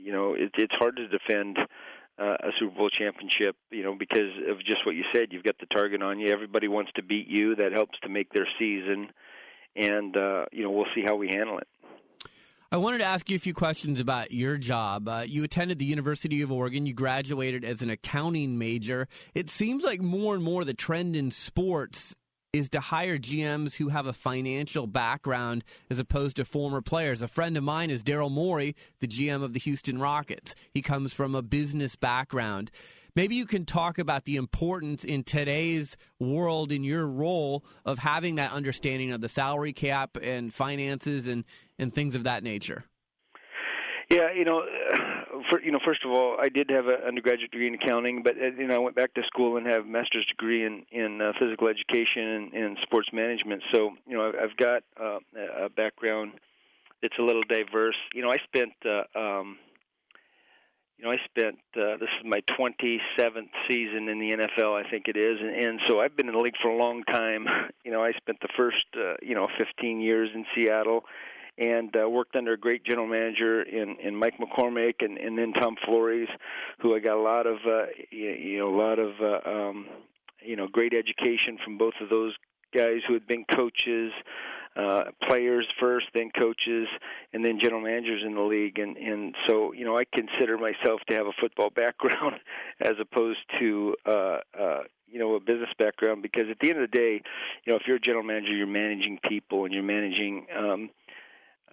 you 0.01 0.13
know 0.13 0.33
it, 0.33 0.51
it's 0.55 0.73
hard 0.75 0.95
to 0.95 1.09
defend 1.09 1.57
uh, 2.19 2.37
a 2.39 2.49
Super 2.59 2.75
Bowl 2.75 2.89
championship, 2.89 3.55
you 3.71 3.83
know, 3.83 3.95
because 3.95 4.31
of 4.47 4.59
just 4.59 4.85
what 4.85 4.95
you 4.95 5.03
said. 5.13 5.29
You've 5.31 5.43
got 5.43 5.57
the 5.59 5.65
target 5.65 6.01
on 6.01 6.19
you. 6.19 6.31
Everybody 6.31 6.67
wants 6.67 6.91
to 6.95 7.03
beat 7.03 7.27
you. 7.27 7.55
That 7.55 7.71
helps 7.71 7.99
to 8.03 8.09
make 8.09 8.31
their 8.31 8.47
season, 8.59 9.09
and 9.75 10.15
uh, 10.15 10.45
you 10.51 10.63
know, 10.63 10.71
we'll 10.71 10.87
see 10.95 11.03
how 11.05 11.15
we 11.15 11.27
handle 11.27 11.57
it. 11.57 11.67
I 12.71 12.77
wanted 12.77 12.99
to 12.99 13.03
ask 13.03 13.29
you 13.29 13.35
a 13.35 13.39
few 13.39 13.53
questions 13.53 13.99
about 13.99 14.31
your 14.31 14.57
job. 14.57 15.07
Uh, 15.07 15.23
you 15.27 15.43
attended 15.43 15.77
the 15.77 15.85
University 15.85 16.41
of 16.41 16.51
Oregon. 16.51 16.87
You 16.87 16.93
graduated 16.95 17.63
as 17.63 17.83
an 17.83 17.91
accounting 17.91 18.57
major. 18.57 19.07
It 19.35 19.51
seems 19.51 19.83
like 19.83 20.01
more 20.01 20.33
and 20.33 20.43
more 20.43 20.65
the 20.65 20.73
trend 20.73 21.15
in 21.15 21.29
sports 21.29 22.15
is 22.51 22.69
to 22.69 22.79
hire 22.79 23.17
GMs 23.17 23.75
who 23.75 23.89
have 23.89 24.05
a 24.05 24.13
financial 24.13 24.87
background 24.87 25.63
as 25.89 25.99
opposed 25.99 26.35
to 26.37 26.45
former 26.45 26.81
players. 26.81 27.21
A 27.21 27.27
friend 27.27 27.57
of 27.57 27.63
mine 27.63 27.89
is 27.89 28.03
Daryl 28.03 28.31
Morey, 28.31 28.75
the 28.99 29.07
GM 29.07 29.43
of 29.43 29.53
the 29.53 29.59
Houston 29.59 29.99
Rockets. 29.99 30.55
He 30.71 30.81
comes 30.81 31.13
from 31.13 31.33
a 31.35 31.41
business 31.41 31.95
background. 31.95 32.71
Maybe 33.15 33.35
you 33.35 33.45
can 33.45 33.65
talk 33.65 33.99
about 33.99 34.25
the 34.25 34.37
importance 34.37 35.03
in 35.03 35.23
today's 35.23 35.97
world 36.19 36.71
in 36.71 36.83
your 36.83 37.07
role 37.07 37.63
of 37.85 37.99
having 37.99 38.35
that 38.35 38.51
understanding 38.51 39.11
of 39.11 39.21
the 39.21 39.29
salary 39.29 39.73
cap 39.73 40.17
and 40.21 40.51
finances 40.51 41.27
and, 41.27 41.43
and 41.77 41.93
things 41.93 42.15
of 42.15 42.23
that 42.23 42.43
nature. 42.43 42.85
Yeah, 44.09 44.31
you 44.33 44.45
know, 44.45 44.63
for, 45.49 45.61
you 45.61 45.71
know, 45.71 45.79
first 45.85 46.03
of 46.03 46.09
all, 46.09 46.37
I 46.41 46.49
did 46.49 46.71
have 46.71 46.87
an 46.87 47.01
undergraduate 47.07 47.51
degree 47.51 47.67
in 47.67 47.75
accounting, 47.75 48.23
but 48.23 48.35
uh, 48.35 48.45
you 48.57 48.65
know, 48.65 48.75
I 48.75 48.79
went 48.79 48.95
back 48.95 49.13
to 49.13 49.21
school 49.23 49.57
and 49.57 49.67
have 49.67 49.85
a 49.85 49.87
master's 49.87 50.25
degree 50.25 50.65
in 50.65 50.83
in 50.91 51.21
uh, 51.21 51.33
physical 51.39 51.67
education 51.67 52.23
and, 52.23 52.53
and 52.53 52.77
sports 52.81 53.09
management. 53.13 53.61
So, 53.71 53.91
you 54.07 54.17
know, 54.17 54.31
I've 54.41 54.57
got 54.57 54.83
uh, 54.99 55.19
a 55.65 55.69
background 55.69 56.33
that's 57.03 57.17
a 57.19 57.21
little 57.21 57.43
diverse. 57.47 57.97
You 58.13 58.23
know, 58.23 58.31
I 58.31 58.37
spent. 58.37 58.73
Uh, 58.83 59.03
um, 59.17 59.57
you 61.03 61.09
know, 61.09 61.15
I 61.15 61.25
spent 61.25 61.59
uh, 61.75 61.97
this 61.97 62.09
is 62.19 62.25
my 62.25 62.39
27th 62.57 63.49
season 63.67 64.07
in 64.07 64.19
the 64.19 64.31
NFL, 64.31 64.73
I 64.73 64.89
think 64.89 65.07
it 65.07 65.17
is, 65.17 65.37
and, 65.41 65.49
and 65.49 65.79
so 65.87 65.99
I've 65.99 66.15
been 66.15 66.29
in 66.29 66.33
the 66.33 66.39
league 66.39 66.55
for 66.61 66.69
a 66.69 66.77
long 66.77 67.03
time. 67.03 67.45
You 67.83 67.91
know, 67.91 68.01
I 68.01 68.13
spent 68.13 68.39
the 68.39 68.47
first, 68.55 68.85
uh, 68.97 69.15
you 69.21 69.35
know, 69.35 69.49
15 69.57 69.99
years 69.99 70.29
in 70.33 70.45
Seattle, 70.55 71.03
and 71.57 71.93
uh, 72.01 72.09
worked 72.09 72.33
under 72.37 72.53
a 72.53 72.57
great 72.57 72.85
general 72.85 73.07
manager 73.07 73.61
in 73.61 73.97
in 74.01 74.15
Mike 74.15 74.35
McCormack 74.39 75.01
and 75.01 75.17
and 75.17 75.37
then 75.37 75.51
Tom 75.51 75.75
Flores, 75.85 76.29
who 76.79 76.95
I 76.95 76.99
got 76.99 77.17
a 77.17 77.21
lot 77.21 77.45
of 77.45 77.57
uh, 77.67 77.87
you 78.09 78.57
know 78.57 78.73
a 78.73 78.77
lot 78.77 78.99
of 78.99 79.11
uh, 79.21 79.49
um, 79.49 79.87
you 80.41 80.55
know 80.55 80.67
great 80.67 80.93
education 80.93 81.57
from 81.61 81.77
both 81.77 81.95
of 81.99 82.07
those 82.09 82.33
guys 82.73 83.01
who 83.05 83.13
had 83.13 83.27
been 83.27 83.43
coaches, 83.53 84.13
uh, 84.75 85.03
players 85.27 85.67
first, 85.79 86.07
then 86.13 86.31
coaches, 86.37 86.87
and 87.31 87.45
then 87.45 87.59
general 87.61 87.81
managers 87.81 88.23
in 88.25 88.35
the 88.35 88.41
league. 88.41 88.79
And 88.79 88.97
and 88.97 89.35
so 89.47 89.73
you 89.73 89.85
know 89.85 89.97
I 89.97 90.05
consider 90.05 90.57
myself 90.57 91.01
to 91.09 91.15
have 91.15 91.27
a 91.27 91.33
football 91.39 91.69
background 91.75 92.35
as 92.81 92.93
opposed 92.99 93.39
to 93.59 93.95
uh, 94.05 94.37
uh, 94.59 94.79
you 95.07 95.19
know 95.19 95.35
a 95.35 95.39
business 95.39 95.69
background 95.77 96.21
because 96.21 96.49
at 96.49 96.57
the 96.59 96.69
end 96.69 96.81
of 96.81 96.91
the 96.91 96.97
day, 96.97 97.21
you 97.65 97.73
know 97.73 97.75
if 97.75 97.83
you're 97.87 97.97
a 97.97 98.01
general 98.01 98.23
manager, 98.23 98.55
you're 98.55 98.67
managing 98.67 99.19
people 99.27 99.65
and 99.65 99.73
you're 99.73 99.83
managing. 99.83 100.47
Um, 100.55 100.89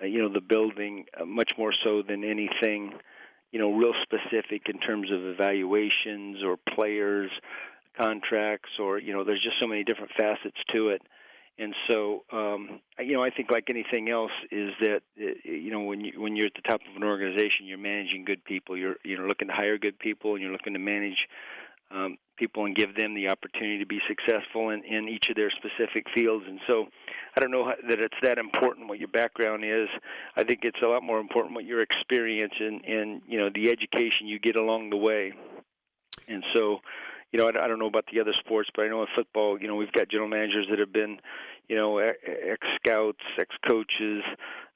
uh, 0.03 0.07
you 0.07 0.19
know 0.23 0.33
the 0.33 0.41
building 0.41 1.05
uh, 1.21 1.27
much 1.27 1.53
more 1.59 1.73
so 1.85 2.03
than 2.03 2.25
anything 2.25 2.95
you 3.53 3.59
know 3.59 3.73
real 3.73 3.93
specific 4.03 4.69
in 4.69 4.79
terms 4.79 5.11
of 5.11 5.25
evaluations 5.25 6.43
or 6.43 6.57
players 6.57 7.31
contracts 7.99 8.71
or 8.79 8.99
you 8.99 9.13
know 9.13 9.25
there's 9.25 9.43
just 9.43 9.57
so 9.61 9.67
many 9.67 9.85
different 9.85 10.11
facets 10.17 10.57
to 10.73 10.89
it 10.89 11.03
and 11.59 11.75
so 11.89 12.25
um 12.33 12.81
you 12.99 13.13
know 13.13 13.23
i 13.23 13.31
think 13.31 13.51
like 13.51 13.69
anything 13.69 14.09
else 14.09 14.33
is 14.51 14.71
that 14.81 15.03
uh, 15.21 15.33
you 15.45 15.71
know 15.71 15.81
when 15.81 16.05
you 16.05 16.21
when 16.21 16.37
you're 16.37 16.47
at 16.47 16.55
the 16.55 16.69
top 16.69 16.81
of 16.89 16.97
an 16.97 17.05
organization 17.05 17.67
you're 17.67 17.79
managing 17.79 18.25
good 18.25 18.45
people 18.45 18.77
you're 18.77 18.97
you're 19.05 19.27
looking 19.27 19.49
to 19.49 19.55
hire 19.55 19.79
good 19.79 19.99
people 19.99 20.35
and 20.35 20.43
you're 20.43 20.53
looking 20.53 20.73
to 20.73 20.79
manage 20.79 21.29
um, 21.91 22.17
people 22.37 22.65
and 22.65 22.75
give 22.75 22.95
them 22.95 23.15
the 23.15 23.29
opportunity 23.29 23.79
to 23.79 23.87
be 23.87 24.01
successful 24.07 24.71
in, 24.71 24.85
in 24.85 25.09
each 25.09 25.29
of 25.29 25.37
their 25.37 25.51
specific 25.51 26.07
fields. 26.15 26.45
And 26.49 26.61
so, 26.67 26.87
I 27.37 27.41
don't 27.41 27.51
know 27.51 27.65
how, 27.65 27.75
that 27.89 28.01
it's 28.01 28.17
that 28.23 28.39
important 28.39 28.89
what 28.89 28.99
your 28.99 29.09
background 29.09 29.65
is. 29.65 29.89
I 30.37 30.45
think 30.45 30.61
it's 30.63 30.81
a 30.83 30.87
lot 30.87 31.03
more 31.03 31.19
important 31.19 31.55
what 31.55 31.65
your 31.65 31.83
experience 31.83 32.55
and 32.59 32.85
and 32.85 33.23
you 33.27 33.39
know 33.39 33.51
the 33.55 33.71
education 33.71 34.27
you 34.27 34.39
get 34.39 34.57
along 34.57 34.91
the 34.91 34.97
way. 34.97 35.33
And 36.29 36.45
so, 36.55 36.79
you 37.33 37.39
know, 37.39 37.49
I, 37.49 37.69
don't 37.69 37.79
know 37.79 37.87
about 37.87 38.07
the 38.13 38.21
other 38.21 38.33
sports, 38.33 38.69
but 38.75 38.85
I 38.85 38.89
know 38.89 39.03
in 39.03 39.09
football, 39.15 39.61
you 39.61 39.69
know, 39.69 39.77
we've 39.77 39.93
got 39.93 40.09
general 40.09 40.29
managers 40.29 40.67
that 40.71 40.79
have 40.79 40.93
been, 40.93 41.19
you 41.69 41.77
know, 41.77 41.99
ex 41.99 42.67
scouts, 42.77 43.21
ex 43.39 43.55
coaches. 43.67 44.23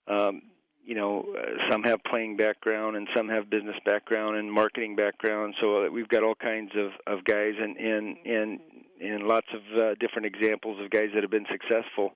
Um, 0.07 0.43
you 0.85 0.95
know, 0.95 1.25
uh, 1.37 1.71
some 1.71 1.83
have 1.85 2.05
playing 2.05 2.37
background 2.37 2.97
and 2.97 3.09
some 3.17 3.29
have 3.29 3.49
business 3.49 3.77
background 3.87 4.37
and 4.37 4.53
marketing 4.53 4.97
background. 4.97 5.55
So 5.61 5.87
uh, 5.87 5.91
we've 5.91 6.09
got 6.09 6.23
all 6.23 6.35
kinds 6.35 6.73
of 6.77 6.93
of 7.07 7.25
guys 7.25 7.55
and 7.59 7.77
and 7.77 8.17
and 8.27 8.61
and 9.01 9.23
lots 9.25 9.47
of 9.55 9.81
uh, 9.81 9.95
different 9.99 10.27
examples 10.27 10.81
of 10.83 10.91
guys 10.91 11.09
that 11.15 11.23
have 11.23 11.31
been 11.31 11.47
successful. 11.51 12.13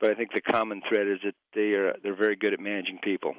But 0.00 0.10
I 0.10 0.14
think 0.14 0.32
the 0.32 0.40
common 0.40 0.82
thread 0.88 1.06
is 1.06 1.18
that 1.24 1.34
they 1.54 1.72
are 1.74 1.94
they're 2.02 2.16
very 2.16 2.36
good 2.36 2.52
at 2.52 2.60
managing 2.60 2.98
people. 3.02 3.34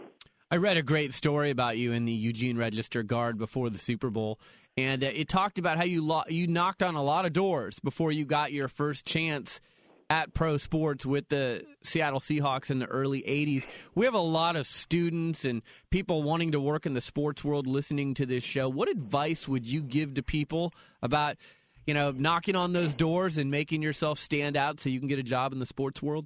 I 0.51 0.57
read 0.57 0.77
a 0.77 0.81
great 0.81 1.13
story 1.13 1.51
about 1.51 1.77
you 1.77 1.91
in 1.91 2.05
the 2.05 2.11
Eugene 2.11 2.57
Register 2.57 3.03
Guard 3.03 3.37
before 3.37 3.69
the 3.69 3.77
Super 3.77 4.09
Bowl, 4.09 4.39
and 4.75 5.03
uh, 5.03 5.07
it 5.13 5.29
talked 5.29 5.59
about 5.59 5.77
how 5.77 5.83
you 5.83 6.03
lo- 6.03 6.23
you 6.27 6.47
knocked 6.47 6.81
on 6.81 6.95
a 6.95 7.03
lot 7.03 7.27
of 7.27 7.33
doors 7.33 7.79
before 7.79 8.11
you 8.11 8.25
got 8.25 8.51
your 8.51 8.67
first 8.67 9.05
chance 9.05 9.61
at 10.09 10.33
pro 10.33 10.57
sports 10.57 11.05
with 11.05 11.29
the 11.29 11.63
Seattle 11.83 12.19
Seahawks 12.19 12.71
in 12.71 12.79
the 12.79 12.87
early 12.87 13.21
80s. 13.21 13.67
We 13.93 14.05
have 14.05 14.15
a 14.15 14.19
lot 14.19 14.55
of 14.55 14.65
students 14.65 15.45
and 15.45 15.61
people 15.91 16.23
wanting 16.23 16.53
to 16.53 16.59
work 16.59 16.87
in 16.87 16.93
the 16.93 17.01
sports 17.01 17.43
world 17.43 17.67
listening 17.67 18.15
to 18.15 18.25
this 18.25 18.43
show. 18.43 18.69
What 18.69 18.89
advice 18.89 19.47
would 19.47 19.67
you 19.67 19.83
give 19.83 20.15
to 20.15 20.23
people 20.23 20.73
about, 21.03 21.37
you 21.85 21.93
know, 21.93 22.09
knocking 22.09 22.55
on 22.55 22.73
those 22.73 22.95
doors 22.95 23.37
and 23.37 23.51
making 23.51 23.83
yourself 23.83 24.17
stand 24.17 24.57
out 24.57 24.79
so 24.79 24.89
you 24.89 24.97
can 24.97 25.09
get 25.09 25.19
a 25.19 25.23
job 25.23 25.53
in 25.53 25.59
the 25.59 25.67
sports 25.67 26.01
world? 26.01 26.25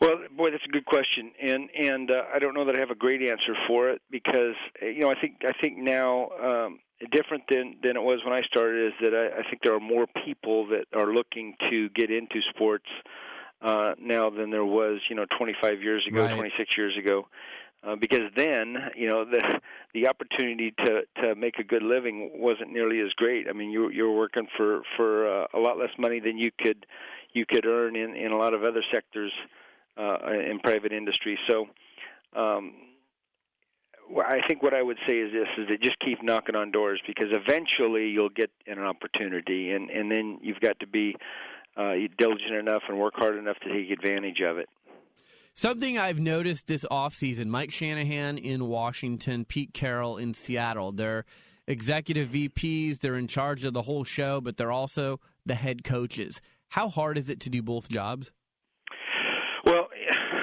Well, 0.00 0.18
boy, 0.36 0.52
that's 0.52 0.64
a 0.64 0.70
good 0.70 0.84
question, 0.84 1.32
and 1.42 1.68
and 1.76 2.10
uh, 2.10 2.22
I 2.32 2.38
don't 2.38 2.54
know 2.54 2.64
that 2.66 2.76
I 2.76 2.78
have 2.78 2.90
a 2.90 2.94
great 2.94 3.20
answer 3.20 3.54
for 3.66 3.90
it 3.90 4.00
because 4.10 4.54
uh, 4.80 4.86
you 4.86 5.00
know 5.00 5.10
I 5.10 5.20
think 5.20 5.42
I 5.44 5.52
think 5.60 5.78
now 5.78 6.28
um, 6.42 6.78
different 7.10 7.44
than 7.50 7.76
than 7.82 7.96
it 7.96 8.02
was 8.02 8.20
when 8.24 8.32
I 8.32 8.42
started 8.42 8.88
is 8.88 8.92
that 9.00 9.14
I, 9.14 9.40
I 9.40 9.50
think 9.50 9.62
there 9.62 9.74
are 9.74 9.80
more 9.80 10.06
people 10.24 10.68
that 10.68 10.86
are 10.94 11.12
looking 11.12 11.54
to 11.70 11.88
get 11.90 12.10
into 12.12 12.40
sports 12.50 12.86
uh, 13.60 13.94
now 14.00 14.30
than 14.30 14.50
there 14.50 14.64
was 14.64 15.00
you 15.10 15.16
know 15.16 15.26
25 15.36 15.82
years 15.82 16.06
ago, 16.06 16.22
Right. 16.22 16.36
26 16.36 16.76
years 16.76 16.96
ago. 16.96 17.26
Uh, 17.86 17.94
because 17.94 18.28
then, 18.36 18.76
you 18.96 19.08
know, 19.08 19.24
the 19.24 19.60
the 19.94 20.08
opportunity 20.08 20.74
to 20.84 21.02
to 21.22 21.34
make 21.34 21.58
a 21.58 21.64
good 21.64 21.82
living 21.82 22.30
wasn't 22.34 22.70
nearly 22.72 23.00
as 23.00 23.12
great. 23.14 23.46
I 23.48 23.52
mean, 23.52 23.70
you 23.70 23.90
you 23.90 24.04
were 24.04 24.16
working 24.16 24.46
for 24.56 24.82
for 24.96 25.42
uh, 25.42 25.46
a 25.54 25.58
lot 25.58 25.78
less 25.78 25.90
money 25.98 26.20
than 26.20 26.38
you 26.38 26.50
could 26.56 26.86
you 27.32 27.46
could 27.46 27.66
earn 27.66 27.96
in 27.96 28.14
in 28.16 28.32
a 28.32 28.36
lot 28.36 28.54
of 28.54 28.62
other 28.64 28.82
sectors 28.92 29.32
uh, 29.42 29.46
in 29.98 30.60
private 30.62 30.92
industry. 30.92 31.38
So, 31.48 31.66
um, 32.34 32.74
I 34.16 34.40
think 34.46 34.62
what 34.62 34.72
I 34.72 34.82
would 34.82 34.98
say 35.06 35.18
is 35.18 35.32
this: 35.32 35.48
is 35.58 35.68
that 35.68 35.82
just 35.82 35.98
keep 36.00 36.22
knocking 36.22 36.56
on 36.56 36.70
doors 36.70 37.00
because 37.06 37.28
eventually 37.30 38.08
you'll 38.08 38.30
get 38.30 38.50
an 38.66 38.78
opportunity, 38.78 39.72
and 39.72 39.90
and 39.90 40.10
then 40.10 40.38
you've 40.42 40.60
got 40.60 40.78
to 40.80 40.86
be 40.86 41.14
uh, 41.76 41.94
diligent 42.16 42.54
enough 42.54 42.82
and 42.88 42.98
work 42.98 43.14
hard 43.16 43.36
enough 43.36 43.58
to 43.60 43.72
take 43.72 43.90
advantage 43.90 44.40
of 44.40 44.58
it. 44.58 44.68
Something 45.54 45.98
I've 45.98 46.20
noticed 46.20 46.68
this 46.68 46.84
offseason 46.90 47.46
Mike 47.46 47.72
Shanahan 47.72 48.38
in 48.38 48.68
Washington, 48.68 49.44
Pete 49.44 49.74
Carroll 49.74 50.16
in 50.16 50.32
Seattle. 50.32 50.92
They're 50.92 51.24
executive 51.66 52.30
VPs, 52.30 53.00
they're 53.00 53.16
in 53.16 53.26
charge 53.26 53.64
of 53.64 53.74
the 53.74 53.82
whole 53.82 54.04
show, 54.04 54.40
but 54.40 54.56
they're 54.56 54.72
also 54.72 55.20
the 55.44 55.54
head 55.54 55.84
coaches. 55.84 56.40
How 56.68 56.88
hard 56.88 57.18
is 57.18 57.28
it 57.28 57.40
to 57.40 57.50
do 57.50 57.62
both 57.62 57.88
jobs? 57.88 58.30
Well, 59.68 59.88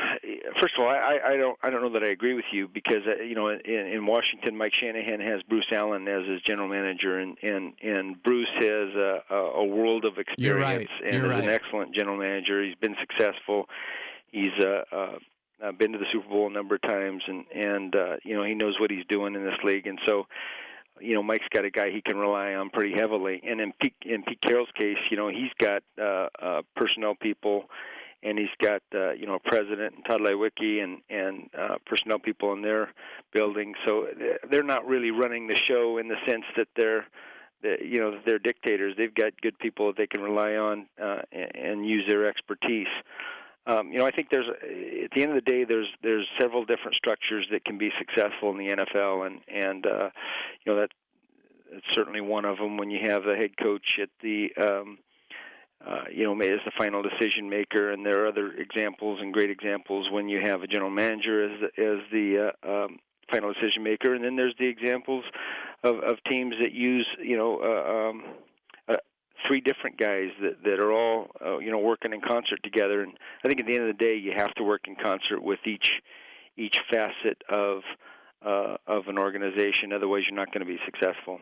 first 0.59 0.75
of 0.77 0.83
all, 0.83 0.89
I, 0.89 1.19
I 1.25 1.37
don't 1.37 1.57
I 1.63 1.69
don't 1.69 1.81
know 1.81 1.99
that 1.99 2.03
I 2.03 2.11
agree 2.11 2.35
with 2.35 2.45
you 2.51 2.67
because 2.67 3.01
uh, 3.07 3.23
you 3.23 3.35
know 3.35 3.49
in, 3.49 3.59
in 3.65 4.05
Washington, 4.05 4.55
Mike 4.55 4.73
Shanahan 4.73 5.19
has 5.19 5.41
Bruce 5.49 5.65
Allen 5.71 6.07
as 6.07 6.27
his 6.27 6.41
general 6.41 6.67
manager, 6.67 7.19
and 7.19 7.37
and 7.41 7.73
and 7.81 8.21
Bruce 8.21 8.51
has 8.59 8.93
a, 8.95 9.21
a 9.33 9.65
world 9.65 10.05
of 10.05 10.13
You're 10.37 10.59
right. 10.59 10.81
experience 10.81 10.91
and 11.03 11.13
You're 11.15 11.39
is 11.39 11.43
an 11.43 11.49
excellent 11.49 11.95
general 11.95 12.17
manager. 12.17 12.63
He's 12.63 12.75
been 12.75 12.95
successful. 12.99 13.67
He's 14.31 14.53
uh, 14.59 14.83
uh, 14.91 15.17
uh, 15.63 15.71
been 15.71 15.93
to 15.93 15.97
the 15.97 16.05
Super 16.11 16.29
Bowl 16.29 16.47
a 16.47 16.51
number 16.51 16.75
of 16.75 16.81
times, 16.83 17.23
and 17.27 17.45
and 17.53 17.95
uh, 17.95 18.17
you 18.23 18.35
know 18.35 18.43
he 18.43 18.53
knows 18.53 18.79
what 18.79 18.91
he's 18.91 19.05
doing 19.09 19.35
in 19.35 19.43
this 19.43 19.57
league, 19.63 19.87
and 19.87 19.99
so. 20.05 20.27
You 21.01 21.13
know, 21.13 21.21
Mike's 21.21 21.49
got 21.49 21.65
a 21.65 21.69
guy 21.69 21.91
he 21.91 22.01
can 22.01 22.15
rely 22.15 22.53
on 22.53 22.69
pretty 22.69 22.93
heavily, 22.97 23.41
and 23.45 23.59
in 23.59 23.73
Pete 23.81 23.95
in 24.05 24.23
Pete 24.23 24.39
Carroll's 24.39 24.69
case, 24.79 24.95
you 25.11 25.17
know, 25.17 25.27
he's 25.27 25.51
got 25.59 25.83
uh, 26.01 26.29
uh, 26.41 26.61
personnel 26.77 27.15
people 27.15 27.65
and 28.25 28.37
he's 28.39 28.47
got 28.59 28.81
uh, 28.93 29.11
you 29.11 29.25
know 29.25 29.39
president 29.45 29.95
and 29.95 30.05
Tod 30.05 30.21
Leiweke 30.21 30.83
and 30.83 31.01
and 31.09 31.49
uh, 31.57 31.75
personnel 31.85 32.19
people 32.19 32.53
in 32.53 32.61
their 32.61 32.91
building. 33.33 33.73
So 33.85 34.07
they're- 34.17 34.39
they're 34.49 34.63
not 34.63 34.85
really 34.87 35.11
running 35.11 35.47
the 35.47 35.55
show 35.55 35.97
in 35.97 36.07
the 36.07 36.17
sense 36.27 36.45
that 36.57 36.67
they're 36.75 37.05
that, 37.61 37.81
you 37.85 37.99
know 37.99 38.19
they're 38.25 38.39
dictators. 38.39 38.95
They've 38.97 39.13
got 39.13 39.39
good 39.41 39.57
people 39.59 39.87
that 39.87 39.97
they 39.97 40.07
can 40.07 40.21
rely 40.21 40.55
on 40.55 40.87
uh, 41.01 41.21
and, 41.31 41.55
and 41.55 41.87
use 41.87 42.05
their 42.07 42.27
expertise. 42.27 42.87
Um, 43.67 43.91
you 43.91 43.97
know, 43.97 44.05
I 44.05 44.11
think 44.11 44.29
there's 44.29 44.47
at 44.47 45.11
the 45.15 45.23
end 45.23 45.31
of 45.31 45.35
the 45.43 45.51
day, 45.51 45.63
there's 45.63 45.87
there's 46.03 46.27
several 46.39 46.65
different 46.65 46.95
structures 46.95 47.47
that 47.51 47.65
can 47.65 47.77
be 47.77 47.91
successful 47.97 48.51
in 48.51 48.57
the 48.57 48.75
NFL, 48.75 49.25
and 49.25 49.39
and 49.47 49.85
uh, 49.87 50.09
you 50.63 50.71
know 50.73 50.79
that 50.81 50.91
that's 51.71 51.85
certainly 51.91 52.21
one 52.21 52.45
of 52.45 52.57
them. 52.57 52.77
When 52.77 52.91
you 52.91 52.99
have 53.09 53.23
the 53.23 53.35
head 53.35 53.57
coach 53.57 53.97
at 54.01 54.09
the 54.21 54.51
um, 54.61 54.99
uh, 55.85 56.03
you 56.11 56.23
know, 56.23 56.33
as 56.41 56.59
the 56.65 56.71
final 56.77 57.01
decision 57.01 57.49
maker. 57.49 57.91
And 57.91 58.05
there 58.05 58.23
are 58.23 58.27
other 58.27 58.51
examples 58.53 59.19
and 59.21 59.33
great 59.33 59.49
examples 59.49 60.09
when 60.11 60.29
you 60.29 60.41
have 60.41 60.61
a 60.61 60.67
general 60.67 60.91
manager 60.91 61.45
as 61.45 61.59
the, 61.61 61.83
as 61.83 61.99
the 62.11 62.53
uh, 62.63 62.85
um, 62.85 62.99
final 63.31 63.53
decision 63.53 63.83
maker. 63.83 64.13
And 64.13 64.23
then 64.23 64.35
there's 64.35 64.55
the 64.59 64.67
examples 64.67 65.25
of, 65.83 65.99
of 65.99 66.17
teams 66.29 66.55
that 66.61 66.73
use, 66.73 67.07
you 67.21 67.37
know, 67.37 67.59
uh, 67.59 68.09
um, 68.09 68.23
uh, 68.87 68.97
three 69.47 69.61
different 69.61 69.97
guys 69.97 70.29
that 70.41 70.63
that 70.63 70.79
are 70.79 70.91
all, 70.91 71.27
uh, 71.43 71.57
you 71.59 71.71
know, 71.71 71.79
working 71.79 72.13
in 72.13 72.21
concert 72.21 72.59
together. 72.63 73.01
And 73.01 73.13
I 73.43 73.47
think 73.47 73.59
at 73.59 73.67
the 73.67 73.75
end 73.75 73.89
of 73.89 73.97
the 73.97 74.05
day, 74.05 74.15
you 74.15 74.33
have 74.35 74.53
to 74.55 74.63
work 74.63 74.87
in 74.87 74.95
concert 74.95 75.41
with 75.41 75.59
each 75.65 76.01
each 76.57 76.79
facet 76.89 77.43
of 77.49 77.81
uh, 78.45 78.77
of 78.87 79.07
an 79.07 79.17
organization. 79.17 79.91
Otherwise, 79.93 80.23
you're 80.29 80.37
not 80.37 80.53
going 80.53 80.65
to 80.65 80.71
be 80.71 80.79
successful. 80.85 81.39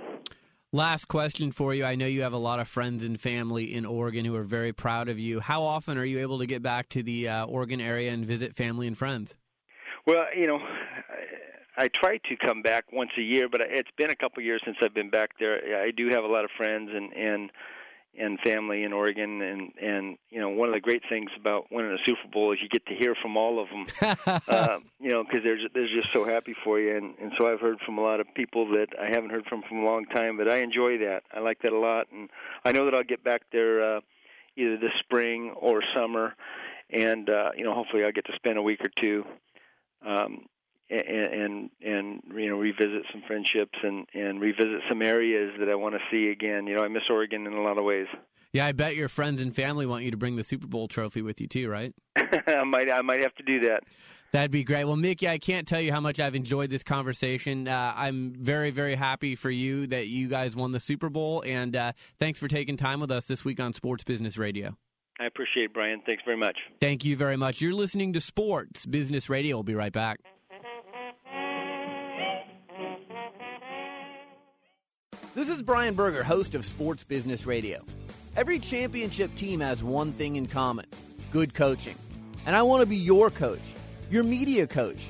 Last 0.75 1.07
question 1.07 1.51
for 1.51 1.75
you. 1.75 1.85
I 1.85 1.93
know 1.93 2.07
you 2.07 2.23
have 2.23 2.33
a 2.33 2.37
lot 2.37 2.59
of 2.59 2.67
friends 2.67 3.03
and 3.03 3.21
family 3.21 3.75
in 3.75 3.85
Oregon 3.85 4.25
who 4.25 4.35
are 4.35 4.43
very 4.43 4.73
proud 4.73 5.07
of 5.07 5.19
you. 5.19 5.39
How 5.39 5.61
often 5.61 5.99
are 5.99 6.03
you 6.03 6.19
able 6.19 6.39
to 6.39 6.47
get 6.47 6.63
back 6.63 6.89
to 6.89 7.03
the 7.03 7.29
uh, 7.29 7.45
Oregon 7.45 7.79
area 7.79 8.11
and 8.11 8.25
visit 8.25 8.55
family 8.55 8.87
and 8.87 8.97
friends? 8.97 9.35
Well, 10.07 10.25
you 10.35 10.47
know, 10.47 10.59
I, 11.77 11.89
try 11.89 12.17
to 12.17 12.35
come 12.37 12.63
back 12.63 12.85
once 12.91 13.11
a 13.19 13.21
year, 13.21 13.47
but 13.47 13.61
it's 13.61 13.91
been 13.97 14.09
a 14.09 14.15
couple 14.15 14.41
of 14.41 14.45
years 14.45 14.63
since 14.65 14.77
I've 14.81 14.95
been 14.95 15.11
back 15.11 15.37
there. 15.39 15.79
I 15.79 15.91
do 15.91 16.09
have 16.09 16.23
a 16.23 16.27
lot 16.27 16.43
of 16.43 16.49
friends 16.57 16.89
and 16.91 17.13
and 17.13 17.51
and 18.19 18.39
family 18.41 18.83
in 18.83 18.93
Oregon, 18.93 19.41
and 19.41 19.71
and 19.81 20.17
you 20.29 20.39
know, 20.39 20.49
one 20.49 20.69
of 20.69 20.73
the 20.73 20.79
great 20.79 21.01
things 21.09 21.31
about 21.39 21.71
winning 21.71 21.91
a 21.91 21.97
Super 22.05 22.27
Bowl 22.31 22.51
is 22.53 22.59
you 22.61 22.69
get 22.69 22.85
to 22.85 22.95
hear 22.95 23.15
from 23.21 23.37
all 23.37 23.61
of 23.61 23.69
them. 23.69 23.87
uh, 24.47 24.77
you 24.99 25.09
know, 25.09 25.23
because 25.23 25.41
they're 25.43 25.57
they're 25.73 25.87
just 25.87 26.13
so 26.13 26.25
happy 26.25 26.55
for 26.63 26.79
you, 26.79 26.95
and 26.95 27.15
and 27.19 27.31
so 27.37 27.51
I've 27.51 27.59
heard 27.59 27.79
from 27.85 27.97
a 27.97 28.01
lot 28.01 28.19
of 28.19 28.27
people 28.35 28.67
that 28.71 28.87
I 28.99 29.07
haven't 29.07 29.31
heard 29.31 29.45
from 29.45 29.63
from 29.67 29.79
a 29.79 29.85
long 29.85 30.05
time, 30.05 30.37
but 30.37 30.47
I 30.47 30.57
enjoy 30.57 30.99
that. 30.99 31.23
I 31.33 31.39
like 31.39 31.61
that 31.63 31.73
a 31.73 31.79
lot, 31.79 32.07
and 32.11 32.29
I 32.63 32.71
know 32.71 32.85
that 32.85 32.93
I'll 32.93 33.03
get 33.03 33.23
back 33.23 33.41
there 33.51 33.97
uh, 33.97 34.01
either 34.55 34.77
this 34.77 34.93
spring 34.99 35.53
or 35.59 35.81
summer, 35.95 36.35
and 36.89 37.29
uh, 37.29 37.51
you 37.57 37.63
know, 37.63 37.73
hopefully 37.73 38.03
I'll 38.03 38.11
get 38.11 38.25
to 38.25 38.35
spend 38.35 38.57
a 38.57 38.61
week 38.61 38.81
or 38.81 38.91
two 39.01 39.25
um, 40.05 40.45
and, 40.93 41.33
and 41.33 41.69
and 41.81 42.21
you 42.35 42.49
know 42.49 42.57
revisit 42.57 43.03
some 43.11 43.23
friendships 43.27 43.77
and 43.81 44.05
and 44.13 44.39
revisit 44.39 44.81
some 44.89 45.01
areas 45.01 45.51
that 45.59 45.69
I 45.69 45.75
want 45.75 45.95
to 45.95 46.01
see 46.11 46.29
again. 46.29 46.67
You 46.67 46.75
know, 46.75 46.83
I 46.83 46.87
miss 46.87 47.03
Oregon 47.09 47.47
in 47.47 47.53
a 47.53 47.61
lot 47.61 47.77
of 47.77 47.83
ways. 47.83 48.07
Yeah, 48.51 48.67
I 48.67 48.71
bet 48.71 48.95
your 48.95 49.09
friends 49.09 49.41
and 49.41 49.55
family 49.55 49.87
want 49.87 50.03
you 50.03 50.11
to 50.11 50.17
bring 50.17 50.35
the 50.35 50.43
Super 50.43 50.67
Bowl 50.67 50.87
trophy 50.87 51.23
with 51.23 51.41
you 51.41 51.47
too, 51.47 51.67
right? 51.69 51.93
I 52.15 52.63
might 52.63 52.91
I 52.91 53.01
might 53.01 53.21
have 53.21 53.35
to 53.35 53.43
do 53.43 53.61
that. 53.61 53.83
That'd 54.31 54.49
be 54.49 54.63
great. 54.63 54.85
Well, 54.85 54.95
Mickey, 54.95 55.29
I 55.29 55.37
can't 55.37 55.67
tell 55.67 55.79
you 55.79 55.91
how 55.91 55.99
much 55.99 56.19
I've 56.19 56.33
enjoyed 56.33 56.71
this 56.71 56.81
conversation. 56.81 57.67
Uh, 57.67 57.93
I'm 57.95 58.33
very, 58.33 58.71
very 58.71 58.95
happy 58.95 59.35
for 59.35 59.51
you 59.51 59.85
that 59.87 60.07
you 60.07 60.27
guys 60.27 60.55
won 60.55 60.71
the 60.71 60.79
Super 60.79 61.09
Bowl, 61.09 61.43
and 61.45 61.75
uh, 61.75 61.91
thanks 62.19 62.39
for 62.39 62.47
taking 62.47 62.75
time 62.75 62.99
with 62.99 63.11
us 63.11 63.27
this 63.27 63.45
week 63.45 63.59
on 63.59 63.73
Sports 63.73 64.03
Business 64.03 64.35
Radio. 64.35 64.75
I 65.19 65.25
appreciate 65.25 65.65
it, 65.65 65.73
Brian. 65.73 66.01
Thanks 66.03 66.23
very 66.25 66.37
much. 66.37 66.57
Thank 66.81 67.05
you 67.05 67.15
very 67.15 67.37
much. 67.37 67.61
You're 67.61 67.75
listening 67.75 68.13
to 68.13 68.21
Sports 68.21 68.87
Business 68.87 69.29
Radio. 69.29 69.57
We'll 69.57 69.63
be 69.63 69.75
right 69.75 69.93
back. 69.93 70.19
This 75.35 75.49
is 75.49 75.63
Brian 75.63 75.95
Berger, 75.95 76.21
host 76.21 76.53
of 76.53 76.63
Sports 76.63 77.03
Business 77.03 77.47
Radio. 77.47 77.83
Every 78.35 78.59
championship 78.59 79.33
team 79.33 79.61
has 79.61 79.83
one 79.83 80.11
thing 80.11 80.35
in 80.35 80.45
common 80.45 80.85
good 81.31 81.55
coaching. 81.55 81.95
And 82.45 82.55
I 82.55 82.61
want 82.61 82.81
to 82.81 82.85
be 82.85 82.97
your 82.97 83.31
coach, 83.31 83.59
your 84.11 84.21
media 84.21 84.67
coach. 84.67 85.07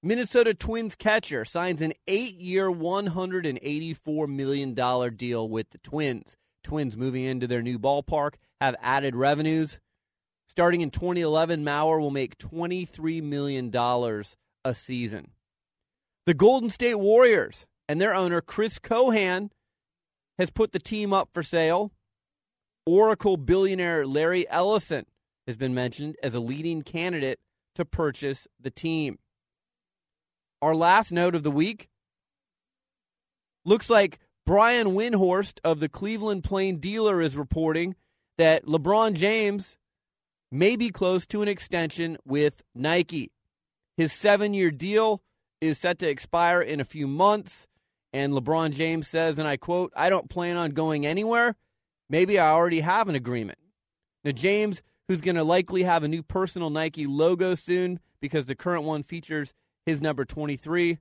Minnesota 0.01 0.53
Twins 0.53 0.95
catcher, 0.95 1.43
signs 1.43 1.81
an 1.81 1.91
eight 2.07 2.35
year, 2.35 2.71
$184 2.71 4.29
million 4.29 4.73
deal 5.17 5.49
with 5.49 5.71
the 5.71 5.77
Twins. 5.79 6.37
Twins 6.63 6.95
moving 6.95 7.25
into 7.25 7.47
their 7.47 7.61
new 7.61 7.77
ballpark 7.77 8.35
have 8.61 8.77
added 8.81 9.13
revenues. 9.13 9.81
Starting 10.47 10.79
in 10.79 10.89
2011, 10.89 11.65
Mauer 11.65 11.99
will 11.99 12.11
make 12.11 12.37
$23 12.37 13.21
million 13.21 13.75
a 14.63 14.73
season. 14.73 15.31
The 16.25 16.33
Golden 16.33 16.71
State 16.71 16.95
Warriors 16.95 17.67
and 17.87 18.01
their 18.01 18.13
owner, 18.13 18.41
Chris 18.41 18.79
Cohan, 18.79 19.51
has 20.39 20.49
put 20.49 20.71
the 20.71 20.79
team 20.79 21.13
up 21.13 21.29
for 21.33 21.43
sale. 21.43 21.91
Oracle 22.85 23.37
billionaire 23.37 24.07
Larry 24.07 24.49
Ellison 24.49 25.05
has 25.45 25.55
been 25.55 25.75
mentioned 25.75 26.15
as 26.23 26.33
a 26.33 26.39
leading 26.39 26.81
candidate 26.81 27.39
to 27.75 27.85
purchase 27.85 28.47
the 28.59 28.71
team. 28.71 29.19
Our 30.61 30.73
last 30.73 31.11
note 31.11 31.35
of 31.35 31.43
the 31.43 31.51
week 31.51 31.89
looks 33.63 33.89
like 33.89 34.19
Brian 34.45 34.89
Windhorst 34.89 35.59
of 35.63 35.79
the 35.79 35.89
Cleveland 35.89 36.43
Plain 36.43 36.77
Dealer 36.77 37.21
is 37.21 37.37
reporting 37.37 37.95
that 38.37 38.65
LeBron 38.65 39.13
James 39.13 39.77
may 40.51 40.75
be 40.75 40.89
close 40.89 41.25
to 41.27 41.43
an 41.43 41.47
extension 41.47 42.17
with 42.25 42.63
Nike. 42.73 43.31
His 43.97 44.11
seven 44.11 44.53
year 44.53 44.71
deal 44.71 45.21
is 45.65 45.77
set 45.77 45.99
to 45.99 46.07
expire 46.07 46.61
in 46.61 46.79
a 46.79 46.85
few 46.85 47.07
months. 47.07 47.67
And 48.13 48.33
LeBron 48.33 48.71
James 48.71 49.07
says, 49.07 49.37
and 49.39 49.47
I 49.47 49.57
quote, 49.57 49.91
I 49.95 50.09
don't 50.09 50.29
plan 50.29 50.57
on 50.57 50.71
going 50.71 51.05
anywhere. 51.05 51.55
Maybe 52.09 52.39
I 52.39 52.51
already 52.51 52.79
have 52.79 53.09
an 53.09 53.15
agreement. 53.15 53.59
Now, 54.23 54.31
James, 54.31 54.81
who's 55.07 55.21
going 55.21 55.35
to 55.35 55.43
likely 55.43 55.83
have 55.83 56.03
a 56.03 56.07
new 56.07 56.23
personal 56.23 56.69
Nike 56.69 57.07
logo 57.07 57.55
soon 57.55 57.99
because 58.21 58.45
the 58.45 58.55
current 58.55 58.83
one 58.83 59.03
features 59.03 59.53
his 59.85 60.01
number 60.01 60.25
23 60.25 60.99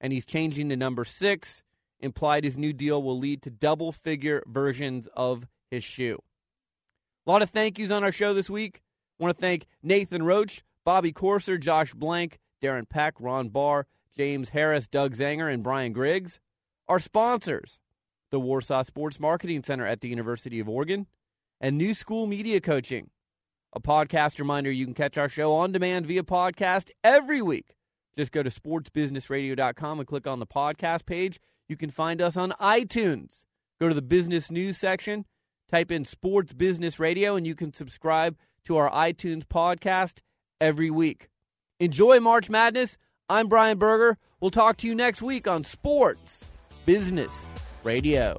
and 0.00 0.12
he's 0.12 0.26
changing 0.26 0.70
to 0.70 0.76
number 0.76 1.04
6, 1.04 1.62
implied 2.00 2.44
his 2.44 2.56
new 2.56 2.72
deal 2.72 3.02
will 3.02 3.18
lead 3.18 3.42
to 3.42 3.50
double 3.50 3.92
figure 3.92 4.42
versions 4.46 5.08
of 5.14 5.46
his 5.70 5.84
shoe. 5.84 6.18
A 7.26 7.30
lot 7.30 7.42
of 7.42 7.50
thank 7.50 7.78
yous 7.78 7.90
on 7.90 8.02
our 8.02 8.12
show 8.12 8.32
this 8.32 8.48
week. 8.48 8.80
I 9.18 9.22
want 9.22 9.36
to 9.36 9.40
thank 9.40 9.66
Nathan 9.82 10.22
Roach, 10.22 10.62
Bobby 10.84 11.12
Corser, 11.12 11.60
Josh 11.60 11.92
Blank, 11.92 12.38
Darren 12.60 12.88
Peck, 12.88 13.14
Ron 13.18 13.48
Barr, 13.48 13.86
James 14.16 14.50
Harris, 14.50 14.88
Doug 14.88 15.14
Zanger, 15.14 15.52
and 15.52 15.62
Brian 15.62 15.92
Griggs. 15.92 16.40
Our 16.88 16.98
sponsors, 16.98 17.78
the 18.30 18.40
Warsaw 18.40 18.82
Sports 18.82 19.20
Marketing 19.20 19.62
Center 19.62 19.86
at 19.86 20.00
the 20.00 20.08
University 20.08 20.60
of 20.60 20.68
Oregon, 20.68 21.06
and 21.60 21.76
New 21.76 21.94
School 21.94 22.26
Media 22.26 22.60
Coaching. 22.60 23.10
A 23.72 23.80
podcast 23.80 24.38
reminder 24.38 24.70
you 24.70 24.84
can 24.84 24.94
catch 24.94 25.16
our 25.16 25.28
show 25.28 25.52
on 25.52 25.72
demand 25.72 26.06
via 26.06 26.22
podcast 26.22 26.90
every 27.04 27.40
week. 27.40 27.76
Just 28.16 28.32
go 28.32 28.42
to 28.42 28.50
sportsbusinessradio.com 28.50 30.00
and 30.00 30.08
click 30.08 30.26
on 30.26 30.40
the 30.40 30.46
podcast 30.46 31.06
page. 31.06 31.38
You 31.68 31.76
can 31.76 31.90
find 31.90 32.20
us 32.20 32.36
on 32.36 32.50
iTunes. 32.60 33.44
Go 33.80 33.88
to 33.88 33.94
the 33.94 34.02
business 34.02 34.50
news 34.50 34.76
section, 34.76 35.24
type 35.70 35.92
in 35.92 36.04
Sports 36.04 36.52
Business 36.52 36.98
Radio, 36.98 37.36
and 37.36 37.46
you 37.46 37.54
can 37.54 37.72
subscribe 37.72 38.36
to 38.64 38.76
our 38.76 38.90
iTunes 38.90 39.44
podcast 39.44 40.18
every 40.60 40.90
week. 40.90 41.28
Enjoy 41.80 42.20
March 42.20 42.50
Madness. 42.50 42.98
I'm 43.30 43.48
Brian 43.48 43.78
Berger. 43.78 44.18
We'll 44.38 44.50
talk 44.50 44.76
to 44.78 44.86
you 44.86 44.94
next 44.94 45.22
week 45.22 45.48
on 45.48 45.64
Sports 45.64 46.44
Business 46.84 47.54
Radio. 47.84 48.38